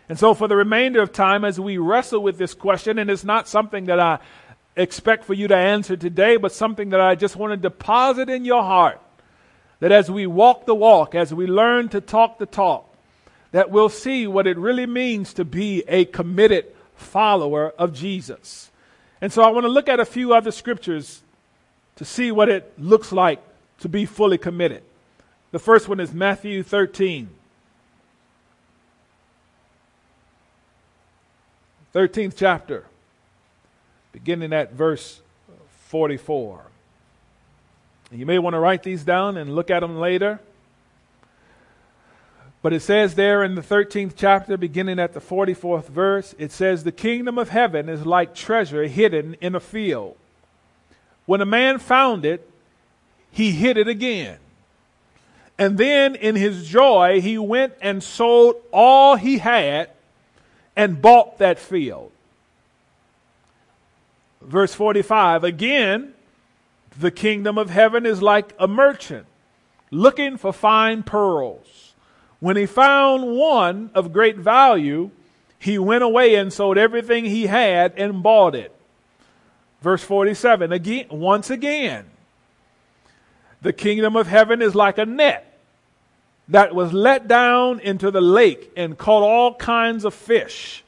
And 0.09 0.18
so, 0.18 0.33
for 0.33 0.48
the 0.48 0.57
remainder 0.57 1.03
of 1.03 1.12
time, 1.12 1.44
as 1.44 1.61
we 1.61 1.77
wrestle 1.77 2.22
with 2.22 2.38
this 2.38 2.55
question, 2.55 2.98
and 2.98 3.11
it's 3.11 3.24
not 3.24 3.46
something 3.46 3.87
that 3.87 4.01
I 4.01 4.18
expect 4.74 5.24
for 5.24 5.35
you 5.35 5.48
to 5.48 5.57
answer 5.57 5.96
today, 5.98 6.38
but 6.38 6.51
something 6.51 6.90
that 6.90 7.01
I 7.01 7.14
just 7.14 7.37
want 7.37 7.53
to 7.53 7.57
deposit 7.59 8.31
in 8.31 8.46
your 8.46 8.62
heart, 8.62 9.01
that 9.81 9.92
as 9.92 10.11
we 10.11 10.27
walk 10.27 10.64
the 10.64 10.74
walk, 10.74 11.14
as 11.14 11.35
we 11.35 11.46
learn 11.46 11.90
to 11.90 12.01
talk 12.01 12.38
the 12.38 12.46
talk, 12.46 12.87
that 13.53 13.70
we'll 13.70 13.90
see 13.90 14.27
what 14.27 14.46
it 14.46 14.57
really 14.57 14.87
means 14.87 15.35
to 15.35 15.44
be 15.44 15.85
a 15.88 16.07
committed 16.07 16.66
follower 16.94 17.74
of 17.79 17.92
Jesus. 17.92 18.70
And 19.20 19.33
so, 19.33 19.42
I 19.42 19.50
want 19.50 19.64
to 19.64 19.68
look 19.68 19.88
at 19.88 20.00
a 20.00 20.04
few 20.04 20.33
other 20.33 20.50
scriptures 20.50 21.22
to 21.96 22.04
see 22.04 22.31
what 22.31 22.48
it 22.48 22.72
looks 22.78 23.11
like 23.11 23.42
to 23.81 23.88
be 23.88 24.07
fully 24.07 24.38
committed. 24.38 24.83
The 25.50 25.59
first 25.59 25.88
one 25.88 25.98
is 25.98 26.12
Matthew 26.12 26.62
13. 26.62 27.31
13th 31.94 32.35
chapter, 32.37 32.85
beginning 34.12 34.52
at 34.52 34.72
verse 34.72 35.20
44. 35.87 36.62
You 38.12 38.26
may 38.26 38.38
want 38.38 38.54
to 38.54 38.61
write 38.61 38.83
these 38.83 39.04
down 39.04 39.37
and 39.37 39.54
look 39.54 39.70
at 39.70 39.81
them 39.81 39.98
later. 39.98 40.38
But 42.61 42.73
it 42.73 42.81
says 42.81 43.14
there 43.14 43.44
in 43.44 43.55
the 43.55 43.62
13th 43.62 44.14
chapter, 44.16 44.57
beginning 44.57 44.99
at 44.99 45.14
the 45.14 45.21
44th 45.21 45.87
verse, 45.87 46.35
it 46.38 46.51
says, 46.51 46.83
The 46.83 46.92
kingdom 46.92 47.38
of 47.38 47.51
heaven 47.51 47.88
is 47.88 48.05
like 48.05 48.35
treasure 48.35 48.87
hidden 48.88 49.35
in 49.40 49.55
a 49.55 49.61
field. 49.61 50.16
When 51.25 51.40
a 51.40 51.47
man 51.47 51.79
found 51.79 52.25
it, 52.25 52.49
he 53.31 53.53
hid 53.53 53.77
it 53.77 53.87
again. 53.87 54.38
And 55.59 55.77
then 55.77 56.14
in 56.14 56.37
his 56.37 56.66
joy, 56.68 57.21
he 57.21 57.37
went 57.37 57.75
and 57.81 58.03
sold 58.03 58.57
all 58.73 59.16
he 59.16 59.38
had 59.38 59.90
and 60.75 61.03
bought 61.03 61.38
that 61.38 61.59
field. 61.59 62.12
Verse 64.40 64.73
45 64.75 65.44
again, 65.44 66.14
the 66.99 67.11
kingdom 67.11 67.59
of 67.59 67.71
heaven 67.71 68.07
is 68.07 68.23
like 68.23 68.55
a 68.59 68.66
merchant 68.66 69.27
looking 69.90 70.37
for 70.37 70.53
fine 70.53 71.03
pearls. 71.03 71.88
When 72.40 72.57
he 72.57 72.66
found 72.66 73.37
one 73.37 73.90
of 73.94 74.12
great 74.12 74.37
value, 74.37 75.11
he 75.59 75.79
went 75.79 76.05
away 76.05 76.37
and 76.37 76.53
sold 76.53 76.79
everything 76.79 77.24
he 77.24 77.46
had 77.46 77.94
and 77.96 78.22
bought 78.22 78.55
it. 78.55 78.74
Verse 79.83 80.03
47 80.03 80.72
again, 80.72 81.07
once 81.11 81.51
again, 81.51 82.05
the 83.62 83.72
kingdom 83.72 84.16
of 84.16 84.27
heaven 84.27 84.62
is 84.62 84.74
like 84.74 84.98
a 84.98 85.07
net 85.07 85.59
that 86.48 86.74
was 86.74 86.92
let 86.92 87.29
down 87.29 87.81
into 87.81 88.11
the 88.11 88.20
lake 88.20 88.72
and 88.77 88.96
caught 88.96 89.22
all 89.22 89.55
kinds 89.55 90.05
of 90.05 90.14
fish. 90.14 90.85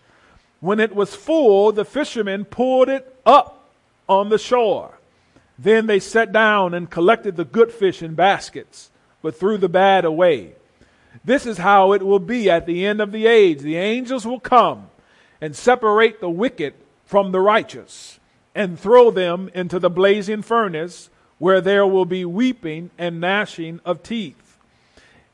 When 0.60 0.80
it 0.80 0.94
was 0.94 1.14
full, 1.14 1.72
the 1.72 1.84
fishermen 1.84 2.44
pulled 2.44 2.88
it 2.88 3.16
up 3.26 3.68
on 4.08 4.28
the 4.28 4.38
shore. 4.38 4.98
Then 5.58 5.86
they 5.86 6.00
sat 6.00 6.32
down 6.32 6.74
and 6.74 6.90
collected 6.90 7.36
the 7.36 7.44
good 7.44 7.72
fish 7.72 8.02
in 8.02 8.14
baskets, 8.14 8.90
but 9.20 9.38
threw 9.38 9.58
the 9.58 9.68
bad 9.68 10.04
away. 10.04 10.54
This 11.24 11.46
is 11.46 11.58
how 11.58 11.92
it 11.92 12.02
will 12.02 12.18
be 12.18 12.50
at 12.50 12.66
the 12.66 12.86
end 12.86 13.00
of 13.00 13.12
the 13.12 13.26
age. 13.26 13.60
The 13.60 13.76
angels 13.76 14.26
will 14.26 14.40
come 14.40 14.88
and 15.40 15.54
separate 15.54 16.20
the 16.20 16.30
wicked 16.30 16.74
from 17.04 17.32
the 17.32 17.40
righteous 17.40 18.18
and 18.54 18.78
throw 18.78 19.10
them 19.10 19.50
into 19.54 19.78
the 19.78 19.90
blazing 19.90 20.42
furnace 20.42 21.10
where 21.38 21.60
there 21.60 21.86
will 21.86 22.04
be 22.04 22.24
weeping 22.24 22.90
and 22.98 23.20
gnashing 23.20 23.80
of 23.84 24.02
teeth. 24.02 24.58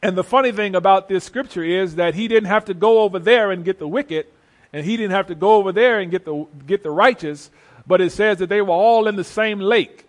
And 0.02 0.16
the 0.16 0.24
funny 0.24 0.52
thing 0.52 0.74
about 0.74 1.08
this 1.08 1.24
scripture 1.24 1.64
is 1.64 1.96
that 1.96 2.14
he 2.14 2.28
didn't 2.28 2.48
have 2.48 2.66
to 2.66 2.74
go 2.74 3.00
over 3.00 3.18
there 3.18 3.50
and 3.50 3.64
get 3.64 3.78
the 3.78 3.88
wicked, 3.88 4.26
and 4.72 4.84
he 4.84 4.96
didn't 4.96 5.12
have 5.12 5.26
to 5.28 5.34
go 5.34 5.54
over 5.54 5.72
there 5.72 5.98
and 5.98 6.10
get 6.10 6.24
the, 6.24 6.46
get 6.66 6.82
the 6.82 6.90
righteous, 6.90 7.50
but 7.86 8.00
it 8.00 8.12
says 8.12 8.38
that 8.38 8.48
they 8.48 8.60
were 8.60 8.70
all 8.70 9.08
in 9.08 9.16
the 9.16 9.24
same 9.24 9.58
lake. 9.58 10.04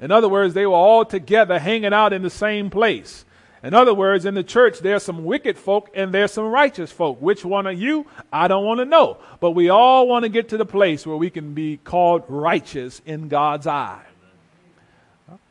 In 0.00 0.10
other 0.10 0.28
words, 0.28 0.52
they 0.52 0.66
were 0.66 0.74
all 0.74 1.04
together 1.04 1.58
hanging 1.58 1.92
out 1.92 2.12
in 2.12 2.22
the 2.22 2.30
same 2.30 2.70
place. 2.70 3.24
In 3.62 3.74
other 3.74 3.92
words, 3.92 4.24
in 4.24 4.34
the 4.34 4.42
church, 4.42 4.78
there's 4.78 5.02
some 5.02 5.24
wicked 5.24 5.58
folk 5.58 5.90
and 5.94 6.14
there's 6.14 6.32
some 6.32 6.46
righteous 6.46 6.90
folk. 6.90 7.20
Which 7.20 7.44
one 7.44 7.66
are 7.66 7.72
you? 7.72 8.06
I 8.32 8.48
don't 8.48 8.64
want 8.64 8.78
to 8.78 8.86
know. 8.86 9.18
But 9.38 9.50
we 9.50 9.68
all 9.68 10.08
want 10.08 10.22
to 10.22 10.30
get 10.30 10.48
to 10.50 10.56
the 10.56 10.64
place 10.64 11.06
where 11.06 11.16
we 11.16 11.28
can 11.28 11.52
be 11.52 11.76
called 11.76 12.24
righteous 12.28 13.02
in 13.04 13.28
God's 13.28 13.66
eye. 13.66 14.02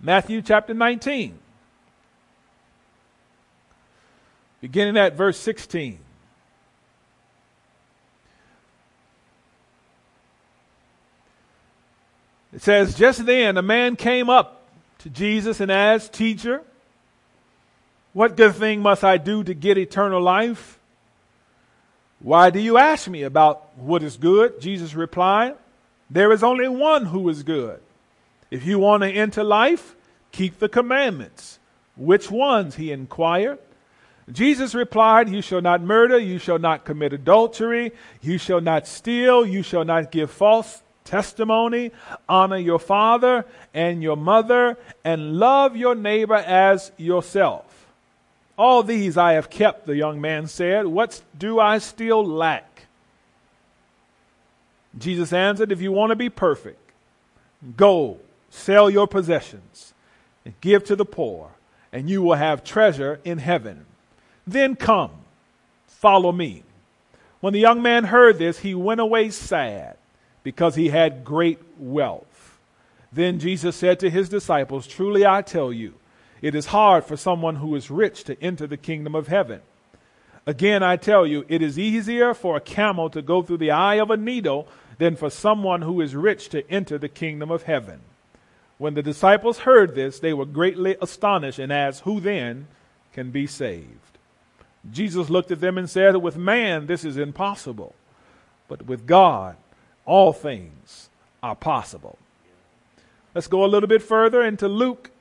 Matthew 0.01 0.41
chapter 0.41 0.73
19, 0.73 1.37
beginning 4.61 4.97
at 4.97 5.15
verse 5.15 5.37
16. 5.37 5.99
It 12.51 12.61
says, 12.61 12.95
Just 12.95 13.25
then 13.25 13.57
a 13.57 13.61
man 13.61 13.95
came 13.95 14.29
up 14.29 14.63
to 14.99 15.09
Jesus 15.09 15.59
and 15.59 15.71
asked, 15.71 16.13
Teacher, 16.13 16.63
what 18.19 18.35
good 18.35 18.53
thing 18.53 18.81
must 18.81 19.05
I 19.05 19.15
do 19.15 19.45
to 19.45 19.53
get 19.53 19.77
eternal 19.77 20.21
life? 20.21 20.77
Why 22.19 22.49
do 22.49 22.59
you 22.59 22.77
ask 22.77 23.07
me 23.07 23.23
about 23.23 23.77
what 23.77 24.03
is 24.03 24.17
good? 24.17 24.59
Jesus 24.59 24.93
replied, 24.93 25.55
There 26.09 26.33
is 26.33 26.43
only 26.43 26.67
one 26.67 27.05
who 27.05 27.29
is 27.29 27.43
good. 27.43 27.79
If 28.51 28.65
you 28.65 28.77
want 28.77 29.03
to 29.03 29.09
enter 29.09 29.41
life, 29.41 29.95
keep 30.33 30.59
the 30.59 30.67
commandments. 30.67 31.59
Which 31.95 32.29
ones? 32.29 32.75
He 32.75 32.91
inquired. 32.91 33.57
Jesus 34.29 34.75
replied, 34.75 35.29
You 35.29 35.41
shall 35.41 35.61
not 35.61 35.81
murder, 35.81 36.17
you 36.17 36.39
shall 36.39 36.59
not 36.59 36.83
commit 36.83 37.13
adultery, 37.13 37.93
you 38.21 38.37
shall 38.37 38.59
not 38.59 38.85
steal, 38.85 39.45
you 39.45 39.63
shall 39.63 39.85
not 39.85 40.11
give 40.11 40.29
false 40.29 40.83
testimony, 41.05 41.91
honor 42.27 42.57
your 42.57 42.79
father 42.79 43.45
and 43.73 44.03
your 44.03 44.17
mother, 44.17 44.77
and 45.05 45.37
love 45.37 45.77
your 45.77 45.95
neighbor 45.95 46.35
as 46.35 46.91
yourself. 46.97 47.68
All 48.59 48.83
these 48.83 49.15
I 49.15 49.33
have 49.33 49.49
kept, 49.49 49.85
the 49.85 49.95
young 49.95 50.19
man 50.19 50.45
said. 50.47 50.85
What 50.85 51.21
do 51.37 51.61
I 51.61 51.77
still 51.77 52.25
lack? 52.25 52.87
Jesus 54.97 55.31
answered, 55.31 55.71
If 55.71 55.79
you 55.79 55.93
want 55.93 56.09
to 56.09 56.17
be 56.17 56.29
perfect, 56.29 56.91
go 57.77 58.17
sell 58.49 58.89
your 58.89 59.07
possessions 59.07 59.93
and 60.43 60.59
give 60.59 60.83
to 60.83 60.97
the 60.97 61.05
poor, 61.05 61.51
and 61.93 62.09
you 62.09 62.21
will 62.21 62.35
have 62.35 62.65
treasure 62.65 63.21
in 63.23 63.37
heaven. 63.37 63.85
Then 64.45 64.75
come, 64.75 65.11
follow 65.87 66.33
me. 66.33 66.63
When 67.39 67.53
the 67.53 67.61
young 67.61 67.81
man 67.81 68.03
heard 68.03 68.39
this, 68.39 68.59
he 68.59 68.75
went 68.75 68.99
away 68.99 69.29
sad 69.29 69.95
because 70.43 70.75
he 70.75 70.89
had 70.89 71.23
great 71.23 71.59
wealth. 71.77 72.57
Then 73.13 73.39
Jesus 73.39 73.77
said 73.77 74.01
to 74.01 74.09
his 74.09 74.27
disciples, 74.27 74.85
Truly 74.85 75.25
I 75.25 75.43
tell 75.43 75.71
you, 75.71 75.93
it 76.41 76.55
is 76.55 76.67
hard 76.67 77.03
for 77.03 77.17
someone 77.17 77.57
who 77.57 77.75
is 77.75 77.91
rich 77.91 78.23
to 78.25 78.41
enter 78.41 78.67
the 78.67 78.77
kingdom 78.77 79.15
of 79.15 79.27
heaven. 79.27 79.61
Again, 80.45 80.81
I 80.81 80.95
tell 80.95 81.27
you, 81.27 81.45
it 81.47 81.61
is 81.61 81.77
easier 81.77 82.33
for 82.33 82.55
a 82.55 82.61
camel 82.61 83.09
to 83.11 83.21
go 83.21 83.41
through 83.41 83.57
the 83.57 83.71
eye 83.71 83.95
of 83.95 84.09
a 84.09 84.17
needle 84.17 84.67
than 84.97 85.15
for 85.15 85.29
someone 85.29 85.81
who 85.81 86.01
is 86.01 86.15
rich 86.15 86.49
to 86.49 86.69
enter 86.71 86.97
the 86.97 87.09
kingdom 87.09 87.51
of 87.51 87.63
heaven. 87.63 88.01
When 88.77 88.93
the 88.93 89.03
disciples 89.03 89.59
heard 89.59 89.93
this, 89.93 90.19
they 90.19 90.33
were 90.33 90.45
greatly 90.45 90.95
astonished 91.01 91.59
and 91.59 91.71
asked, 91.71 92.01
Who 92.01 92.19
then 92.19 92.67
can 93.13 93.31
be 93.31 93.45
saved? 93.45 94.17
Jesus 94.89 95.29
looked 95.29 95.51
at 95.51 95.59
them 95.59 95.77
and 95.77 95.89
said, 95.89 96.15
With 96.15 96.37
man 96.37 96.87
this 96.87 97.03
is 97.03 97.17
impossible, 97.17 97.93
but 98.67 98.85
with 98.85 99.05
God 99.05 99.57
all 100.05 100.33
things 100.33 101.09
are 101.43 101.55
possible. 101.55 102.17
Let's 103.35 103.47
go 103.47 103.63
a 103.63 103.67
little 103.67 103.87
bit 103.87 104.01
further 104.01 104.41
into 104.41 104.67
Luke. 104.67 105.11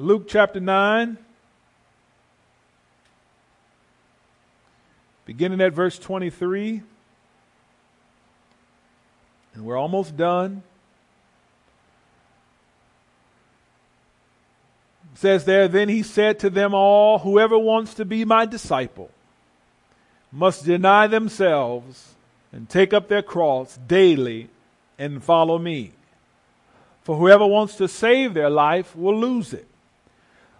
Luke 0.00 0.28
chapter 0.28 0.60
9, 0.60 1.18
beginning 5.26 5.60
at 5.60 5.72
verse 5.72 5.98
23. 5.98 6.82
And 9.54 9.64
we're 9.64 9.76
almost 9.76 10.16
done. 10.16 10.62
says 15.14 15.44
there, 15.46 15.66
then 15.66 15.88
he 15.88 16.04
said 16.04 16.38
to 16.38 16.48
them 16.48 16.74
all, 16.74 17.18
Whoever 17.18 17.58
wants 17.58 17.94
to 17.94 18.04
be 18.04 18.24
my 18.24 18.46
disciple 18.46 19.10
must 20.30 20.64
deny 20.64 21.08
themselves 21.08 22.14
and 22.52 22.68
take 22.68 22.92
up 22.92 23.08
their 23.08 23.22
cross 23.22 23.76
daily 23.88 24.48
and 24.96 25.24
follow 25.24 25.58
me. 25.58 25.90
For 27.02 27.16
whoever 27.16 27.44
wants 27.44 27.74
to 27.78 27.88
save 27.88 28.34
their 28.34 28.50
life 28.50 28.94
will 28.94 29.18
lose 29.18 29.52
it. 29.52 29.67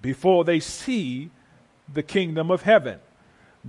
before 0.00 0.44
they 0.44 0.60
see 0.60 1.30
the 1.92 2.02
kingdom 2.02 2.50
of 2.50 2.62
heaven. 2.62 2.98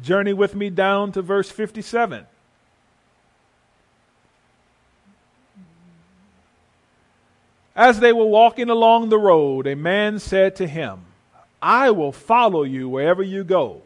Journey 0.02 0.34
with 0.34 0.56
me 0.56 0.70
down 0.70 1.12
to 1.14 1.22
verse 1.22 1.50
57. 1.50 2.26
As 7.76 8.00
they 8.00 8.12
were 8.12 8.26
walking 8.26 8.70
along 8.70 9.10
the 9.10 9.18
road, 9.18 9.66
a 9.66 9.76
man 9.76 10.20
said 10.20 10.56
to 10.58 10.68
him, 10.68 11.06
I 11.62 11.92
will 11.92 12.12
follow 12.12 12.64
you 12.64 12.90
wherever 12.90 13.24
you 13.24 13.44
go. 13.44 13.82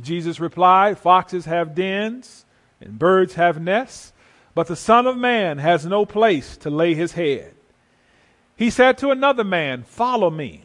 Jesus 0.00 0.38
replied, 0.38 0.98
Foxes 0.98 1.46
have 1.46 1.74
dens 1.74 2.44
and 2.80 2.98
birds 2.98 3.34
have 3.34 3.60
nests, 3.60 4.12
but 4.54 4.68
the 4.68 4.76
Son 4.76 5.06
of 5.06 5.16
Man 5.16 5.58
has 5.58 5.84
no 5.84 6.04
place 6.06 6.56
to 6.58 6.70
lay 6.70 6.94
his 6.94 7.12
head. 7.12 7.54
He 8.56 8.70
said 8.70 8.98
to 8.98 9.10
another 9.10 9.44
man, 9.44 9.82
Follow 9.82 10.30
me. 10.30 10.64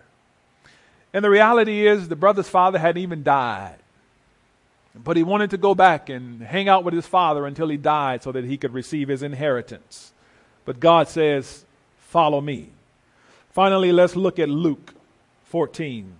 And 1.13 1.25
the 1.25 1.29
reality 1.29 1.87
is, 1.87 2.07
the 2.07 2.15
brother's 2.15 2.49
father 2.49 2.79
hadn't 2.79 3.01
even 3.01 3.23
died. 3.23 3.77
But 4.95 5.17
he 5.17 5.23
wanted 5.23 5.51
to 5.51 5.57
go 5.57 5.73
back 5.73 6.09
and 6.09 6.41
hang 6.41 6.67
out 6.67 6.83
with 6.83 6.93
his 6.93 7.07
father 7.07 7.45
until 7.45 7.69
he 7.69 7.77
died 7.77 8.23
so 8.23 8.31
that 8.31 8.43
he 8.43 8.57
could 8.57 8.73
receive 8.73 9.07
his 9.07 9.23
inheritance. 9.23 10.11
But 10.65 10.79
God 10.79 11.07
says, 11.07 11.65
Follow 11.97 12.41
me. 12.41 12.69
Finally, 13.51 13.93
let's 13.93 14.17
look 14.17 14.37
at 14.37 14.49
Luke 14.49 14.93
14. 15.45 16.13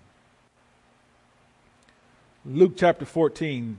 Luke 2.46 2.74
chapter 2.76 3.06
14, 3.06 3.78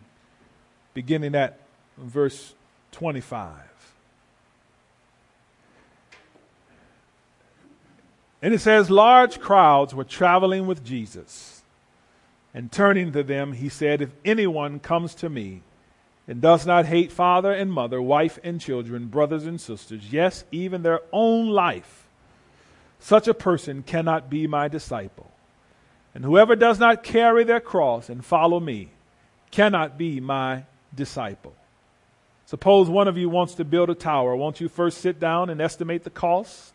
beginning 0.94 1.35
at 1.35 1.59
verse 1.96 2.55
25. 2.92 3.72
And 8.42 8.52
it 8.52 8.59
says, 8.59 8.90
Large 8.90 9.38
crowds 9.38 9.94
were 9.94 10.05
traveling 10.05 10.66
with 10.66 10.85
Jesus. 10.85 11.62
And 12.52 12.70
turning 12.70 13.12
to 13.12 13.22
them, 13.22 13.52
he 13.52 13.68
said, 13.68 14.02
If 14.02 14.11
anyone 14.24 14.81
comes 14.81 15.14
to 15.16 15.31
me 15.31 15.62
and 16.26 16.40
does 16.40 16.66
not 16.66 16.87
hate 16.87 17.12
father 17.12 17.52
and 17.52 17.72
mother, 17.72 18.02
wife 18.02 18.38
and 18.42 18.61
children, 18.61 19.07
brothers 19.07 19.46
and 19.46 19.61
sisters, 19.61 20.12
yes, 20.12 20.44
even 20.50 20.83
their 20.83 21.00
own 21.12 21.48
life, 21.48 22.09
such 22.98 23.28
a 23.28 23.35
person 23.35 23.85
cannot 23.85 24.28
be 24.28 24.46
my 24.46 24.68
disciple. 24.68 25.31
And 26.14 26.24
whoever 26.24 26.57
does 26.57 26.78
not 26.78 27.02
carry 27.02 27.44
their 27.44 27.61
cross 27.61 28.09
and 28.11 28.24
follow 28.24 28.61
me 28.61 28.90
cannot 29.50 29.96
be 29.96 30.20
my 30.20 30.64
disciple. 30.94 31.55
Suppose 32.44 32.90
one 32.90 33.09
of 33.09 33.16
you 33.16 33.31
wants 33.31 33.55
to 33.55 33.64
build 33.64 33.88
a 33.88 33.94
tower. 33.94 34.37
Won't 34.37 34.61
you 34.61 34.68
first 34.68 34.98
sit 34.98 35.18
down 35.18 35.48
and 35.48 35.61
estimate 35.61 36.05
the 36.05 36.11
cost 36.11 36.74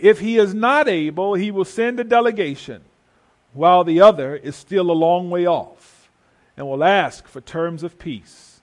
If 0.00 0.20
he 0.20 0.38
is 0.38 0.54
not 0.54 0.88
able, 0.88 1.34
he 1.34 1.50
will 1.50 1.64
send 1.64 2.00
a 2.00 2.04
delegation 2.04 2.82
while 3.52 3.84
the 3.84 4.00
other 4.00 4.34
is 4.34 4.56
still 4.56 4.90
a 4.90 4.92
long 4.92 5.30
way 5.30 5.46
off 5.46 6.10
and 6.56 6.66
will 6.66 6.84
ask 6.84 7.26
for 7.28 7.40
terms 7.40 7.82
of 7.82 7.98
peace. 7.98 8.60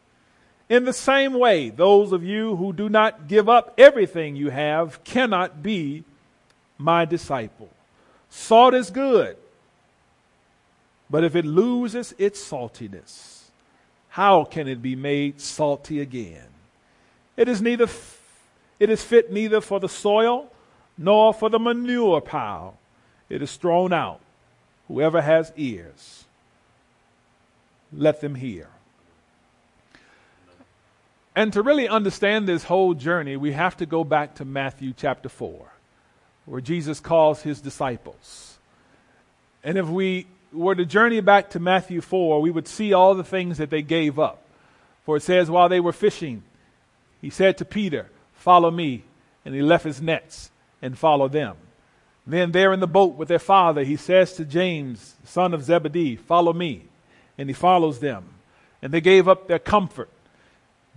In 0.69 0.85
the 0.85 0.93
same 0.93 1.33
way, 1.33 1.69
those 1.69 2.11
of 2.11 2.23
you 2.23 2.55
who 2.55 2.73
do 2.73 2.89
not 2.89 3.27
give 3.27 3.47
up 3.47 3.73
everything 3.77 4.35
you 4.35 4.49
have 4.49 5.03
cannot 5.03 5.61
be 5.61 6.03
my 6.77 7.05
disciple. 7.05 7.69
Salt 8.29 8.73
is 8.73 8.89
good, 8.89 9.37
but 11.09 11.23
if 11.23 11.35
it 11.35 11.45
loses 11.45 12.13
its 12.17 12.43
saltiness, 12.43 13.43
how 14.09 14.43
can 14.43 14.67
it 14.67 14.81
be 14.81 14.95
made 14.95 15.39
salty 15.39 16.01
again? 16.01 16.47
It 17.37 17.47
is 17.47 17.61
neither 17.61 17.87
it 18.79 18.89
is 18.89 19.03
fit 19.03 19.31
neither 19.31 19.61
for 19.61 19.79
the 19.79 19.89
soil 19.89 20.51
nor 20.97 21.33
for 21.33 21.49
the 21.49 21.59
manure 21.59 22.21
pile. 22.21 22.77
It 23.29 23.41
is 23.41 23.55
thrown 23.55 23.93
out. 23.93 24.21
Whoever 24.87 25.21
has 25.21 25.51
ears, 25.57 26.25
let 27.91 28.21
them 28.21 28.35
hear. 28.35 28.69
And 31.35 31.53
to 31.53 31.61
really 31.61 31.87
understand 31.87 32.47
this 32.47 32.63
whole 32.63 32.93
journey, 32.93 33.37
we 33.37 33.51
have 33.51 33.77
to 33.77 33.85
go 33.85 34.03
back 34.03 34.35
to 34.35 34.45
Matthew 34.45 34.93
chapter 34.95 35.29
4, 35.29 35.67
where 36.45 36.61
Jesus 36.61 36.99
calls 36.99 37.41
his 37.41 37.61
disciples. 37.61 38.57
And 39.63 39.77
if 39.77 39.87
we 39.87 40.25
were 40.51 40.73
to 40.73 40.85
journey 40.85 41.19
back 41.19 41.51
to 41.51 41.59
Matthew 41.59 42.01
4, 42.01 42.41
we 42.41 42.49
would 42.49 42.67
see 42.67 42.93
all 42.93 43.13
the 43.13 43.23
things 43.23 43.59
that 43.59 43.69
they 43.69 43.81
gave 43.81 44.17
up. 44.17 44.41
For 45.05 45.17
it 45.17 45.23
says, 45.23 45.51
while 45.51 45.69
they 45.69 45.79
were 45.79 45.93
fishing, 45.93 46.43
he 47.21 47.29
said 47.29 47.57
to 47.57 47.65
Peter, 47.65 48.07
Follow 48.33 48.71
me. 48.71 49.03
And 49.45 49.55
he 49.55 49.61
left 49.61 49.85
his 49.85 50.01
nets 50.01 50.51
and 50.81 50.97
follow 50.97 51.27
them. 51.27 51.55
Then, 52.25 52.51
there 52.51 52.73
in 52.73 52.81
the 52.81 52.87
boat 52.87 53.15
with 53.15 53.29
their 53.29 53.39
father, 53.39 53.83
he 53.83 53.95
says 53.95 54.33
to 54.33 54.45
James, 54.45 55.15
son 55.23 55.53
of 55.53 55.63
Zebedee, 55.63 56.17
Follow 56.17 56.51
me. 56.51 56.83
And 57.37 57.49
he 57.49 57.53
follows 57.53 57.99
them. 57.99 58.25
And 58.81 58.91
they 58.91 59.01
gave 59.01 59.27
up 59.27 59.47
their 59.47 59.59
comfort. 59.59 60.09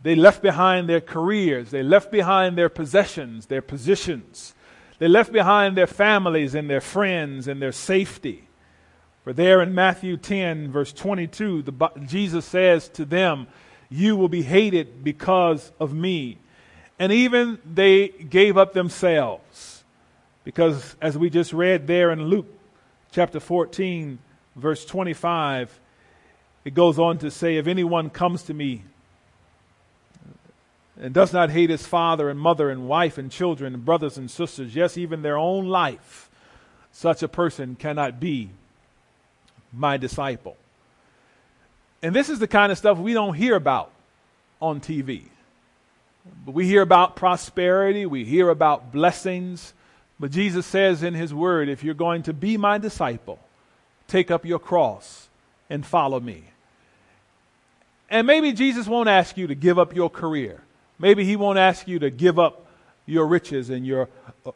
They 0.03 0.14
left 0.14 0.43
behind 0.43 0.88
their 0.88 1.01
careers. 1.01 1.71
They 1.71 1.83
left 1.83 2.11
behind 2.11 2.57
their 2.57 2.69
possessions, 2.69 3.47
their 3.47 3.62
positions. 3.62 4.55
They 4.99 5.09
left 5.09 5.33
behind 5.33 5.77
their 5.77 5.87
families 5.87 6.55
and 6.55 6.69
their 6.69 6.81
friends 6.81 7.47
and 7.47 7.61
their 7.61 7.73
safety. 7.73 8.49
For 9.25 9.33
there 9.33 9.61
in 9.62 9.75
Matthew 9.75 10.16
10, 10.16 10.73
verse 10.73 10.93
22, 10.93 11.62
the, 11.62 11.90
Jesus 12.07 12.45
says 12.47 12.88
to 12.90 13.05
them, 13.05 13.47
You 13.88 14.16
will 14.16 14.29
be 14.29 14.43
hated 14.43 15.05
because 15.05 15.73
of 15.79 15.95
me. 15.95 16.38
And 17.01 17.11
even 17.13 17.59
they 17.65 18.09
gave 18.09 18.59
up 18.59 18.75
themselves. 18.75 19.83
Because 20.45 20.97
as 21.01 21.17
we 21.17 21.31
just 21.31 21.55
read 21.55 21.87
there 21.87 22.11
in 22.11 22.27
Luke 22.27 22.47
chapter 23.11 23.41
14, 23.41 24.19
verse 24.55 24.85
25, 24.85 25.81
it 26.67 26.75
goes 26.75 26.99
on 26.99 27.17
to 27.19 27.31
say, 27.31 27.57
If 27.57 27.67
anyone 27.67 28.11
comes 28.11 28.43
to 28.45 28.55
me 28.55 28.85
and 31.01 31.15
does 31.15 31.33
not 31.33 31.49
hate 31.49 31.71
his 31.71 31.87
father 31.87 32.29
and 32.29 32.39
mother 32.39 32.69
and 32.69 32.87
wife 32.87 33.17
and 33.17 33.33
children 33.33 33.73
and 33.73 33.83
brothers 33.83 34.19
and 34.19 34.31
sisters, 34.31 34.77
yes, 34.77 34.99
even 34.99 35.23
their 35.23 35.39
own 35.39 35.69
life, 35.69 36.29
such 36.93 37.23
a 37.23 37.29
person 37.29 37.77
cannot 37.77 38.21
be 38.21 38.51
my 39.73 39.97
disciple. 39.97 40.59
And 42.03 42.15
this 42.15 42.29
is 42.29 42.41
the 42.41 42.49
kind 42.49 42.71
of 42.71 42.77
stuff 42.77 42.99
we 42.99 43.15
don't 43.15 43.35
hear 43.35 43.57
about 43.57 43.91
on 44.61 44.81
TV. 44.81 45.29
But 46.44 46.54
we 46.54 46.66
hear 46.66 46.83
about 46.83 47.16
prosperity, 47.16 48.06
we 48.06 48.24
hear 48.24 48.48
about 48.48 48.92
blessings. 48.92 49.74
But 50.18 50.30
Jesus 50.30 50.66
says 50.66 51.02
in 51.02 51.14
his 51.14 51.33
word, 51.33 51.68
if 51.68 51.83
you're 51.83 51.94
going 51.94 52.24
to 52.24 52.33
be 52.33 52.56
my 52.56 52.78
disciple, 52.78 53.38
take 54.06 54.30
up 54.30 54.44
your 54.44 54.59
cross 54.59 55.28
and 55.70 55.85
follow 55.85 56.20
me. 56.20 56.44
And 58.11 58.26
maybe 58.26 58.52
Jesus 58.52 58.87
won't 58.87 59.09
ask 59.09 59.37
you 59.37 59.46
to 59.46 59.54
give 59.54 59.78
up 59.78 59.94
your 59.94 60.11
career. 60.11 60.62
Maybe 60.98 61.24
he 61.24 61.37
won't 61.37 61.59
ask 61.59 61.88
you 61.88 61.98
to 62.00 62.11
give 62.11 62.38
up 62.38 62.66
your 63.06 63.26
riches 63.26 63.70
and 63.70 63.87
your 63.87 64.09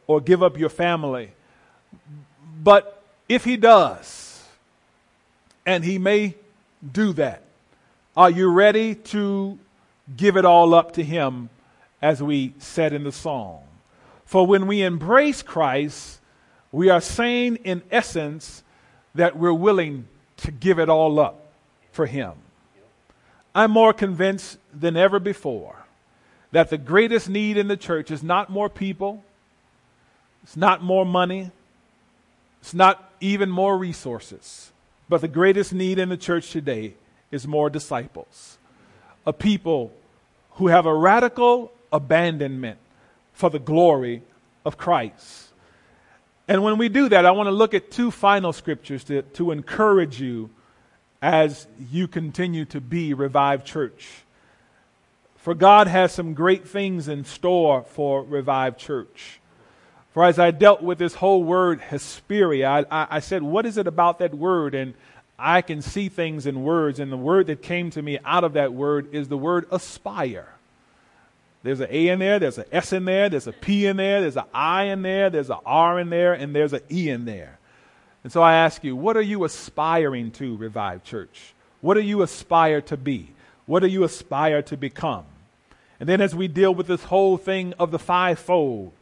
or 0.07 0.21
give 0.21 0.43
up 0.43 0.57
your 0.59 0.69
family. 0.69 1.31
But 2.61 3.01
if 3.27 3.43
he 3.43 3.57
does, 3.57 4.25
and 5.65 5.83
he 5.83 5.97
may 5.97 6.35
do 6.91 7.13
that. 7.13 7.41
Are 8.15 8.29
you 8.29 8.51
ready 8.51 8.95
to 8.95 9.57
give 10.15 10.37
it 10.37 10.45
all 10.45 10.73
up 10.73 10.93
to 10.93 11.03
him 11.03 11.49
as 12.05 12.21
we 12.21 12.53
said 12.59 12.93
in 12.93 13.03
the 13.03 13.11
song? 13.11 13.63
For 14.25 14.45
when 14.45 14.67
we 14.67 14.83
embrace 14.83 15.41
Christ, 15.41 16.19
we 16.71 16.87
are 16.87 17.01
saying 17.01 17.55
in 17.63 17.81
essence 17.89 18.61
that 19.15 19.35
we're 19.35 19.51
willing 19.51 20.07
to 20.37 20.51
give 20.51 20.77
it 20.77 20.87
all 20.87 21.19
up 21.19 21.47
for 21.91 22.05
him. 22.05 22.33
I'm 23.55 23.71
more 23.71 23.91
convinced 23.91 24.59
than 24.71 24.95
ever 24.95 25.19
before 25.19 25.77
that 26.51 26.69
the 26.69 26.77
greatest 26.77 27.27
need 27.27 27.57
in 27.57 27.67
the 27.67 27.77
church 27.77 28.11
is 28.11 28.21
not 28.21 28.51
more 28.51 28.69
people, 28.69 29.23
it's 30.43 30.55
not 30.55 30.83
more 30.83 31.07
money, 31.07 31.49
it's 32.61 32.75
not 32.75 33.11
even 33.19 33.49
more 33.49 33.79
resources. 33.79 34.71
But 35.09 35.21
the 35.21 35.27
greatest 35.27 35.73
need 35.73 35.97
in 35.97 36.09
the 36.09 36.17
church 36.17 36.51
today 36.51 36.93
is 37.31 37.47
more 37.47 37.71
disciples, 37.71 38.59
a 39.25 39.33
people 39.33 39.91
who 40.57 40.67
have 40.67 40.85
a 40.85 40.93
radical 40.93 41.71
abandonment 41.95 42.77
for 43.33 43.49
the 43.49 43.59
glory 43.59 44.21
of 44.63 44.77
Christ. 44.77 45.49
And 46.47 46.63
when 46.63 46.77
we 46.77 46.89
do 46.89 47.09
that, 47.09 47.25
I 47.25 47.31
want 47.31 47.47
to 47.47 47.51
look 47.51 47.73
at 47.73 47.89
two 47.89 48.11
final 48.11 48.53
scriptures 48.53 49.03
to, 49.05 49.23
to 49.23 49.51
encourage 49.51 50.21
you 50.21 50.49
as 51.21 51.67
you 51.91 52.07
continue 52.07 52.65
to 52.65 52.79
be 52.79 53.13
Revived 53.13 53.65
Church. 53.65 54.07
For 55.37 55.55
God 55.55 55.87
has 55.87 56.11
some 56.11 56.33
great 56.33 56.67
things 56.67 57.07
in 57.07 57.23
store 57.25 57.83
for 57.83 58.23
Revived 58.23 58.79
Church. 58.79 59.39
For 60.13 60.23
as 60.23 60.39
I 60.39 60.51
dealt 60.51 60.81
with 60.81 60.97
this 60.97 61.15
whole 61.15 61.43
word, 61.43 61.81
Hesperia, 61.81 62.67
I, 62.69 62.85
I, 62.89 63.07
I, 63.11 63.19
said, 63.19 63.43
what 63.43 63.65
is 63.65 63.77
it 63.77 63.85
about 63.85 64.19
that 64.19 64.33
word? 64.33 64.73
And 64.73 64.93
I 65.37 65.61
can 65.61 65.81
see 65.81 66.09
things 66.09 66.45
in 66.45 66.63
words, 66.63 66.99
and 66.99 67.11
the 67.11 67.17
word 67.17 67.47
that 67.47 67.61
came 67.61 67.89
to 67.91 68.01
me 68.01 68.19
out 68.23 68.43
of 68.43 68.53
that 68.53 68.73
word 68.73 69.13
is 69.13 69.27
the 69.27 69.37
word 69.37 69.65
aspire. 69.71 70.54
There's 71.65 71.79
an 71.79 71.87
A 71.89 72.09
in 72.09 72.19
there, 72.19 72.37
there's 72.37 72.59
an 72.59 72.65
S 72.71 72.93
in 72.93 73.05
there, 73.05 73.27
there's 73.27 73.47
a 73.47 73.51
P 73.51 73.87
in 73.87 73.97
there, 73.97 74.21
there's 74.21 74.37
an 74.37 74.43
I 74.53 74.83
in 74.83 75.01
there, 75.01 75.31
there's 75.31 75.49
an 75.49 75.57
R 75.65 75.99
in 75.99 76.11
there, 76.11 76.33
and 76.33 76.55
there's 76.55 76.73
an 76.73 76.81
E 76.91 77.09
in 77.09 77.25
there. 77.25 77.57
And 78.23 78.31
so 78.31 78.43
I 78.43 78.53
ask 78.53 78.83
you, 78.83 78.95
what 78.95 79.17
are 79.17 79.21
you 79.21 79.43
aspiring 79.45 80.29
to, 80.33 80.55
Revive 80.57 81.03
Church? 81.03 81.55
What 81.81 81.95
do 81.95 82.01
you 82.01 82.21
aspire 82.21 82.81
to 82.81 82.97
be? 82.97 83.31
What 83.65 83.79
do 83.79 83.87
you 83.87 84.03
aspire 84.03 84.61
to 84.61 84.77
become? 84.77 85.25
And 85.99 86.07
then 86.07 86.21
as 86.21 86.35
we 86.35 86.47
deal 86.47 86.75
with 86.75 86.85
this 86.85 87.05
whole 87.05 87.35
thing 87.35 87.73
of 87.79 87.89
the 87.89 87.97
fivefold, 87.97 88.93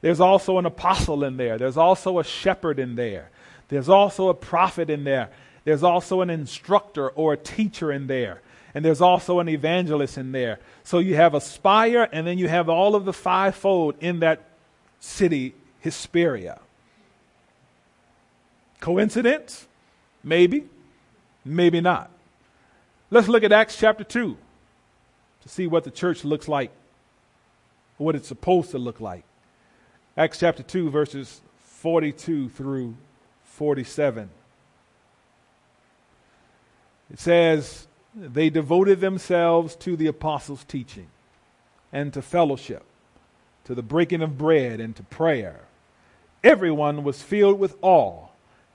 there's 0.00 0.18
also 0.18 0.58
an 0.58 0.66
apostle 0.66 1.22
in 1.22 1.36
there. 1.36 1.58
There's 1.58 1.76
also 1.76 2.18
a 2.18 2.24
shepherd 2.24 2.80
in 2.80 2.96
there. 2.96 3.30
There's 3.68 3.88
also 3.88 4.30
a 4.30 4.34
prophet 4.34 4.90
in 4.90 5.04
there. 5.04 5.30
There's 5.62 5.84
also 5.84 6.22
an 6.22 6.30
instructor 6.30 7.08
or 7.10 7.34
a 7.34 7.36
teacher 7.36 7.92
in 7.92 8.08
there. 8.08 8.42
And 8.74 8.84
there's 8.84 9.00
also 9.00 9.40
an 9.40 9.48
evangelist 9.48 10.16
in 10.16 10.32
there. 10.32 10.60
So 10.84 10.98
you 10.98 11.16
have 11.16 11.34
a 11.34 11.40
spire, 11.40 12.08
and 12.12 12.26
then 12.26 12.38
you 12.38 12.48
have 12.48 12.68
all 12.68 12.94
of 12.94 13.04
the 13.04 13.12
fivefold 13.12 13.96
in 14.00 14.20
that 14.20 14.42
city, 15.00 15.54
Hesperia. 15.80 16.60
Coincidence? 18.80 19.66
Maybe. 20.22 20.66
Maybe 21.44 21.80
not. 21.80 22.10
Let's 23.10 23.28
look 23.28 23.42
at 23.42 23.52
Acts 23.52 23.76
chapter 23.76 24.04
2 24.04 24.36
to 25.42 25.48
see 25.48 25.66
what 25.66 25.84
the 25.84 25.90
church 25.90 26.24
looks 26.24 26.46
like, 26.46 26.70
what 27.96 28.14
it's 28.14 28.28
supposed 28.28 28.70
to 28.70 28.78
look 28.78 29.00
like. 29.00 29.24
Acts 30.16 30.38
chapter 30.38 30.62
2, 30.62 30.90
verses 30.90 31.40
42 31.64 32.50
through 32.50 32.94
47. 33.44 34.30
It 37.12 37.18
says, 37.18 37.88
They 38.14 38.50
devoted 38.50 39.00
themselves 39.00 39.76
to 39.76 39.96
the 39.96 40.08
apostles' 40.08 40.64
teaching 40.64 41.08
and 41.92 42.12
to 42.12 42.22
fellowship, 42.22 42.82
to 43.64 43.74
the 43.74 43.82
breaking 43.82 44.22
of 44.22 44.38
bread 44.38 44.80
and 44.80 44.96
to 44.96 45.02
prayer. 45.04 45.60
Everyone 46.42 47.04
was 47.04 47.22
filled 47.22 47.58
with 47.58 47.76
awe 47.82 48.28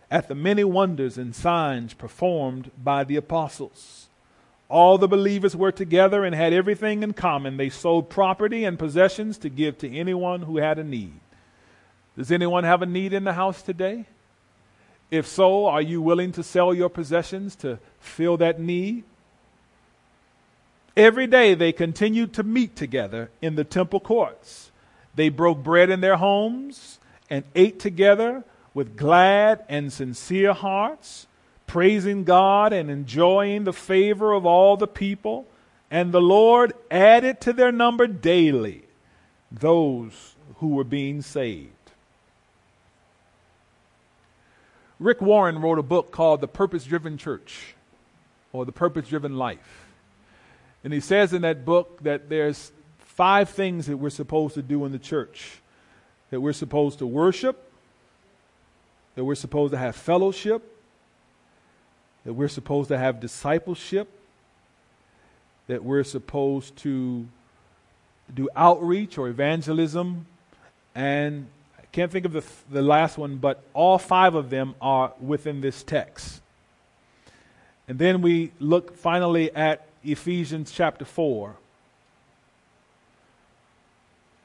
at 0.09 0.27
the 0.27 0.36
many 0.36 0.63
wonders 0.63 1.17
and 1.17 1.36
signs 1.36 1.93
performed 1.93 2.71
by 2.81 3.03
the 3.03 3.15
apostles. 3.15 4.07
All 4.69 4.97
the 4.97 5.07
believers 5.07 5.55
were 5.55 5.71
together 5.71 6.23
and 6.23 6.33
had 6.33 6.53
everything 6.53 7.03
in 7.03 7.13
common. 7.13 7.57
They 7.57 7.69
sold 7.69 8.09
property 8.09 8.63
and 8.63 8.79
possessions 8.79 9.38
to 9.39 9.49
give 9.49 9.77
to 9.79 9.95
anyone 9.95 10.43
who 10.43 10.57
had 10.57 10.79
a 10.79 10.83
need. 10.83 11.19
Does 12.17 12.31
anyone 12.31 12.63
have 12.63 12.81
a 12.81 12.88
need 12.88 13.13
in 13.13 13.25
the 13.25 13.33
house 13.33 13.61
today? 13.61 14.05
If 15.11 15.27
so, 15.27 15.67
are 15.67 15.81
you 15.81 16.01
willing 16.01 16.31
to 16.33 16.43
sell 16.43 16.73
your 16.73 16.89
possessions 16.89 17.55
to 17.57 17.79
fill 17.99 18.38
that 18.38 18.59
need? 18.59 19.03
Every 20.97 21.27
day 21.27 21.55
they 21.55 21.73
continued 21.73 22.33
to 22.33 22.43
meet 22.43 22.75
together 22.75 23.29
in 23.41 23.55
the 23.55 23.63
temple 23.63 23.99
courts. 23.99 24.71
They 25.15 25.29
broke 25.29 25.61
bread 25.63 25.89
in 25.89 26.01
their 26.01 26.17
homes 26.17 26.99
and 27.29 27.43
ate 27.53 27.79
together 27.79 28.43
with 28.73 28.97
glad 28.97 29.63
and 29.67 29.91
sincere 29.91 30.53
hearts, 30.53 31.27
praising 31.67 32.23
God 32.23 32.71
and 32.71 32.89
enjoying 32.89 33.63
the 33.63 33.73
favor 33.73 34.33
of 34.33 34.45
all 34.45 34.77
the 34.77 34.87
people. 34.87 35.45
And 35.91 36.11
the 36.11 36.21
Lord 36.21 36.73
added 36.89 37.41
to 37.41 37.53
their 37.53 37.71
number 37.71 38.07
daily 38.07 38.83
those 39.51 40.35
who 40.57 40.69
were 40.69 40.83
being 40.83 41.21
saved. 41.21 41.71
Rick 44.99 45.21
Warren 45.21 45.61
wrote 45.61 45.79
a 45.79 45.83
book 45.83 46.11
called 46.11 46.39
The 46.39 46.47
Purpose 46.47 46.85
Driven 46.85 47.17
Church 47.17 47.75
or 48.53 48.65
The 48.65 48.71
Purpose 48.71 49.09
Driven 49.09 49.35
Life. 49.37 49.85
And 50.86 50.93
he 50.93 50.99
says 50.99 51.33
in 51.33 51.41
that 51.41 51.65
book 51.65 52.03
that 52.03 52.29
there's 52.29 52.71
five 52.99 53.49
things 53.49 53.88
that 53.88 53.97
we're 53.97 54.11
supposed 54.11 54.53
to 54.53 54.61
do 54.61 54.86
in 54.86 54.91
the 54.91 54.99
church. 54.99 55.59
That 56.29 56.39
we're 56.39 56.53
supposed 56.53 56.99
to 56.99 57.07
worship, 57.07 57.71
that 59.15 59.25
we're 59.25 59.33
supposed 59.33 59.71
to 59.71 59.79
have 59.79 59.95
fellowship, 59.95 60.61
that 62.23 62.33
we're 62.33 62.47
supposed 62.47 62.89
to 62.89 62.99
have 62.99 63.19
discipleship, 63.19 64.07
that 65.65 65.83
we're 65.83 66.03
supposed 66.03 66.75
to 66.77 67.25
do 68.31 68.47
outreach 68.55 69.17
or 69.17 69.27
evangelism, 69.27 70.27
and 70.93 71.47
I 71.79 71.86
can't 71.91 72.11
think 72.11 72.25
of 72.25 72.33
the, 72.33 72.43
the 72.69 72.83
last 72.83 73.17
one, 73.17 73.38
but 73.38 73.63
all 73.73 73.97
five 73.97 74.36
of 74.36 74.51
them 74.51 74.75
are 74.79 75.13
within 75.19 75.61
this 75.61 75.81
text. 75.81 76.41
And 77.88 77.97
then 77.97 78.21
we 78.21 78.51
look 78.59 78.95
finally 78.97 79.51
at 79.55 79.88
Ephesians 80.06 80.72
chapter 80.72 81.06
4. 81.06 81.56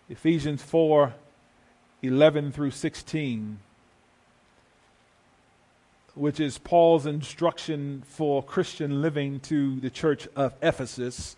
Ephesians 0.08 0.62
4 0.62 1.14
11 2.02 2.50
through 2.52 2.70
16, 2.70 3.58
which 6.14 6.40
is 6.40 6.56
Paul's 6.56 7.04
instruction 7.04 8.02
for 8.06 8.42
Christian 8.42 9.02
living 9.02 9.38
to 9.40 9.78
the 9.80 9.90
church 9.90 10.26
of 10.34 10.54
Ephesus. 10.62 11.36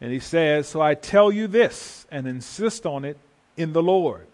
And 0.00 0.12
he 0.12 0.18
says, 0.18 0.66
So 0.66 0.82
I 0.82 0.94
tell 0.94 1.30
you 1.30 1.46
this 1.46 2.04
and 2.10 2.26
insist 2.26 2.84
on 2.84 3.04
it 3.04 3.16
in 3.56 3.72
the 3.72 3.82
Lord 3.82 4.26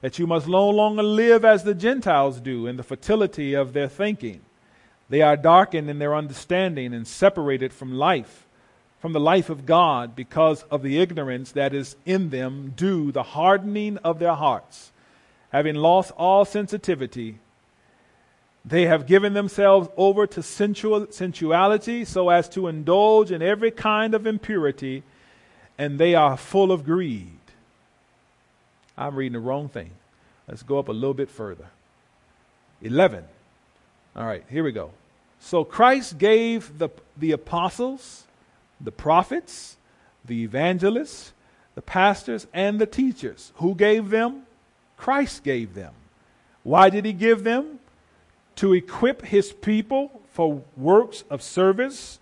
that 0.00 0.18
you 0.18 0.26
must 0.26 0.46
no 0.46 0.68
longer 0.68 1.02
live 1.02 1.44
as 1.44 1.64
the 1.64 1.74
Gentiles 1.74 2.40
do 2.40 2.66
in 2.66 2.76
the 2.76 2.82
fertility 2.82 3.54
of 3.54 3.72
their 3.72 3.88
thinking. 3.88 4.40
They 5.08 5.22
are 5.22 5.36
darkened 5.36 5.88
in 5.88 5.98
their 5.98 6.14
understanding 6.14 6.92
and 6.92 7.06
separated 7.06 7.72
from 7.72 7.94
life, 7.94 8.45
from 9.00 9.12
the 9.12 9.20
life 9.20 9.50
of 9.50 9.66
God, 9.66 10.16
because 10.16 10.62
of 10.64 10.82
the 10.82 10.98
ignorance 10.98 11.52
that 11.52 11.74
is 11.74 11.96
in 12.04 12.30
them 12.30 12.72
due 12.76 13.12
the 13.12 13.22
hardening 13.22 13.98
of 13.98 14.18
their 14.18 14.34
hearts. 14.34 14.90
Having 15.50 15.76
lost 15.76 16.12
all 16.16 16.44
sensitivity, 16.44 17.38
they 18.64 18.86
have 18.86 19.06
given 19.06 19.34
themselves 19.34 19.88
over 19.96 20.26
to 20.26 20.42
sensual, 20.42 21.06
sensuality 21.10 22.04
so 22.04 22.30
as 22.30 22.48
to 22.50 22.66
indulge 22.66 23.30
in 23.30 23.40
every 23.40 23.70
kind 23.70 24.12
of 24.12 24.26
impurity, 24.26 25.04
and 25.78 25.98
they 25.98 26.14
are 26.14 26.36
full 26.36 26.72
of 26.72 26.84
greed. 26.84 27.38
I'm 28.98 29.14
reading 29.14 29.34
the 29.34 29.40
wrong 29.40 29.68
thing. 29.68 29.90
Let's 30.48 30.62
go 30.62 30.78
up 30.78 30.88
a 30.88 30.92
little 30.92 31.14
bit 31.14 31.30
further. 31.30 31.66
11. 32.82 33.24
All 34.16 34.26
right, 34.26 34.44
here 34.50 34.64
we 34.64 34.72
go. 34.72 34.90
So 35.38 35.64
Christ 35.64 36.18
gave 36.18 36.78
the, 36.78 36.88
the 37.16 37.32
apostles, 37.32 38.25
the 38.80 38.92
prophets, 38.92 39.76
the 40.24 40.42
evangelists, 40.42 41.32
the 41.74 41.82
pastors, 41.82 42.46
and 42.52 42.80
the 42.80 42.86
teachers. 42.86 43.52
Who 43.56 43.74
gave 43.74 44.10
them? 44.10 44.42
Christ 44.96 45.44
gave 45.44 45.74
them. 45.74 45.92
Why 46.62 46.90
did 46.90 47.04
he 47.04 47.12
give 47.12 47.44
them? 47.44 47.78
To 48.56 48.72
equip 48.72 49.22
his 49.22 49.52
people 49.52 50.20
for 50.32 50.62
works 50.76 51.24
of 51.30 51.42
service 51.42 52.18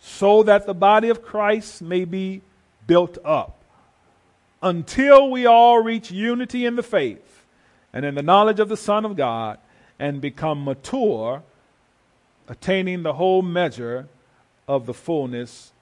so 0.00 0.42
that 0.44 0.66
the 0.66 0.74
body 0.74 1.08
of 1.08 1.22
Christ 1.22 1.82
may 1.82 2.04
be 2.04 2.42
built 2.86 3.18
up 3.24 3.56
until 4.62 5.30
we 5.30 5.46
all 5.46 5.82
reach 5.82 6.10
unity 6.10 6.64
in 6.64 6.76
the 6.76 6.82
faith 6.82 7.44
and 7.92 8.04
in 8.04 8.14
the 8.14 8.22
knowledge 8.22 8.60
of 8.60 8.68
the 8.68 8.76
Son 8.76 9.04
of 9.04 9.16
God 9.16 9.58
and 9.98 10.20
become 10.20 10.64
mature, 10.64 11.42
attaining 12.48 13.02
the 13.02 13.14
whole 13.14 13.42
measure 13.42 14.08
of 14.68 14.86
the 14.86 14.94
fullness 14.94 15.72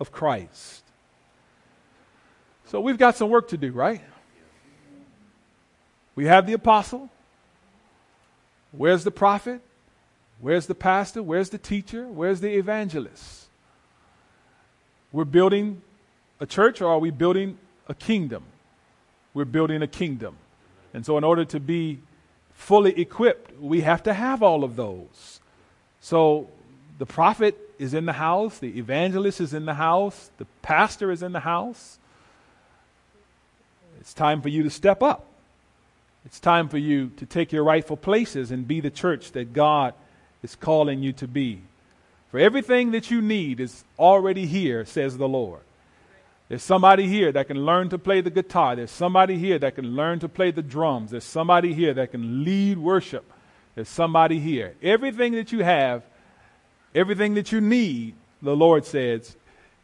of 0.00 0.10
Christ. 0.10 0.82
So 2.66 2.80
we've 2.80 2.96
got 2.96 3.16
some 3.16 3.28
work 3.28 3.48
to 3.48 3.58
do, 3.58 3.72
right? 3.72 4.00
We 6.14 6.26
have 6.26 6.46
the 6.46 6.54
apostle. 6.54 7.10
Where's 8.72 9.04
the 9.04 9.10
prophet? 9.10 9.60
Where's 10.40 10.66
the 10.66 10.74
pastor? 10.74 11.22
Where's 11.22 11.50
the 11.50 11.58
teacher? 11.58 12.06
Where's 12.06 12.40
the 12.40 12.56
evangelist? 12.56 13.46
We're 15.12 15.24
building 15.24 15.82
a 16.40 16.46
church, 16.46 16.80
or 16.80 16.90
are 16.90 16.98
we 16.98 17.10
building 17.10 17.58
a 17.88 17.94
kingdom. 17.94 18.44
We're 19.32 19.44
building 19.44 19.82
a 19.82 19.86
kingdom. 19.86 20.36
And 20.92 21.04
so, 21.04 21.18
in 21.18 21.24
order 21.24 21.44
to 21.46 21.60
be 21.60 22.00
fully 22.52 22.98
equipped, 22.98 23.60
we 23.60 23.80
have 23.82 24.02
to 24.04 24.14
have 24.14 24.42
all 24.42 24.64
of 24.64 24.76
those. 24.76 25.40
So, 26.00 26.48
the 26.98 27.06
prophet 27.06 27.58
is 27.78 27.94
in 27.94 28.06
the 28.06 28.12
house, 28.12 28.58
the 28.58 28.78
evangelist 28.78 29.40
is 29.40 29.54
in 29.54 29.66
the 29.66 29.74
house, 29.74 30.30
the 30.38 30.46
pastor 30.62 31.10
is 31.10 31.22
in 31.22 31.32
the 31.32 31.40
house. 31.40 31.98
It's 34.00 34.14
time 34.14 34.42
for 34.42 34.48
you 34.48 34.62
to 34.62 34.70
step 34.70 35.02
up. 35.02 35.26
It's 36.24 36.40
time 36.40 36.68
for 36.68 36.78
you 36.78 37.10
to 37.16 37.26
take 37.26 37.52
your 37.52 37.64
rightful 37.64 37.96
places 37.96 38.50
and 38.50 38.66
be 38.66 38.80
the 38.80 38.90
church 38.90 39.32
that 39.32 39.52
God 39.52 39.94
is 40.42 40.56
calling 40.56 41.02
you 41.02 41.12
to 41.14 41.28
be. 41.28 41.62
For 42.30 42.38
everything 42.38 42.92
that 42.92 43.10
you 43.10 43.20
need 43.22 43.60
is 43.60 43.84
already 43.98 44.46
here, 44.46 44.84
says 44.84 45.16
the 45.16 45.28
Lord. 45.28 45.60
There's 46.48 46.62
somebody 46.62 47.08
here 47.08 47.32
that 47.32 47.46
can 47.46 47.64
learn 47.64 47.88
to 47.90 47.98
play 47.98 48.20
the 48.20 48.30
guitar. 48.30 48.76
There's 48.76 48.90
somebody 48.90 49.38
here 49.38 49.58
that 49.58 49.76
can 49.76 49.96
learn 49.96 50.18
to 50.20 50.28
play 50.28 50.50
the 50.50 50.62
drums. 50.62 51.10
There's 51.10 51.24
somebody 51.24 51.72
here 51.72 51.94
that 51.94 52.10
can 52.10 52.44
lead 52.44 52.78
worship. 52.78 53.30
There's 53.74 53.88
somebody 53.88 54.38
here. 54.38 54.74
Everything 54.82 55.32
that 55.32 55.52
you 55.52 55.64
have, 55.64 56.02
everything 56.94 57.34
that 57.34 57.52
you 57.52 57.60
need, 57.60 58.14
the 58.42 58.56
Lord 58.56 58.84
says, 58.84 59.36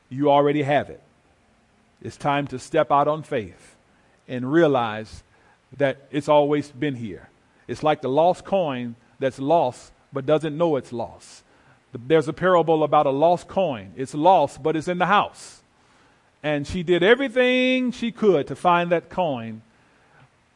you 0.09 0.31
already 0.31 0.63
have 0.63 0.91
it. 0.91 1.03
It's 2.03 2.17
time 2.17 2.47
to 2.49 2.59
step 2.59 2.91
out 2.91 3.09
on 3.09 3.23
faith 3.23 3.77
and 4.29 4.51
realize 4.51 5.23
that 5.77 5.99
it's 6.11 6.29
always 6.29 6.71
been 6.71 6.97
here. 6.97 7.29
It's 7.69 7.83
like 7.83 8.01
the 8.03 8.09
lost 8.09 8.45
coin 8.45 8.97
that's 9.19 9.39
lost 9.39 9.93
but 10.13 10.27
doesn't 10.27 10.57
know 10.57 10.77
it's 10.77 10.93
lost. 10.93 11.45
There's 11.93 12.27
a 12.27 12.33
parable 12.33 12.83
about 12.83 13.07
a 13.07 13.11
lost 13.11 13.47
coin. 13.49 13.93
It's 13.97 14.15
lost, 14.15 14.63
but 14.63 14.77
it's 14.77 14.89
in 14.89 14.99
the 14.99 15.07
house. 15.07 15.63
and 16.43 16.67
she 16.67 16.83
did 16.83 17.03
everything 17.03 17.93
she 17.93 18.11
could 18.11 18.47
to 18.47 18.57
find 18.57 18.91
that 18.93 19.09
coin. 19.11 19.63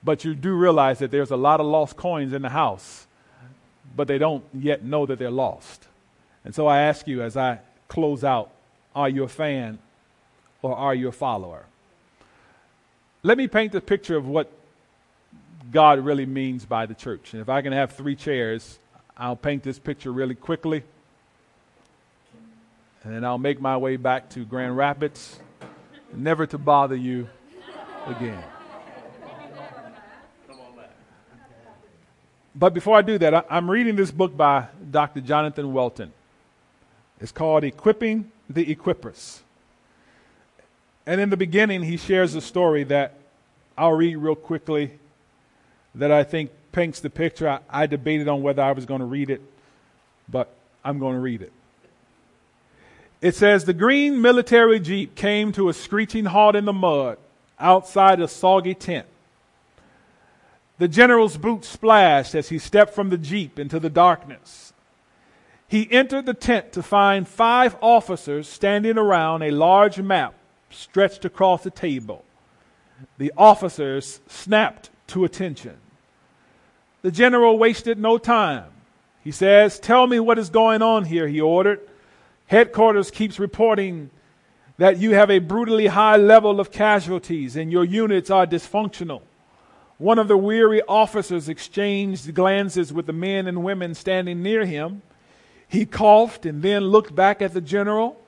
But 0.02 0.24
you 0.24 0.34
do 0.34 0.54
realize 0.54 0.98
that 0.98 1.10
there's 1.10 1.30
a 1.30 1.36
lot 1.36 1.60
of 1.60 1.66
lost 1.66 1.96
coins 1.96 2.32
in 2.32 2.42
the 2.42 2.50
house, 2.50 3.06
but 3.96 4.08
they 4.08 4.18
don't 4.18 4.44
yet 4.52 4.82
know 4.82 5.06
that 5.06 5.18
they're 5.18 5.30
lost. 5.30 5.86
And 6.44 6.54
so 6.54 6.66
I 6.66 6.80
ask 6.80 7.06
you 7.06 7.22
as 7.22 7.36
I 7.36 7.60
close 7.88 8.24
out 8.24 8.50
are 8.94 9.08
you 9.08 9.24
a 9.24 9.28
fan 9.28 9.78
or 10.62 10.76
are 10.76 10.94
you 10.94 11.08
a 11.08 11.12
follower? 11.12 11.64
Let 13.22 13.38
me 13.38 13.48
paint 13.48 13.72
the 13.72 13.80
picture 13.80 14.16
of 14.16 14.28
what 14.28 14.52
God 15.72 15.98
really 15.98 16.26
means 16.26 16.64
by 16.64 16.86
the 16.86 16.94
church. 16.94 17.32
And 17.32 17.40
if 17.40 17.48
I 17.48 17.62
can 17.62 17.72
have 17.72 17.92
three 17.92 18.14
chairs, 18.14 18.78
I'll 19.16 19.36
paint 19.36 19.62
this 19.62 19.78
picture 19.78 20.12
really 20.12 20.34
quickly. 20.34 20.84
And 23.02 23.14
then 23.14 23.24
I'll 23.24 23.38
make 23.38 23.60
my 23.60 23.76
way 23.76 23.96
back 23.96 24.30
to 24.30 24.44
Grand 24.44 24.76
Rapids, 24.76 25.38
never 26.12 26.46
to 26.46 26.58
bother 26.58 26.96
you 26.96 27.28
again. 28.06 28.42
But 32.54 32.72
before 32.72 32.96
I 32.96 33.02
do 33.02 33.18
that, 33.18 33.34
I, 33.34 33.42
am 33.50 33.68
reading 33.68 33.96
this 33.96 34.12
book 34.12 34.36
by 34.36 34.68
Dr. 34.90 35.20
Jonathan 35.20 35.72
Welton. 35.72 36.12
It's 37.20 37.32
called 37.32 37.64
Equipping 37.64 38.30
the 38.48 38.74
Equippers. 38.74 39.40
And 41.06 41.20
in 41.20 41.30
the 41.30 41.36
beginning, 41.36 41.82
he 41.82 41.96
shares 41.96 42.34
a 42.34 42.40
story 42.40 42.84
that 42.84 43.14
I'll 43.76 43.92
read 43.92 44.16
real 44.16 44.34
quickly 44.34 44.98
that 45.94 46.10
I 46.10 46.24
think 46.24 46.50
paints 46.72 47.00
the 47.00 47.10
picture. 47.10 47.48
I, 47.48 47.60
I 47.70 47.86
debated 47.86 48.28
on 48.28 48.42
whether 48.42 48.62
I 48.62 48.72
was 48.72 48.86
going 48.86 49.00
to 49.00 49.06
read 49.06 49.30
it, 49.30 49.42
but 50.28 50.54
I'm 50.84 50.98
going 50.98 51.14
to 51.14 51.20
read 51.20 51.42
it. 51.42 51.52
It 53.24 53.34
says 53.34 53.64
The 53.64 53.72
green 53.72 54.20
military 54.20 54.78
jeep 54.78 55.14
came 55.14 55.50
to 55.52 55.70
a 55.70 55.72
screeching 55.72 56.26
halt 56.26 56.56
in 56.56 56.66
the 56.66 56.74
mud 56.74 57.16
outside 57.58 58.20
a 58.20 58.28
soggy 58.28 58.74
tent. 58.74 59.06
The 60.76 60.88
general's 60.88 61.38
boots 61.38 61.68
splashed 61.68 62.34
as 62.34 62.50
he 62.50 62.58
stepped 62.58 62.92
from 62.92 63.08
the 63.08 63.16
jeep 63.16 63.58
into 63.58 63.80
the 63.80 63.88
darkness. 63.88 64.73
He 65.74 65.90
entered 65.90 66.24
the 66.24 66.34
tent 66.34 66.70
to 66.74 66.84
find 66.84 67.26
five 67.26 67.76
officers 67.80 68.48
standing 68.48 68.96
around 68.96 69.42
a 69.42 69.50
large 69.50 70.00
map 70.00 70.34
stretched 70.70 71.24
across 71.24 71.64
the 71.64 71.70
table. 71.72 72.24
The 73.18 73.32
officers 73.36 74.20
snapped 74.28 74.90
to 75.08 75.24
attention. 75.24 75.78
The 77.02 77.10
general 77.10 77.58
wasted 77.58 77.98
no 77.98 78.18
time. 78.18 78.70
He 79.24 79.32
says, 79.32 79.80
Tell 79.80 80.06
me 80.06 80.20
what 80.20 80.38
is 80.38 80.48
going 80.48 80.80
on 80.80 81.06
here, 81.06 81.26
he 81.26 81.40
ordered. 81.40 81.80
Headquarters 82.46 83.10
keeps 83.10 83.40
reporting 83.40 84.10
that 84.78 84.98
you 84.98 85.14
have 85.14 85.28
a 85.28 85.40
brutally 85.40 85.88
high 85.88 86.18
level 86.18 86.60
of 86.60 86.70
casualties 86.70 87.56
and 87.56 87.72
your 87.72 87.84
units 87.84 88.30
are 88.30 88.46
dysfunctional. 88.46 89.22
One 89.98 90.20
of 90.20 90.28
the 90.28 90.36
weary 90.36 90.82
officers 90.82 91.48
exchanged 91.48 92.32
glances 92.32 92.92
with 92.92 93.06
the 93.06 93.12
men 93.12 93.48
and 93.48 93.64
women 93.64 93.94
standing 93.94 94.40
near 94.40 94.66
him. 94.66 95.02
He 95.68 95.86
coughed 95.86 96.46
and 96.46 96.62
then 96.62 96.84
looked 96.84 97.14
back 97.14 97.42
at 97.42 97.54
the 97.54 97.60
general 97.60 98.20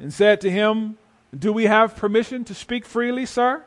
and 0.00 0.12
said 0.12 0.40
to 0.42 0.50
him, 0.50 0.98
Do 1.36 1.52
we 1.52 1.64
have 1.64 1.96
permission 1.96 2.44
to 2.44 2.54
speak 2.54 2.84
freely, 2.84 3.26
sir? 3.26 3.64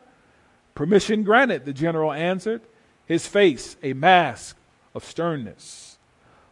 Permission 0.75 1.23
granted, 1.23 1.65
the 1.65 1.73
general 1.73 2.11
answered, 2.11 2.61
his 3.05 3.27
face 3.27 3.75
a 3.83 3.93
mask 3.93 4.57
of 4.95 5.03
sternness. 5.03 5.97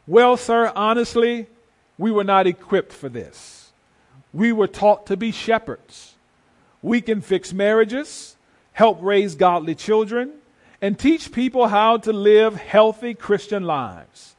Well, 0.07 0.37
sir, 0.37 0.71
honestly, 0.75 1.47
we 1.97 2.11
were 2.11 2.23
not 2.23 2.47
equipped 2.47 2.93
for 2.93 3.09
this. 3.09 3.71
We 4.33 4.51
were 4.51 4.67
taught 4.67 5.07
to 5.07 5.17
be 5.17 5.31
shepherds. 5.31 6.15
We 6.81 7.01
can 7.01 7.21
fix 7.21 7.53
marriages, 7.53 8.35
help 8.73 8.99
raise 9.01 9.35
godly 9.35 9.75
children, 9.75 10.33
and 10.81 10.97
teach 10.97 11.31
people 11.31 11.67
how 11.67 11.97
to 11.97 12.11
live 12.13 12.55
healthy 12.55 13.13
Christian 13.13 13.63
lives. 13.63 14.35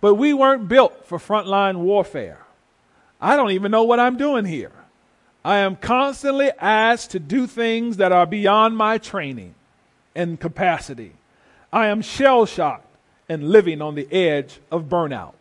But 0.00 0.14
we 0.14 0.32
weren't 0.32 0.68
built 0.68 1.06
for 1.06 1.18
frontline 1.18 1.76
warfare. 1.76 2.46
I 3.20 3.36
don't 3.36 3.50
even 3.50 3.70
know 3.70 3.84
what 3.84 4.00
I'm 4.00 4.16
doing 4.16 4.46
here. 4.46 4.72
I 5.44 5.58
am 5.58 5.76
constantly 5.76 6.50
asked 6.58 7.10
to 7.12 7.18
do 7.18 7.46
things 7.46 7.96
that 7.98 8.12
are 8.12 8.26
beyond 8.26 8.76
my 8.76 8.98
training 8.98 9.54
and 10.14 10.40
capacity. 10.40 11.12
I 11.72 11.86
am 11.86 12.02
shell 12.02 12.46
shocked 12.46 12.86
and 13.28 13.50
living 13.50 13.80
on 13.80 13.94
the 13.94 14.10
edge 14.12 14.60
of 14.70 14.84
burnout. 14.84 15.34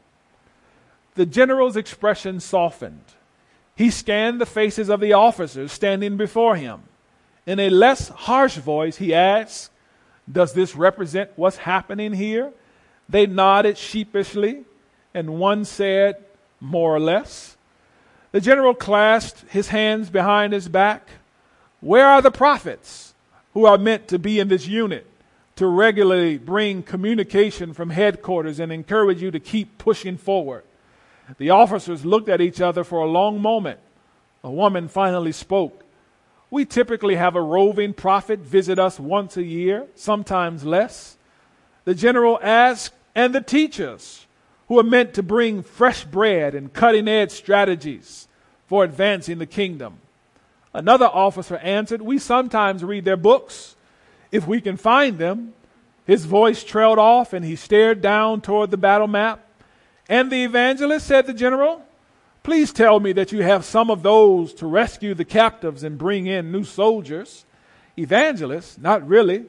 The 1.16 1.26
general's 1.26 1.76
expression 1.76 2.40
softened. 2.40 3.04
He 3.76 3.90
scanned 3.90 4.40
the 4.40 4.46
faces 4.46 4.90
of 4.90 5.00
the 5.00 5.14
officers 5.14 5.72
standing 5.72 6.18
before 6.18 6.56
him. 6.56 6.84
In 7.46 7.60
a 7.60 7.70
less 7.70 8.10
harsh 8.10 8.58
voice, 8.58 8.98
he 8.98 9.14
asked, 9.14 9.72
Does 10.32 10.54
this 10.54 10.76
represent 10.76 11.32
what's 11.36 11.58
happening 11.58 12.14
here? 12.14 12.52
They 13.10 13.26
nodded 13.26 13.78
sheepishly, 13.78 14.64
and 15.14 15.40
one 15.40 15.66
said, 15.66 16.24
More 16.62 16.96
or 16.96 17.00
less. 17.00 17.58
The 18.32 18.40
general 18.40 18.76
clasped 18.76 19.50
his 19.50 19.70
hands 19.70 20.12
behind 20.12 20.54
his 20.54 20.70
back. 20.70 21.10
Where 21.82 22.06
are 22.06 22.22
the 22.22 22.32
prophets 22.32 23.16
who 23.54 23.66
are 23.66 23.78
meant 23.78 24.08
to 24.10 24.20
be 24.20 24.40
in 24.40 24.48
this 24.48 24.68
unit 24.68 25.08
to 25.56 25.66
regularly 25.66 26.38
bring 26.38 26.84
communication 26.84 27.74
from 27.74 27.90
headquarters 27.90 28.60
and 28.60 28.72
encourage 28.72 29.22
you 29.22 29.32
to 29.32 29.40
keep 29.40 29.80
pushing 29.80 30.18
forward? 30.18 30.64
The 31.38 31.50
officers 31.50 32.06
looked 32.06 32.30
at 32.30 32.42
each 32.42 32.62
other 32.62 32.84
for 32.84 33.00
a 33.00 33.10
long 33.10 33.42
moment. 33.42 33.80
A 34.44 34.52
woman 34.52 34.88
finally 34.88 35.32
spoke. 35.32 35.84
We 36.52 36.66
typically 36.66 37.16
have 37.16 37.36
a 37.36 37.42
roving 37.42 37.94
prophet 37.94 38.40
visit 38.40 38.80
us 38.80 39.00
once 39.00 39.38
a 39.38 39.44
year, 39.44 39.88
sometimes 39.96 40.64
less. 40.64 41.18
The 41.86 41.94
general 41.94 42.40
asked, 42.42 42.94
and 43.16 43.34
the 43.34 43.42
teachers, 43.42 44.26
who 44.70 44.80
are 44.80 44.84
meant 44.84 45.16
to 45.16 45.24
bring 45.24 45.64
fresh 45.64 46.06
bread 46.06 46.54
and 46.54 46.72
cutting 46.72 47.08
edge 47.08 47.32
strategies 47.32 48.28
for 48.68 48.84
advancing 48.84 49.40
the 49.40 49.48
kingdom. 49.48 49.98
Another 50.74 51.08
officer 51.08 51.58
answered, 51.58 52.04
We 52.04 52.20
sometimes 52.20 52.84
read 52.84 53.04
their 53.04 53.18
books 53.18 53.76
if 54.32 54.48
we 54.48 54.62
can 54.62 54.78
find 54.78 55.18
them. 55.18 55.54
His 56.06 56.26
voice 56.26 56.64
trailed 56.64 57.00
off 57.00 57.34
and 57.34 57.44
he 57.44 57.56
stared 57.56 58.02
down 58.02 58.42
toward 58.42 58.70
the 58.70 58.78
battle 58.78 59.08
map. 59.08 59.44
And 60.08 60.32
the 60.32 60.44
evangelist 60.44 61.08
said 61.08 61.26
the 61.26 61.34
general, 61.34 61.84
Please 62.44 62.72
tell 62.72 63.00
me 63.00 63.12
that 63.14 63.32
you 63.32 63.42
have 63.42 63.66
some 63.66 63.90
of 63.90 64.04
those 64.04 64.54
to 64.56 64.68
rescue 64.68 65.16
the 65.16 65.26
captives 65.26 65.84
and 65.84 65.98
bring 65.98 66.28
in 66.28 66.52
new 66.52 66.64
soldiers. 66.64 67.46
Evangelists, 67.98 68.78
not 68.78 69.08
really. 69.08 69.46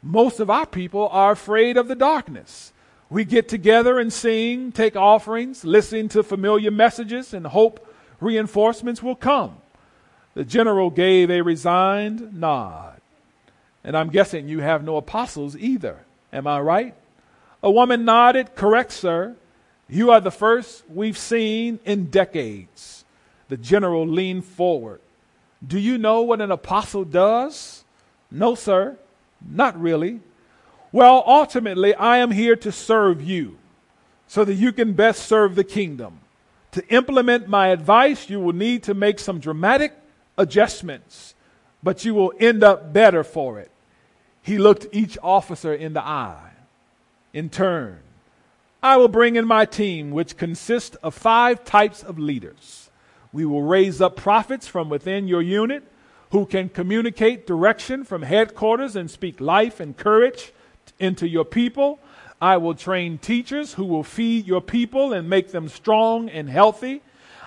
Most 0.00 0.40
of 0.40 0.48
our 0.48 0.66
people 0.66 1.08
are 1.10 1.32
afraid 1.32 1.76
of 1.76 1.88
the 1.88 1.94
darkness. 1.96 2.72
We 3.10 3.24
get 3.24 3.48
together 3.48 3.98
and 3.98 4.12
sing, 4.12 4.70
take 4.70 4.94
offerings, 4.94 5.64
listen 5.64 6.08
to 6.10 6.22
familiar 6.22 6.70
messages, 6.70 7.34
and 7.34 7.44
hope 7.44 7.84
reinforcements 8.20 9.02
will 9.02 9.16
come. 9.16 9.56
The 10.34 10.44
general 10.44 10.90
gave 10.90 11.28
a 11.28 11.42
resigned 11.42 12.38
nod. 12.38 13.00
And 13.82 13.96
I'm 13.96 14.10
guessing 14.10 14.48
you 14.48 14.60
have 14.60 14.84
no 14.84 14.96
apostles 14.96 15.56
either. 15.56 15.98
Am 16.32 16.46
I 16.46 16.60
right? 16.60 16.94
A 17.62 17.70
woman 17.70 18.04
nodded, 18.04 18.54
Correct, 18.54 18.92
sir. 18.92 19.34
You 19.88 20.12
are 20.12 20.20
the 20.20 20.30
first 20.30 20.84
we've 20.88 21.18
seen 21.18 21.80
in 21.84 22.10
decades. 22.10 23.04
The 23.48 23.56
general 23.56 24.06
leaned 24.06 24.44
forward. 24.44 25.00
Do 25.66 25.80
you 25.80 25.98
know 25.98 26.22
what 26.22 26.40
an 26.40 26.52
apostle 26.52 27.04
does? 27.04 27.82
No, 28.30 28.54
sir. 28.54 28.96
Not 29.44 29.80
really. 29.80 30.20
Well, 30.92 31.22
ultimately, 31.26 31.94
I 31.94 32.18
am 32.18 32.32
here 32.32 32.56
to 32.56 32.72
serve 32.72 33.22
you 33.22 33.58
so 34.26 34.44
that 34.44 34.54
you 34.54 34.72
can 34.72 34.92
best 34.92 35.26
serve 35.26 35.54
the 35.54 35.64
kingdom. 35.64 36.20
To 36.72 36.86
implement 36.88 37.48
my 37.48 37.68
advice, 37.68 38.30
you 38.30 38.40
will 38.40 38.52
need 38.52 38.84
to 38.84 38.94
make 38.94 39.18
some 39.18 39.40
dramatic 39.40 39.92
adjustments, 40.38 41.34
but 41.82 42.04
you 42.04 42.14
will 42.14 42.32
end 42.38 42.62
up 42.62 42.92
better 42.92 43.24
for 43.24 43.58
it. 43.58 43.70
He 44.42 44.58
looked 44.58 44.86
each 44.92 45.18
officer 45.22 45.74
in 45.74 45.92
the 45.92 46.02
eye. 46.02 46.50
In 47.32 47.50
turn, 47.50 48.00
I 48.82 48.96
will 48.96 49.08
bring 49.08 49.36
in 49.36 49.46
my 49.46 49.66
team, 49.66 50.10
which 50.10 50.36
consists 50.36 50.96
of 50.96 51.14
five 51.14 51.64
types 51.64 52.02
of 52.02 52.18
leaders. 52.18 52.90
We 53.32 53.44
will 53.44 53.62
raise 53.62 54.00
up 54.00 54.16
prophets 54.16 54.66
from 54.66 54.88
within 54.88 55.28
your 55.28 55.42
unit 55.42 55.84
who 56.30 56.46
can 56.46 56.68
communicate 56.68 57.46
direction 57.46 58.04
from 58.04 58.22
headquarters 58.22 58.96
and 58.96 59.10
speak 59.10 59.40
life 59.40 59.78
and 59.78 59.96
courage 59.96 60.52
into 60.98 61.28
your 61.28 61.44
people. 61.44 61.98
I 62.40 62.56
will 62.56 62.74
train 62.74 63.18
teachers 63.18 63.74
who 63.74 63.84
will 63.84 64.02
feed 64.02 64.46
your 64.46 64.60
people 64.60 65.12
and 65.12 65.28
make 65.28 65.52
them 65.52 65.68
strong 65.68 66.28
and 66.30 66.48
healthy. 66.48 67.02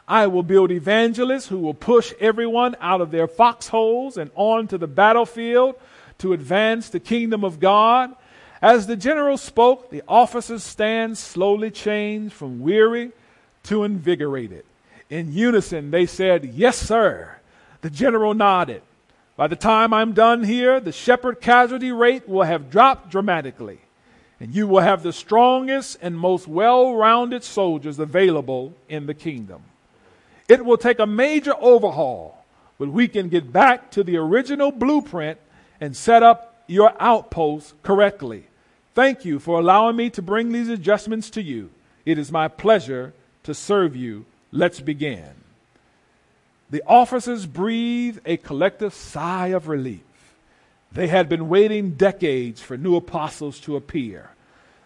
I 0.08 0.28
will 0.28 0.44
build 0.44 0.72
evangelists 0.72 1.48
who 1.48 1.60
will 1.60 1.74
push 1.74 2.14
everyone 2.20 2.76
out 2.80 3.02
of 3.02 3.12
their 3.12 3.28
foxholes 3.28 4.18
and 4.18 4.30
onto 4.36 4.78
the 4.78 4.88
battlefield 4.88 5.76
to 6.20 6.34
advance 6.34 6.90
the 6.90 7.00
kingdom 7.00 7.44
of 7.44 7.60
God. 7.60 8.16
As 8.62 8.86
the 8.88 8.96
general 8.96 9.38
spoke, 9.38 9.90
the 9.90 10.04
officers' 10.08 10.64
stand 10.64 11.18
slowly 11.18 11.72
changed 11.72 12.34
from 12.34 12.60
weary 12.60 13.12
to 13.64 13.84
invigorated. 13.84 14.66
In 15.10 15.34
unison, 15.34 15.92
they 15.92 16.06
said, 16.06 16.46
Yes, 16.46 16.78
sir. 16.78 17.40
The 17.82 17.90
general 17.90 18.34
nodded. 18.34 18.82
By 19.36 19.48
the 19.48 19.56
time 19.56 19.94
I'm 19.94 20.14
done 20.14 20.44
here, 20.44 20.80
the 20.80 20.92
shepherd 20.92 21.42
casualty 21.42 21.92
rate 21.92 22.30
will 22.30 22.44
have 22.44 22.70
dropped 22.70 23.10
dramatically, 23.10 23.80
and 24.40 24.54
you 24.54 24.68
will 24.68 24.82
have 24.82 25.02
the 25.02 25.14
strongest 25.14 25.98
and 26.02 26.18
most 26.18 26.48
well 26.48 26.94
rounded 26.94 27.44
soldiers 27.44 27.98
available 27.98 28.74
in 28.88 29.08
the 29.08 29.16
kingdom. 29.16 29.64
It 30.48 30.64
will 30.64 30.78
take 30.78 31.00
a 31.00 31.08
major 31.08 31.54
overhaul, 31.60 32.46
but 32.78 32.90
we 32.90 33.08
can 33.08 33.30
get 33.30 33.52
back 33.52 33.90
to 33.92 34.04
the 34.04 34.18
original 34.18 34.72
blueprint 34.72 35.40
and 35.82 35.98
set 35.98 36.22
up 36.22 36.64
your 36.68 36.94
outposts 37.00 37.74
correctly. 37.82 38.46
Thank 38.94 39.26
you 39.26 39.40
for 39.40 39.60
allowing 39.60 39.96
me 39.96 40.12
to 40.12 40.22
bring 40.22 40.52
these 40.52 40.70
adjustments 40.70 41.32
to 41.32 41.42
you. 41.42 41.72
It 42.06 42.20
is 42.20 42.32
my 42.32 42.48
pleasure 42.48 43.14
to 43.44 43.56
serve 43.56 43.96
you. 43.96 44.26
Let's 44.52 44.80
begin. 44.80 45.43
The 46.74 46.82
officers 46.88 47.45
breathed 47.45 48.21
a 48.26 48.36
collective 48.36 48.95
sigh 48.95 49.49
of 49.49 49.67
relief. 49.67 50.01
They 50.91 51.05
had 51.05 51.30
been 51.30 51.47
waiting 51.47 51.91
decades 51.91 52.63
for 52.63 52.78
new 52.78 52.95
apostles 52.95 53.59
to 53.59 53.76
appear. 53.76 54.32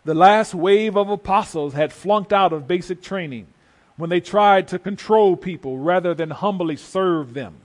The 0.03 0.13
last 0.13 0.53
wave 0.53 0.97
of 0.97 1.07
apostles 1.07 1.75
had 1.75 1.93
flunked 1.93 2.33
out 2.33 2.51
of 2.51 2.67
basic 2.67 3.01
training 3.01 3.47
when 3.95 4.09
they 4.09 4.19
tried 4.19 4.67
to 4.67 4.79
control 4.79 5.37
people 5.37 5.77
rather 5.77 6.13
than 6.13 6.31
humbly 6.31 6.75
serve 6.75 7.33
them. 7.33 7.55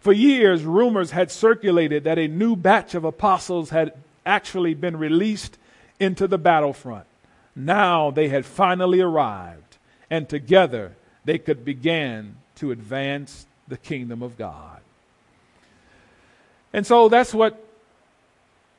For 0.00 0.12
years, 0.12 0.64
rumors 0.64 1.12
had 1.12 1.30
circulated 1.30 2.02
that 2.02 2.18
a 2.18 2.26
new 2.26 2.56
batch 2.56 2.96
of 2.96 3.04
apostles 3.04 3.70
had 3.70 3.92
actually 4.26 4.74
been 4.74 4.96
released 4.96 5.56
into 6.00 6.26
the 6.26 6.36
battlefront. 6.36 7.06
Now 7.54 8.10
they 8.10 8.26
had 8.26 8.44
finally 8.44 9.00
arrived, 9.00 9.76
and 10.10 10.28
together 10.28 10.96
they 11.24 11.38
could 11.38 11.64
begin 11.64 12.38
to 12.56 12.72
advance 12.72 13.46
the 13.68 13.76
kingdom 13.76 14.22
of 14.22 14.36
God. 14.36 14.80
And 16.72 16.86
so 16.86 17.08
that's 17.08 17.34
what 17.34 17.64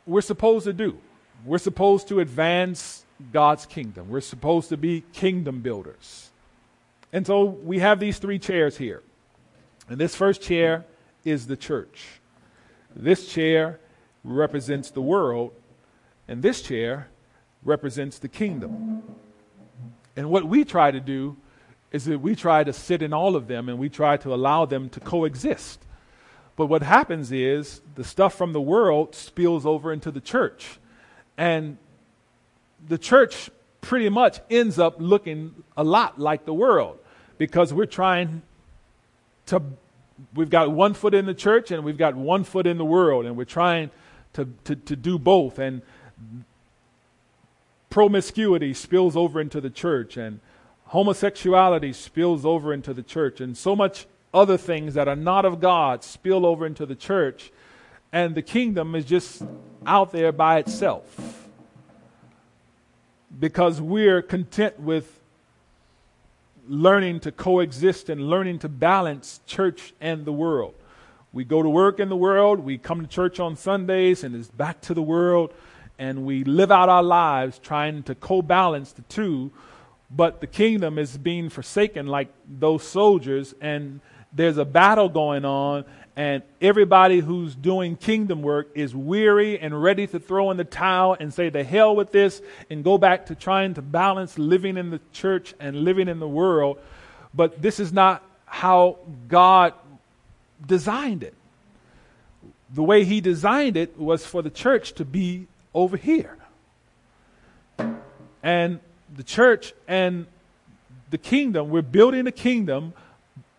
we're 0.05 0.21
supposed 0.21 0.65
to 0.65 0.73
do. 0.73 0.97
We're 1.45 1.57
supposed 1.57 2.07
to 2.09 2.19
advance 2.19 3.05
God's 3.31 3.65
kingdom. 3.65 4.09
We're 4.09 4.21
supposed 4.21 4.69
to 4.69 4.77
be 4.77 5.03
kingdom 5.13 5.61
builders. 5.61 6.31
And 7.11 7.25
so 7.27 7.43
we 7.43 7.79
have 7.79 7.99
these 7.99 8.17
three 8.17 8.39
chairs 8.39 8.77
here. 8.77 9.03
And 9.87 9.99
this 9.99 10.15
first 10.15 10.41
chair 10.41 10.85
is 11.23 11.47
the 11.47 11.57
church. 11.57 12.19
This 12.95 13.27
chair 13.27 13.79
represents 14.23 14.91
the 14.91 15.01
world, 15.01 15.51
and 16.27 16.41
this 16.41 16.61
chair 16.61 17.07
represents 17.63 18.19
the 18.19 18.27
kingdom. 18.27 19.03
And 20.15 20.29
what 20.29 20.45
we 20.45 20.63
try 20.63 20.91
to 20.91 20.99
do 20.99 21.37
is 21.93 22.05
that 22.05 22.19
we 22.19 22.35
try 22.35 22.63
to 22.63 22.73
sit 22.73 23.01
in 23.01 23.13
all 23.13 23.35
of 23.35 23.47
them 23.47 23.69
and 23.69 23.77
we 23.79 23.87
try 23.87 24.17
to 24.17 24.33
allow 24.33 24.65
them 24.65 24.89
to 24.89 24.99
coexist. 24.99 25.79
But 26.55 26.65
what 26.65 26.83
happens 26.83 27.31
is 27.31 27.81
the 27.95 28.03
stuff 28.03 28.35
from 28.35 28.51
the 28.51 28.61
world 28.61 29.15
spills 29.15 29.65
over 29.65 29.93
into 29.93 30.11
the 30.11 30.19
church. 30.19 30.79
And 31.37 31.77
the 32.87 32.97
church 32.97 33.49
pretty 33.81 34.09
much 34.09 34.39
ends 34.49 34.79
up 34.79 34.95
looking 34.97 35.63
a 35.77 35.83
lot 35.83 36.19
like 36.19 36.45
the 36.45 36.53
world 36.53 36.97
because 37.37 37.73
we're 37.73 37.85
trying 37.85 38.41
to, 39.47 39.61
we've 40.33 40.49
got 40.49 40.71
one 40.71 40.93
foot 40.93 41.13
in 41.13 41.25
the 41.25 41.33
church 41.33 41.71
and 41.71 41.83
we've 41.83 41.97
got 41.97 42.15
one 42.15 42.43
foot 42.43 42.65
in 42.65 42.77
the 42.77 42.85
world, 42.85 43.25
and 43.25 43.35
we're 43.35 43.45
trying 43.45 43.91
to, 44.33 44.47
to, 44.63 44.75
to 44.75 44.95
do 44.95 45.19
both. 45.19 45.59
And 45.59 45.81
promiscuity 47.89 48.73
spills 48.73 49.15
over 49.15 49.41
into 49.41 49.59
the 49.59 49.69
church, 49.69 50.17
and 50.17 50.39
homosexuality 50.93 51.91
spills 51.91 52.45
over 52.45 52.71
into 52.71 52.93
the 52.93 53.01
church, 53.01 53.41
and 53.41 53.57
so 53.57 53.75
much 53.75 54.05
other 54.31 54.57
things 54.57 54.93
that 54.93 55.07
are 55.07 55.15
not 55.15 55.43
of 55.43 55.59
God 55.59 56.03
spill 56.03 56.45
over 56.45 56.67
into 56.67 56.85
the 56.85 56.95
church, 56.95 57.51
and 58.11 58.35
the 58.35 58.43
kingdom 58.43 58.93
is 58.93 59.03
just 59.03 59.41
out 59.87 60.11
there 60.11 60.31
by 60.31 60.59
itself 60.59 61.49
because 63.39 63.81
we're 63.81 64.21
content 64.21 64.79
with 64.79 65.19
learning 66.67 67.19
to 67.19 67.31
coexist 67.31 68.07
and 68.07 68.29
learning 68.29 68.59
to 68.59 68.69
balance 68.69 69.41
church 69.47 69.95
and 69.99 70.25
the 70.25 70.31
world. 70.31 70.75
We 71.33 71.43
go 71.43 71.63
to 71.63 71.69
work 71.69 71.99
in 71.99 72.09
the 72.09 72.15
world, 72.15 72.59
we 72.59 72.77
come 72.77 73.01
to 73.01 73.07
church 73.07 73.39
on 73.39 73.55
Sundays, 73.55 74.23
and 74.23 74.35
it's 74.35 74.49
back 74.49 74.79
to 74.81 74.93
the 74.93 75.01
world 75.01 75.53
and 75.97 76.25
we 76.25 76.43
live 76.43 76.71
out 76.71 76.89
our 76.89 77.03
lives 77.03 77.59
trying 77.59 78.03
to 78.03 78.15
co 78.15 78.41
balance 78.41 78.91
the 78.91 79.03
two, 79.03 79.51
but 80.15 80.41
the 80.41 80.47
kingdom 80.47 80.99
is 80.99 81.17
being 81.17 81.49
forsaken 81.49 82.07
like 82.07 82.29
those 82.47 82.83
soldiers, 82.83 83.55
and 83.59 83.99
there's 84.31 84.57
a 84.57 84.65
battle 84.65 85.09
going 85.09 85.43
on, 85.43 85.85
and 86.15 86.43
everybody 86.61 87.19
who's 87.19 87.55
doing 87.55 87.95
kingdom 87.95 88.43
work 88.43 88.69
is 88.75 88.95
weary 88.95 89.59
and 89.59 89.81
ready 89.81 90.05
to 90.05 90.19
throw 90.19 90.51
in 90.51 90.57
the 90.57 90.63
towel 90.63 91.17
and 91.19 91.33
say, 91.33 91.49
The 91.49 91.63
hell 91.63 91.95
with 91.95 92.11
this, 92.11 92.41
and 92.69 92.83
go 92.83 92.99
back 92.99 93.27
to 93.27 93.35
trying 93.35 93.73
to 93.75 93.81
balance 93.81 94.37
living 94.37 94.77
in 94.77 94.91
the 94.91 94.99
church 95.11 95.55
and 95.59 95.83
living 95.83 96.07
in 96.07 96.19
the 96.19 96.27
world. 96.27 96.77
But 97.33 97.61
this 97.61 97.79
is 97.79 97.91
not 97.91 98.23
how 98.45 98.99
God 99.27 99.73
designed 100.65 101.23
it. 101.23 101.33
The 102.71 102.83
way 102.83 103.03
He 103.03 103.19
designed 103.19 103.77
it 103.77 103.97
was 103.97 104.23
for 104.23 104.43
the 104.43 104.51
church 104.51 104.93
to 104.93 105.05
be 105.05 105.47
over 105.73 105.97
here. 105.97 106.37
And 108.43 108.79
the 109.15 109.23
church 109.23 109.73
and 109.87 110.25
the 111.09 111.17
kingdom, 111.17 111.69
we're 111.69 111.81
building 111.81 112.27
a 112.27 112.31
kingdom 112.31 112.93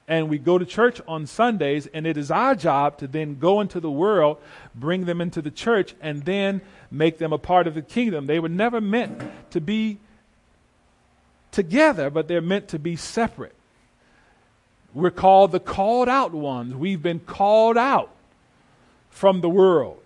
and 0.07 0.29
we 0.29 0.39
go 0.39 0.59
to 0.59 0.67
church 0.67 1.01
on 1.09 1.27
Sundays, 1.27 1.87
and 1.87 2.07
it 2.07 2.19
is 2.19 2.31
our 2.31 2.55
job 2.55 2.99
to 2.99 3.07
then 3.07 3.39
go 3.39 3.63
into 3.63 3.81
the 3.81 3.91
world, 3.91 4.37
bring 4.75 5.07
them 5.07 5.21
into 5.21 5.41
the 5.41 5.51
church, 5.51 5.95
and 6.03 6.23
then 6.25 6.61
make 6.91 7.17
them 7.17 7.33
a 7.33 7.39
part 7.39 7.67
of 7.67 7.75
the 7.75 7.81
kingdom. 7.81 8.27
They 8.27 8.39
were 8.39 8.51
never 8.51 8.83
meant 8.83 9.23
to 9.53 9.63
be 9.63 9.99
together, 11.53 12.11
but 12.11 12.29
they're 12.29 12.43
meant 12.43 12.69
to 12.69 12.79
be 12.79 12.97
separate. 12.97 13.55
We're 14.93 15.11
called 15.11 15.53
the 15.53 15.61
called 15.61 16.09
out 16.09 16.33
ones. 16.33 16.75
We've 16.75 17.03
been 17.03 17.21
called 17.21 17.79
out 17.79 18.11
from 19.09 19.41
the 19.41 19.49
world. 19.49 20.01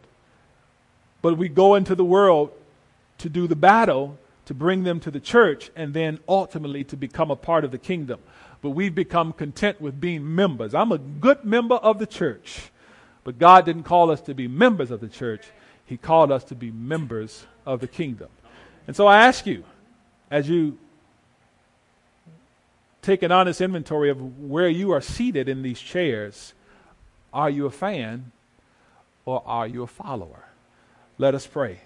But 1.22 1.36
we 1.36 1.49
go 1.49 1.74
into 1.74 1.96
the 1.96 2.05
world 2.05 2.53
to 3.18 3.28
do 3.28 3.49
the 3.49 3.57
battle, 3.57 4.16
to 4.49 4.55
bring 4.55 4.82
them 4.82 4.99
to 4.99 5.11
the 5.11 5.20
church, 5.20 5.70
and 5.76 5.92
then 5.92 6.18
ultimately 6.26 6.82
to 6.82 6.96
become 6.96 7.30
a 7.30 7.36
part 7.36 7.64
of 7.64 7.70
the 7.70 7.76
kingdom. 7.76 8.18
But 8.62 8.70
we've 8.70 8.94
become 8.94 9.34
content 9.34 9.78
with 9.78 10.01
being 10.01 10.34
members. 10.34 10.74
I'm 10.74 10.90
a 10.90 10.96
good 10.96 11.44
member 11.44 11.74
of 11.74 11.99
the 11.99 12.07
church. 12.07 12.70
But 13.24 13.38
God 13.38 13.66
didn't 13.66 13.82
call 13.82 14.11
us 14.11 14.22
to 14.22 14.32
be 14.32 14.49
members 14.49 14.90
of 14.90 15.01
the 15.01 15.09
church, 15.09 15.44
He 15.84 15.99
called 15.99 16.32
us 16.32 16.44
to 16.44 16.55
be 16.55 16.70
members 16.70 17.46
of 17.66 17.80
the 17.80 17.86
kingdom. 17.86 18.30
And 18.86 18.96
so 18.96 19.07
I 19.07 19.26
ask 19.26 19.44
you, 19.44 19.64
as 20.30 20.49
you 20.49 20.78
take 23.03 23.22
an 23.22 23.30
honest 23.30 23.61
inventory 23.61 24.09
of 24.09 24.40
where 24.40 24.70
you 24.70 24.92
are 24.92 25.03
seated 25.03 25.51
in 25.51 25.61
these 25.61 25.78
chairs, 25.78 26.55
are 27.34 27.51
you 27.51 27.66
a 27.66 27.70
fan 27.70 28.32
or 29.26 29.42
are 29.44 29.66
you 29.66 29.82
a 29.82 29.86
follower? 29.86 30.46
Let 31.18 31.34
us 31.34 31.46
pray. 31.46 31.80